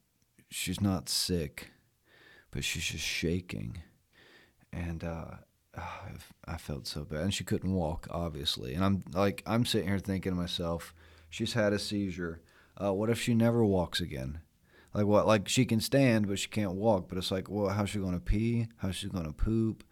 she's 0.49 0.81
not 0.81 1.07
sick, 1.09 1.71
but 2.51 2.63
she's 2.63 2.85
just 2.85 3.03
shaking, 3.03 3.81
and 4.71 5.03
uh, 5.03 5.25
I 6.45 6.57
felt 6.57 6.87
so 6.87 7.03
bad. 7.03 7.21
And 7.21 7.33
she 7.33 7.43
couldn't 7.43 7.73
walk, 7.73 8.07
obviously. 8.09 8.73
And 8.73 8.83
I'm 8.83 9.03
like, 9.13 9.43
I'm 9.45 9.65
sitting 9.65 9.87
here 9.87 9.99
thinking 9.99 10.31
to 10.31 10.37
myself, 10.37 10.93
she's 11.29 11.53
had 11.53 11.73
a 11.73 11.79
seizure. 11.79 12.41
Uh, 12.81 12.93
what 12.93 13.09
if 13.09 13.21
she 13.21 13.33
never 13.33 13.63
walks 13.63 13.99
again? 13.99 14.39
Like 14.93 15.05
what? 15.05 15.27
Like 15.27 15.47
she 15.47 15.65
can 15.65 15.79
stand, 15.79 16.27
but 16.27 16.39
she 16.39 16.49
can't 16.49 16.73
walk. 16.73 17.07
But 17.09 17.17
it's 17.17 17.31
like, 17.31 17.49
well, 17.49 17.69
how's 17.69 17.91
she 17.91 17.99
gonna 17.99 18.19
pee? 18.19 18.67
How's 18.77 18.95
she 18.95 19.07
gonna 19.07 19.33
poop? 19.33 19.83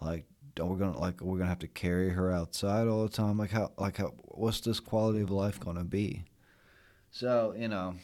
Like, 0.00 0.26
are 0.60 0.66
we 0.66 0.78
gonna 0.78 0.98
like 0.98 1.20
we're 1.22 1.38
gonna 1.38 1.48
have 1.48 1.60
to 1.60 1.68
carry 1.68 2.10
her 2.10 2.30
outside 2.30 2.86
all 2.86 3.04
the 3.04 3.08
time? 3.08 3.38
Like 3.38 3.50
how? 3.50 3.72
Like 3.78 3.96
how? 3.96 4.12
What's 4.24 4.60
this 4.60 4.80
quality 4.80 5.22
of 5.22 5.30
life 5.30 5.58
gonna 5.58 5.84
be? 5.84 6.24
So 7.10 7.54
you 7.56 7.68
know, 7.68 7.94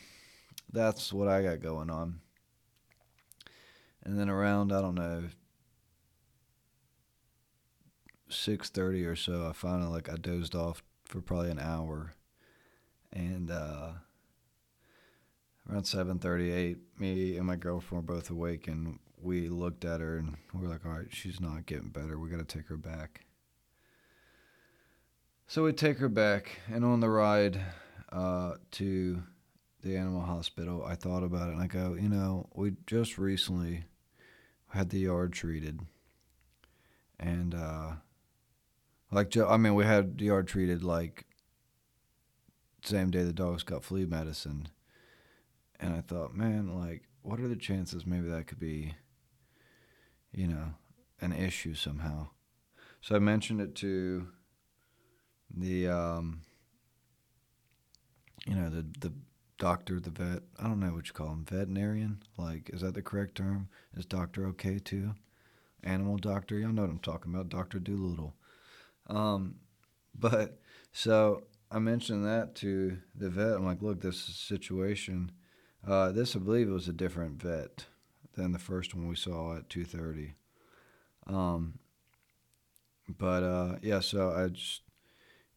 that's 0.72 1.12
what 1.12 1.28
I 1.28 1.42
got 1.42 1.60
going 1.60 1.90
on. 1.90 2.20
And 4.04 4.18
then 4.18 4.30
around, 4.30 4.72
I 4.72 4.80
don't 4.80 4.94
know, 4.94 5.24
six 8.28 8.70
thirty 8.70 9.04
or 9.04 9.16
so, 9.16 9.46
I 9.48 9.52
finally 9.52 9.90
like 9.90 10.08
I 10.08 10.16
dozed 10.16 10.54
off 10.54 10.82
for 11.04 11.20
probably 11.20 11.50
an 11.50 11.58
hour, 11.58 12.14
and 13.12 13.50
uh, 13.50 13.92
around 15.68 15.84
seven 15.84 16.18
thirty 16.18 16.52
eight, 16.52 16.78
me 16.98 17.36
and 17.36 17.46
my 17.46 17.56
girlfriend 17.56 18.06
were 18.06 18.14
both 18.14 18.30
awake, 18.30 18.66
and 18.68 18.98
we 19.20 19.48
looked 19.48 19.84
at 19.84 20.00
her 20.00 20.16
and 20.16 20.36
we 20.54 20.66
are 20.66 20.70
like, 20.70 20.86
all 20.86 20.92
right, 20.92 21.08
she's 21.10 21.40
not 21.40 21.66
getting 21.66 21.88
better. 21.88 22.18
We 22.18 22.30
got 22.30 22.38
to 22.38 22.44
take 22.44 22.68
her 22.68 22.76
back. 22.76 23.26
So 25.46 25.64
we 25.64 25.72
take 25.72 25.98
her 25.98 26.08
back, 26.08 26.60
and 26.70 26.84
on 26.84 27.00
the 27.00 27.10
ride 27.10 27.60
uh, 28.12 28.54
to 28.72 29.22
the 29.82 29.96
animal 29.96 30.22
hospital, 30.22 30.84
I 30.84 30.94
thought 30.94 31.22
about 31.22 31.48
it, 31.48 31.52
and 31.52 31.62
I 31.62 31.66
go, 31.66 31.94
you 31.94 32.08
know, 32.08 32.48
we 32.54 32.72
just 32.86 33.16
recently 33.18 33.84
had 34.70 34.90
the 34.90 34.98
yard 34.98 35.32
treated, 35.32 35.80
and 37.18 37.54
uh, 37.54 37.92
like 39.10 39.36
I 39.36 39.56
mean, 39.56 39.74
we 39.74 39.84
had 39.84 40.18
the 40.18 40.26
yard 40.26 40.48
treated 40.48 40.82
like 40.82 41.26
same 42.82 43.10
day 43.10 43.22
the 43.22 43.32
dogs 43.32 43.62
got 43.62 43.84
flea 43.84 44.04
medicine, 44.04 44.68
and 45.80 45.94
I 45.94 46.00
thought, 46.00 46.34
man, 46.34 46.78
like, 46.78 47.02
what 47.22 47.40
are 47.40 47.48
the 47.48 47.56
chances 47.56 48.06
maybe 48.06 48.28
that 48.28 48.46
could 48.46 48.60
be, 48.60 48.94
you 50.32 50.46
know, 50.46 50.74
an 51.20 51.32
issue 51.32 51.74
somehow? 51.74 52.28
So 53.00 53.14
I 53.14 53.20
mentioned 53.20 53.60
it 53.60 53.74
to 53.76 54.28
the, 55.54 55.88
um, 55.88 56.42
you 58.46 58.54
know, 58.54 58.68
the 58.70 58.84
the 58.98 59.12
doctor, 59.58 60.00
the 60.00 60.10
vet. 60.10 60.42
I 60.58 60.64
don't 60.64 60.80
know 60.80 60.92
what 60.92 61.08
you 61.08 61.12
call 61.12 61.28
him, 61.28 61.44
veterinarian. 61.44 62.22
Like, 62.36 62.70
is 62.72 62.80
that 62.80 62.94
the 62.94 63.02
correct 63.02 63.34
term? 63.34 63.68
Is 63.96 64.06
doctor 64.06 64.46
okay 64.48 64.78
too? 64.78 65.14
Animal 65.82 66.16
doctor, 66.16 66.58
y'all 66.58 66.72
know 66.72 66.82
what 66.82 66.90
I'm 66.90 66.98
talking 66.98 67.32
about, 67.32 67.48
Doctor 67.48 67.78
Dolittle. 67.78 68.34
Um, 69.06 69.56
but 70.18 70.58
so 70.92 71.44
I 71.70 71.78
mentioned 71.78 72.24
that 72.24 72.54
to 72.56 72.98
the 73.14 73.28
vet. 73.30 73.54
I'm 73.54 73.64
like, 73.64 73.82
look, 73.82 74.00
this 74.00 74.18
situation. 74.20 75.32
Uh, 75.86 76.10
this 76.10 76.34
I 76.34 76.40
believe 76.40 76.68
was 76.68 76.88
a 76.88 76.92
different 76.92 77.40
vet 77.40 77.86
than 78.34 78.52
the 78.52 78.58
first 78.58 78.94
one 78.94 79.08
we 79.08 79.16
saw 79.16 79.56
at 79.56 79.68
2:30. 79.68 80.32
Um, 81.26 81.78
but 83.08 83.42
uh, 83.42 83.76
yeah, 83.82 84.00
so 84.00 84.32
I 84.32 84.48
just 84.48 84.82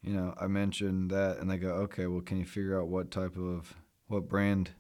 you 0.02 0.14
know 0.14 0.36
I 0.40 0.48
mentioned 0.48 1.10
that, 1.12 1.38
and 1.38 1.50
they 1.50 1.58
go, 1.58 1.70
okay, 1.86 2.08
well, 2.08 2.22
can 2.22 2.38
you 2.38 2.46
figure 2.46 2.80
out 2.80 2.88
what 2.88 3.10
type 3.10 3.38
of 3.38 3.76
what 4.12 4.30
brand 4.30 4.72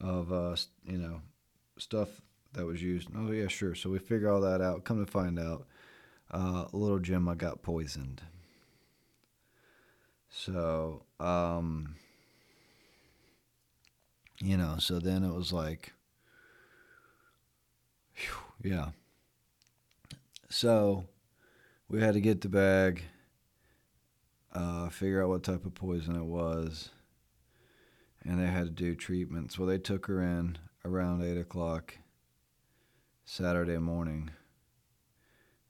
of 0.00 0.32
uh, 0.32 0.56
you 0.84 0.98
know 0.98 1.20
stuff 1.78 2.08
that 2.52 2.66
was 2.66 2.82
used? 2.82 3.08
Oh 3.16 3.30
yeah, 3.30 3.48
sure. 3.48 3.74
So 3.74 3.90
we 3.90 3.98
figure 3.98 4.30
all 4.30 4.40
that 4.40 4.60
out. 4.60 4.84
Come 4.84 5.04
to 5.04 5.10
find 5.10 5.38
out, 5.38 5.66
uh, 6.30 6.66
little 6.72 6.98
Gemma 6.98 7.34
got 7.34 7.62
poisoned. 7.62 8.22
So, 10.28 11.02
um, 11.18 11.96
you 14.40 14.56
know, 14.56 14.76
so 14.78 14.98
then 14.98 15.22
it 15.24 15.32
was 15.32 15.52
like, 15.52 15.92
whew, 18.14 18.70
yeah. 18.70 18.88
So 20.48 21.04
we 21.88 22.00
had 22.00 22.14
to 22.14 22.20
get 22.20 22.40
the 22.42 22.48
bag, 22.48 23.02
uh, 24.52 24.88
figure 24.90 25.22
out 25.22 25.28
what 25.28 25.42
type 25.42 25.64
of 25.64 25.74
poison 25.74 26.16
it 26.16 26.24
was, 26.24 26.90
and 28.26 28.40
they 28.40 28.46
had 28.46 28.64
to 28.64 28.70
do 28.70 28.94
treatments. 28.94 29.58
Well, 29.58 29.68
they 29.68 29.78
took 29.78 30.06
her 30.06 30.22
in 30.22 30.58
around 30.84 31.22
8 31.22 31.38
o'clock 31.38 31.98
Saturday 33.24 33.78
morning 33.78 34.30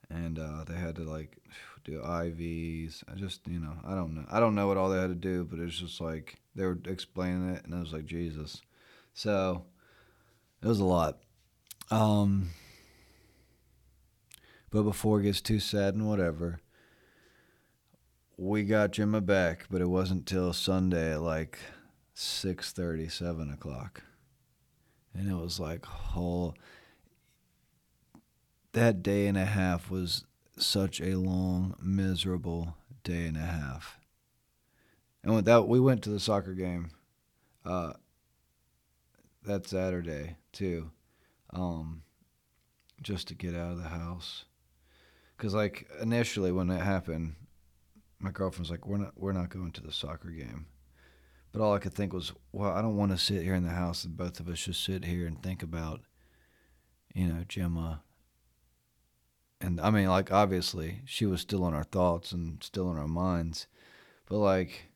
and 0.09 0.39
uh, 0.39 0.63
they 0.65 0.75
had 0.75 0.95
to 0.95 1.03
like 1.03 1.37
do 1.83 2.01
IVs. 2.01 3.03
I 3.11 3.15
just 3.15 3.47
you 3.47 3.59
know 3.59 3.73
I 3.85 3.95
don't 3.95 4.15
know 4.15 4.25
I 4.29 4.39
don't 4.39 4.55
know 4.55 4.67
what 4.67 4.77
all 4.77 4.89
they 4.89 4.99
had 4.99 5.09
to 5.09 5.15
do, 5.15 5.43
but 5.43 5.59
it's 5.59 5.77
just 5.79 6.01
like 6.01 6.35
they 6.55 6.65
were 6.65 6.79
explaining 6.85 7.49
it, 7.49 7.65
and 7.65 7.73
I 7.73 7.79
was 7.79 7.93
like 7.93 8.05
Jesus. 8.05 8.61
So 9.13 9.65
it 10.61 10.67
was 10.67 10.79
a 10.79 10.85
lot. 10.85 11.19
Um, 11.89 12.49
but 14.69 14.83
before 14.83 15.19
it 15.19 15.23
gets 15.23 15.41
too 15.41 15.59
sad 15.59 15.93
and 15.93 16.07
whatever, 16.07 16.59
we 18.37 18.63
got 18.63 18.91
Gemma 18.91 19.21
back, 19.21 19.65
but 19.69 19.81
it 19.81 19.87
wasn't 19.87 20.25
till 20.25 20.51
Sunday 20.53 21.15
like 21.15 21.57
six 22.19 22.71
thirty, 22.71 23.07
seven 23.07 23.51
o'clock, 23.51 24.01
and 25.13 25.29
it 25.29 25.35
was 25.35 25.59
like 25.59 25.85
whole 25.85 26.55
that 28.73 29.03
day 29.03 29.27
and 29.27 29.37
a 29.37 29.45
half 29.45 29.91
was 29.91 30.25
such 30.57 30.99
a 30.99 31.15
long, 31.17 31.75
miserable 31.79 32.75
day 33.03 33.27
and 33.27 33.37
a 33.37 33.41
half. 33.41 33.99
And 35.23 35.35
with 35.35 35.45
that, 35.45 35.67
we 35.67 35.79
went 35.79 36.03
to 36.03 36.09
the 36.09 36.19
soccer 36.19 36.53
game 36.53 36.89
uh, 37.65 37.93
that 39.43 39.67
Saturday 39.67 40.37
too. 40.51 40.89
um, 41.51 42.01
just 43.01 43.27
to 43.27 43.35
get 43.35 43.53
out 43.55 43.71
of 43.73 43.77
the 43.77 43.89
house. 43.89 44.45
Cause 45.37 45.53
like 45.53 45.87
initially 46.01 46.51
when 46.51 46.71
it 46.71 46.81
happened, 46.81 47.35
my 48.19 48.31
girlfriend's 48.31 48.71
like, 48.71 48.87
"We're 48.87 48.97
not, 48.97 49.13
we're 49.15 49.33
not 49.33 49.49
going 49.49 49.71
to 49.73 49.81
the 49.81 49.91
soccer 49.91 50.29
game." 50.29 50.65
But 51.57 51.63
all 51.63 51.73
I 51.73 51.79
could 51.79 51.95
think 51.95 52.13
was, 52.13 52.33
well, 52.51 52.71
I 52.71 52.83
don't 52.83 52.97
want 52.97 53.11
to 53.13 53.17
sit 53.17 53.41
here 53.41 53.55
in 53.55 53.63
the 53.63 53.71
house 53.71 54.03
and 54.03 54.15
both 54.15 54.39
of 54.39 54.47
us 54.47 54.63
just 54.63 54.83
sit 54.83 55.05
here 55.05 55.25
and 55.25 55.41
think 55.41 55.63
about, 55.63 56.01
you 57.15 57.25
know, 57.25 57.45
Gemma. 57.47 58.03
And 59.59 59.81
I 59.81 59.89
mean, 59.89 60.07
like, 60.07 60.31
obviously, 60.31 61.01
she 61.05 61.25
was 61.25 61.41
still 61.41 61.67
in 61.67 61.73
our 61.73 61.83
thoughts 61.83 62.31
and 62.31 62.61
still 62.61 62.91
in 62.91 62.97
our 62.99 63.07
minds. 63.07 63.65
But, 64.29 64.37
like, 64.37 64.91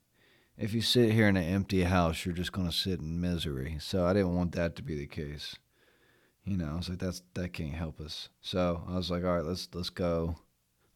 if 0.56 0.72
you 0.72 0.82
sit 0.84 1.14
here 1.14 1.28
in 1.28 1.36
an 1.36 1.52
empty 1.52 1.82
house, 1.82 2.28
you're 2.28 2.36
just 2.36 2.52
going 2.52 2.70
to 2.70 2.78
sit 2.78 3.00
in 3.00 3.20
misery. 3.20 3.78
So 3.80 4.06
I 4.06 4.14
didn't 4.14 4.36
want 4.36 4.52
that 4.52 4.76
to 4.76 4.84
be 4.84 4.96
the 4.96 5.08
case. 5.08 5.56
You 6.46 6.58
know, 6.58 6.74
I 6.74 6.76
was 6.76 6.90
like, 6.90 7.00
that's 7.00 7.24
that 7.34 7.54
can't 7.54 7.74
help 7.74 8.00
us. 8.00 8.30
So 8.42 8.84
I 8.88 8.98
was 8.98 9.10
like, 9.10 9.24
all 9.24 9.34
right, 9.34 9.46
let's 9.46 9.68
let's 9.74 9.90
go, 9.90 10.36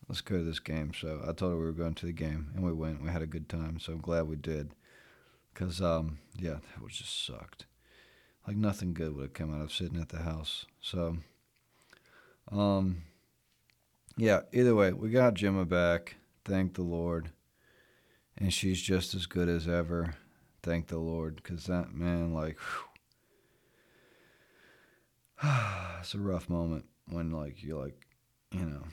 let's 0.07 0.21
go 0.21 0.37
to 0.37 0.43
this 0.43 0.59
game. 0.59 0.91
So 0.93 1.21
I 1.23 1.33
told 1.33 1.53
her 1.53 1.57
we 1.57 1.65
were 1.65 1.71
going 1.71 1.95
to 1.95 2.05
the 2.05 2.13
game, 2.13 2.51
and 2.53 2.63
we 2.63 2.71
went. 2.71 3.01
We 3.01 3.09
had 3.09 3.23
a 3.23 3.25
good 3.25 3.49
time. 3.49 3.79
So 3.79 3.93
I'm 3.93 4.01
glad 4.01 4.27
we 4.27 4.35
did. 4.35 4.75
Cause 5.55 5.81
um 5.81 6.19
yeah, 6.37 6.57
that 6.73 6.83
was 6.83 6.97
just 6.97 7.25
sucked. 7.25 7.65
Like 8.45 8.57
nothing 8.57 8.93
good 8.93 9.15
would 9.15 9.23
have 9.23 9.33
come 9.33 9.55
out 9.55 9.61
of 9.63 9.71
sitting 9.71 9.99
at 9.99 10.09
the 10.09 10.19
house. 10.19 10.65
So 10.81 11.17
um 12.51 13.03
yeah, 14.17 14.41
either 14.53 14.75
way, 14.75 14.91
we 14.91 15.09
got 15.09 15.33
Gemma 15.33 15.65
back. 15.65 16.17
Thank 16.43 16.75
the 16.75 16.83
Lord. 16.83 17.31
And 18.37 18.53
she's 18.53 18.81
just 18.81 19.15
as 19.15 19.25
good 19.25 19.47
as 19.47 19.67
ever. 19.67 20.15
Thank 20.61 20.87
the 20.87 20.99
Lord. 20.99 21.41
Cause 21.41 21.65
that 21.65 21.93
man, 21.93 22.33
like 22.33 22.57
it's 26.01 26.13
a 26.13 26.19
rough 26.19 26.49
moment 26.49 26.83
when 27.07 27.31
like 27.31 27.63
you're 27.63 27.81
like, 27.81 28.05
you 28.51 28.65
know. 28.65 28.83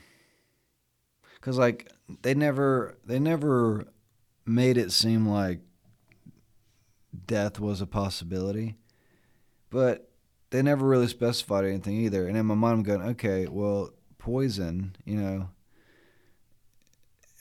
Cause 1.41 1.57
like 1.57 1.91
they 2.21 2.33
never 2.33 2.95
they 3.05 3.19
never 3.19 3.85
made 4.45 4.77
it 4.77 4.93
seem 4.93 5.27
like 5.27 5.59
death 7.27 7.59
was 7.59 7.81
a 7.81 7.87
possibility, 7.87 8.75
but 9.69 10.09
they 10.49 10.61
never 10.61 10.87
really 10.87 11.07
specified 11.07 11.65
anything 11.65 11.95
either. 11.95 12.27
And 12.27 12.37
in 12.37 12.45
my 12.45 12.55
mind, 12.55 12.73
I'm 12.73 12.83
going, 12.83 13.09
okay, 13.11 13.47
well, 13.47 13.91
poison, 14.17 14.95
you 15.05 15.17
know, 15.17 15.49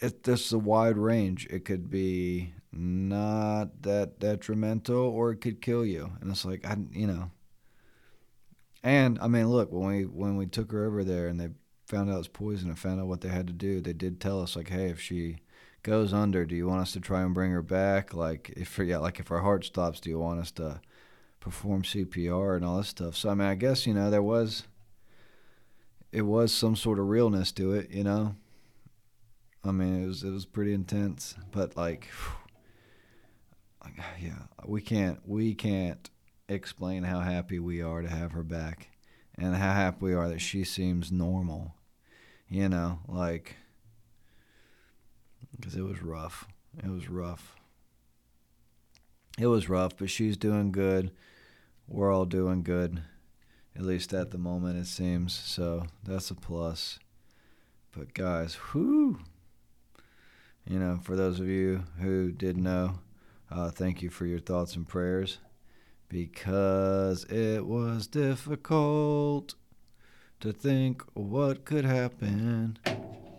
it, 0.01 0.25
there's 0.25 0.53
a 0.53 0.59
wide 0.59 0.99
range. 0.99 1.47
It 1.51 1.65
could 1.65 1.91
be 1.91 2.55
not 2.73 3.83
that 3.83 4.19
detrimental, 4.19 4.97
or 4.97 5.31
it 5.31 5.41
could 5.41 5.61
kill 5.61 5.85
you. 5.85 6.13
And 6.21 6.31
it's 6.31 6.45
like, 6.45 6.67
I, 6.67 6.77
you 6.93 7.07
know. 7.07 7.31
And 8.83 9.19
I 9.21 9.29
mean, 9.29 9.49
look, 9.49 9.71
when 9.71 9.87
we 9.87 10.03
when 10.07 10.37
we 10.37 10.47
took 10.47 10.73
her 10.73 10.87
over 10.87 11.05
there 11.05 11.29
and 11.29 11.39
they 11.39 11.51
found 11.87 12.11
out 12.11 12.19
it's 12.19 12.29
poison 12.29 12.69
and 12.69 12.79
found 12.79 13.01
out 13.01 13.07
what 13.07 13.21
they 13.21 13.29
had 13.29 13.47
to 13.47 13.53
do, 13.53 13.81
they 13.81 13.93
did 13.93 14.21
tell 14.21 14.43
us 14.43 14.57
like, 14.57 14.71
hey, 14.71 14.87
if 14.87 15.01
she 15.01 15.37
goes 15.83 16.13
under, 16.13 16.45
do 16.45 16.55
you 16.55 16.67
want 16.67 16.83
us 16.83 16.93
to 16.93 17.01
try 17.01 17.23
and 17.23 17.35
bring 17.35 17.51
her 17.51 17.63
back? 17.63 18.15
Like 18.15 18.53
if 18.57 18.79
yeah, 18.79 18.99
like 18.99 19.19
if 19.19 19.29
her 19.29 19.41
heart 19.41 19.65
stops, 19.65 20.01
do 20.01 20.11
you 20.11 20.19
want 20.19 20.41
us 20.41 20.51
to 20.53 20.81
perform 21.41 21.83
CPR 21.83 22.57
and 22.57 22.65
all 22.65 22.79
this 22.79 22.89
stuff? 22.89 23.17
So 23.17 23.31
I 23.31 23.35
mean, 23.35 23.49
I 23.49 23.55
guess 23.55 23.87
you 23.87 23.95
know 23.95 24.11
there 24.11 24.23
was 24.23 24.65
it 26.13 26.23
was 26.23 26.53
some 26.53 26.77
sort 26.77 26.99
of 26.99 27.09
realness 27.09 27.51
to 27.53 27.73
it, 27.73 27.91
you 27.91 28.05
know. 28.05 28.37
I 29.65 29.73
mean, 29.73 30.05
it 30.05 30.07
was 30.07 30.23
it 30.23 30.31
was 30.31 30.45
pretty 30.45 30.75
intense, 30.75 31.35
but 31.51 31.77
like, 31.77 32.09
like 33.85 33.95
yeah, 34.21 34.43
we 34.65 34.81
can't 34.81 35.21
we 35.27 35.55
can't 35.55 36.11
explain 36.49 37.05
how 37.05 37.21
happy 37.21 37.59
we 37.59 37.83
are 37.83 38.03
to 38.03 38.09
have 38.09 38.33
her 38.33 38.45
back, 38.45 38.89
and 39.37 39.57
how 39.57 39.73
happy 39.73 39.99
we 40.01 40.15
are 40.15 40.29
that 40.29 40.41
she 40.41 40.65
seems 40.65 41.11
normal, 41.11 41.75
you 42.49 42.69
know, 42.69 43.01
like 43.09 43.57
because 45.63 45.77
it 45.77 45.85
was 45.85 46.03
rough. 46.03 46.49
It 46.83 46.91
was 46.91 47.09
rough. 47.09 47.55
It 49.39 49.47
was 49.47 49.69
rough, 49.69 49.97
but 49.97 50.11
she's 50.11 50.37
doing 50.37 50.73
good. 50.73 51.13
We're 51.87 52.13
all 52.13 52.25
doing 52.25 52.65
good, 52.65 53.03
at 53.77 53.83
least 53.83 54.13
at 54.13 54.33
the 54.33 54.39
moment, 54.39 54.79
it 54.79 54.87
seems. 54.87 55.33
So 55.33 55.85
that's 56.03 56.33
a 56.33 56.35
plus. 56.35 56.99
But 57.97 58.13
guys, 58.13 58.55
whoo! 58.55 59.21
You 60.67 60.81
know, 60.81 60.99
for 61.03 61.15
those 61.15 61.39
of 61.39 61.47
you 61.47 61.85
who 62.01 62.33
did 62.33 62.57
know, 62.57 62.99
uh, 63.49 63.71
thank 63.71 64.03
you 64.03 64.11
for 64.11 64.27
your 64.27 64.41
thoughts 64.41 64.75
and 64.75 64.89
prayers 64.89 65.39
because 66.09 67.25
it 67.25 67.65
was 67.65 68.09
difficult 68.09 69.55
to 70.41 70.53
think 70.53 71.03
what 71.15 71.65
could 71.65 71.85
happen, 71.85 72.79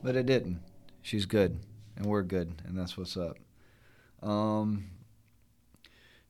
but 0.02 0.16
it 0.16 0.26
didn't. 0.26 0.62
She's 1.02 1.26
good 1.26 1.60
and 1.96 2.06
we're 2.06 2.24
good, 2.24 2.62
and 2.66 2.78
that's 2.78 2.98
what's 2.98 3.18
up. 3.18 3.38
Um, 4.22 4.90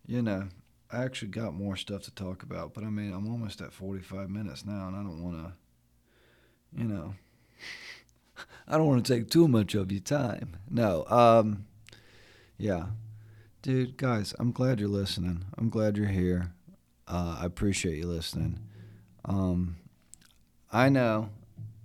you 0.06 0.22
know, 0.22 0.48
I 0.92 1.04
actually 1.04 1.30
got 1.30 1.54
more 1.54 1.76
stuff 1.76 2.04
to 2.04 2.12
talk 2.12 2.44
about, 2.44 2.74
but 2.74 2.84
I 2.84 2.90
mean, 2.90 3.14
I'm 3.14 3.30
almost 3.30 3.62
at 3.62 3.74
45 3.74 4.30
minutes 4.30 4.66
now, 4.66 4.88
and 4.88 4.96
I 4.96 5.00
don't 5.00 5.24
want 5.24 5.38
to, 5.38 5.54
you 6.80 6.86
know, 6.86 7.16
I 8.68 8.78
don't 8.78 8.88
want 8.88 9.06
to 9.06 9.14
take 9.14 9.30
too 9.30 9.48
much 9.48 9.76
of 9.76 9.92
your 9.92 10.02
time. 10.02 10.58
No, 10.70 11.06
um, 11.08 11.66
yeah, 12.58 12.88
dude, 13.62 13.98
guys, 13.98 14.34
I'm 14.40 14.52
glad 14.52 14.80
you're 14.80 14.90
listening. 14.90 15.46
I'm 15.58 15.70
glad 15.70 15.98
you're 15.98 16.08
here. 16.08 16.54
Uh, 17.08 17.38
I 17.42 17.46
appreciate 17.46 17.98
you 17.98 18.08
listening. 18.08 18.60
Um, 19.26 19.78
I 20.72 20.90
know 20.90 21.30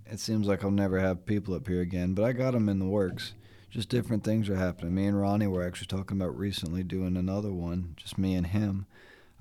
it 0.05 0.19
seems 0.19 0.47
like 0.47 0.63
I'll 0.63 0.71
never 0.71 0.99
have 0.99 1.25
people 1.25 1.53
up 1.53 1.67
here 1.67 1.81
again, 1.81 2.13
but 2.13 2.23
I 2.23 2.31
got 2.31 2.53
them 2.53 2.67
in 2.67 2.79
the 2.79 2.85
works 2.85 3.33
just 3.69 3.89
different 3.89 4.23
things 4.23 4.49
are 4.49 4.55
happening. 4.55 4.95
Me 4.95 5.05
and 5.05 5.19
Ronnie 5.19 5.47
were 5.47 5.65
actually 5.65 5.87
talking 5.87 6.19
about 6.19 6.37
recently 6.37 6.83
doing 6.83 7.15
another 7.15 7.51
one, 7.51 7.93
just 7.95 8.17
me 8.17 8.33
and 8.35 8.47
him. 8.47 8.85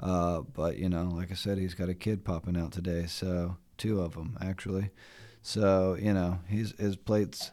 Uh, 0.01 0.41
but 0.41 0.77
you 0.77 0.89
know, 0.89 1.05
like 1.05 1.31
I 1.31 1.35
said, 1.35 1.59
he's 1.59 1.75
got 1.75 1.89
a 1.89 1.95
kid 1.95 2.25
popping 2.25 2.57
out 2.57 2.73
today, 2.73 3.07
so 3.07 3.57
two 3.77 4.01
of 4.01 4.15
them 4.15 4.37
actually. 4.41 4.91
So 5.43 5.97
you 6.01 6.13
know, 6.13 6.41
he's 6.49 6.79
his 6.79 6.97
plates 6.97 7.51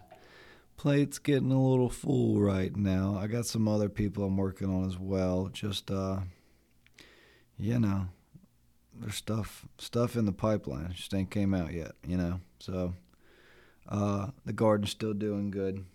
plate's 0.78 1.20
getting 1.20 1.52
a 1.52 1.62
little 1.62 1.90
full 1.90 2.40
right 2.40 2.76
now. 2.76 3.18
I 3.20 3.28
got 3.28 3.46
some 3.46 3.68
other 3.68 3.90
people 3.90 4.26
I'm 4.26 4.38
working 4.38 4.70
on 4.70 4.86
as 4.86 5.00
well. 5.00 5.50
Just 5.52 5.90
uh, 5.90 6.20
you 7.58 7.80
know, 7.80 8.08
there's 8.94 9.16
stuff 9.16 9.66
stuff 9.78 10.16
in 10.16 10.26
the 10.26 10.32
pipeline. 10.32 10.92
Just 10.92 11.14
ain't 11.14 11.32
came 11.32 11.54
out 11.54 11.74
yet. 11.74 11.94
You 12.06 12.18
know, 12.18 12.42
so 12.60 12.94
uh, 13.88 14.28
the 14.46 14.54
garden's 14.54 14.92
still 14.92 15.14
doing 15.14 15.50
good 15.52 15.86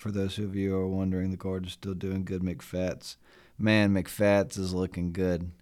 for 0.00 0.10
those 0.10 0.38
of 0.38 0.56
you 0.56 0.70
who 0.70 0.76
are 0.76 0.88
wondering, 0.88 1.30
the 1.30 1.36
garden's 1.36 1.74
still 1.74 1.92
doing 1.92 2.24
good. 2.24 2.40
McFats, 2.40 3.16
man, 3.58 3.92
McFats 3.92 4.58
is 4.58 4.72
looking 4.72 5.12
good. 5.12 5.52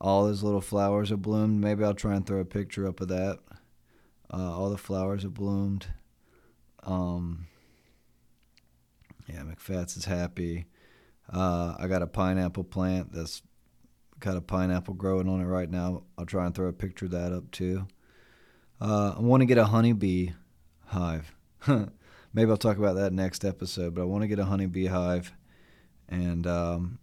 All 0.00 0.26
those 0.26 0.44
little 0.44 0.60
flowers 0.60 1.10
have 1.10 1.22
bloomed. 1.22 1.60
Maybe 1.60 1.82
I'll 1.82 1.92
try 1.92 2.14
and 2.14 2.24
throw 2.24 2.38
a 2.38 2.44
picture 2.44 2.86
up 2.86 3.00
of 3.00 3.08
that. 3.08 3.40
Uh, 4.32 4.56
all 4.56 4.70
the 4.70 4.78
flowers 4.78 5.24
have 5.24 5.34
bloomed. 5.34 5.88
Um, 6.84 7.48
yeah, 9.26 9.42
McFats 9.42 9.96
is 9.96 10.04
happy. 10.04 10.66
Uh, 11.28 11.74
I 11.80 11.88
got 11.88 12.02
a 12.02 12.06
pineapple 12.06 12.62
plant 12.62 13.12
that's 13.12 13.42
got 14.20 14.36
a 14.36 14.40
pineapple 14.40 14.94
growing 14.94 15.28
on 15.28 15.40
it 15.40 15.46
right 15.46 15.68
now. 15.68 16.04
I'll 16.16 16.26
try 16.26 16.46
and 16.46 16.54
throw 16.54 16.68
a 16.68 16.72
picture 16.72 17.06
of 17.06 17.10
that 17.10 17.32
up 17.32 17.50
too. 17.50 17.88
Uh, 18.80 19.14
I 19.16 19.20
want 19.20 19.40
to 19.40 19.46
get 19.46 19.58
a 19.58 19.64
honeybee 19.64 20.30
hive. 20.86 21.34
maybe 22.32 22.50
I'll 22.50 22.56
talk 22.56 22.78
about 22.78 22.96
that 22.96 23.12
next 23.12 23.44
episode. 23.44 23.94
But 23.94 24.02
I 24.02 24.06
want 24.06 24.22
to 24.22 24.28
get 24.28 24.38
a 24.38 24.44
honeybee 24.44 24.86
hive, 24.86 25.32
and 26.08 26.46
um, 26.46 26.98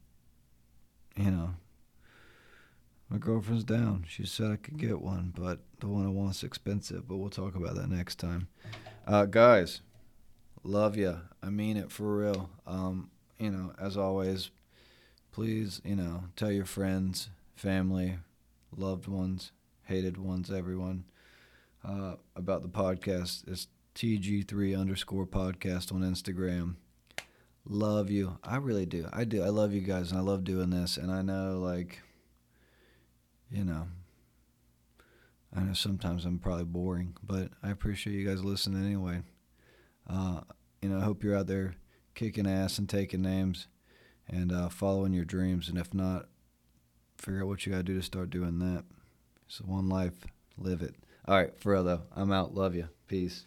you 1.15 1.31
know, 1.31 1.55
my 3.09 3.17
girlfriend's 3.17 3.63
down. 3.63 4.05
She 4.07 4.25
said 4.25 4.51
I 4.51 4.55
could 4.57 4.77
get 4.77 5.01
one, 5.01 5.33
but 5.35 5.59
the 5.79 5.87
one 5.87 6.05
I 6.05 6.09
want's 6.09 6.43
expensive. 6.43 7.07
But 7.07 7.17
we'll 7.17 7.29
talk 7.29 7.55
about 7.55 7.75
that 7.75 7.89
next 7.89 8.15
time. 8.19 8.47
Uh, 9.07 9.25
guys, 9.25 9.81
love 10.63 10.97
you. 10.97 11.19
I 11.41 11.49
mean 11.49 11.77
it 11.77 11.91
for 11.91 12.17
real. 12.17 12.49
Um, 12.65 13.09
you 13.39 13.51
know, 13.51 13.73
as 13.79 13.97
always, 13.97 14.49
please, 15.31 15.81
you 15.83 15.95
know, 15.95 16.23
tell 16.35 16.51
your 16.51 16.65
friends, 16.65 17.29
family, 17.55 18.17
loved 18.75 19.07
ones, 19.07 19.51
hated 19.83 20.17
ones, 20.17 20.51
everyone 20.51 21.05
uh, 21.87 22.15
about 22.35 22.61
the 22.61 22.69
podcast. 22.69 23.47
It's 23.47 23.67
TG3 23.95 24.77
underscore 24.77 25.25
podcast 25.25 25.93
on 25.93 26.01
Instagram. 26.01 26.75
Love 27.65 28.11
you. 28.11 28.37
I 28.43 28.57
really 28.57 28.85
do. 28.85 29.07
I 29.11 29.23
do. 29.23 29.41
I 29.41 29.49
love 29.49 29.73
you 29.73 29.81
guys 29.81 30.11
and 30.11 30.19
I 30.19 30.21
love 30.21 30.43
doing 30.43 30.69
this. 30.69 30.97
And 30.97 31.09
I 31.09 31.21
know, 31.21 31.59
like, 31.59 32.01
you 33.49 33.63
know, 33.63 33.87
I 35.55 35.61
know 35.61 35.73
sometimes 35.73 36.25
I'm 36.25 36.39
probably 36.39 36.65
boring, 36.65 37.15
but 37.23 37.51
I 37.63 37.71
appreciate 37.71 38.13
you 38.13 38.27
guys 38.27 38.43
listening 38.43 38.85
anyway. 38.85 39.21
Uh, 40.07 40.41
you 40.81 40.89
know, 40.89 40.99
I 40.99 41.03
hope 41.03 41.23
you're 41.23 41.37
out 41.37 41.47
there 41.47 41.75
kicking 42.15 42.45
ass 42.47 42.77
and 42.77 42.89
taking 42.89 43.21
names 43.21 43.67
and 44.27 44.51
uh, 44.51 44.67
following 44.67 45.13
your 45.13 45.25
dreams. 45.25 45.69
And 45.69 45.77
if 45.77 45.93
not, 45.93 46.25
figure 47.17 47.43
out 47.43 47.47
what 47.47 47.65
you 47.65 47.71
got 47.71 47.79
to 47.79 47.83
do 47.83 47.95
to 47.95 48.03
start 48.03 48.29
doing 48.29 48.59
that. 48.59 48.83
It's 49.47 49.61
one 49.61 49.87
life. 49.87 50.25
Live 50.57 50.81
it. 50.81 50.95
All 51.27 51.35
right, 51.37 51.57
for 51.57 51.71
real 51.71 51.83
though. 51.85 52.01
I'm 52.13 52.33
out. 52.33 52.53
Love 52.53 52.75
you. 52.75 52.89
Peace. 53.07 53.45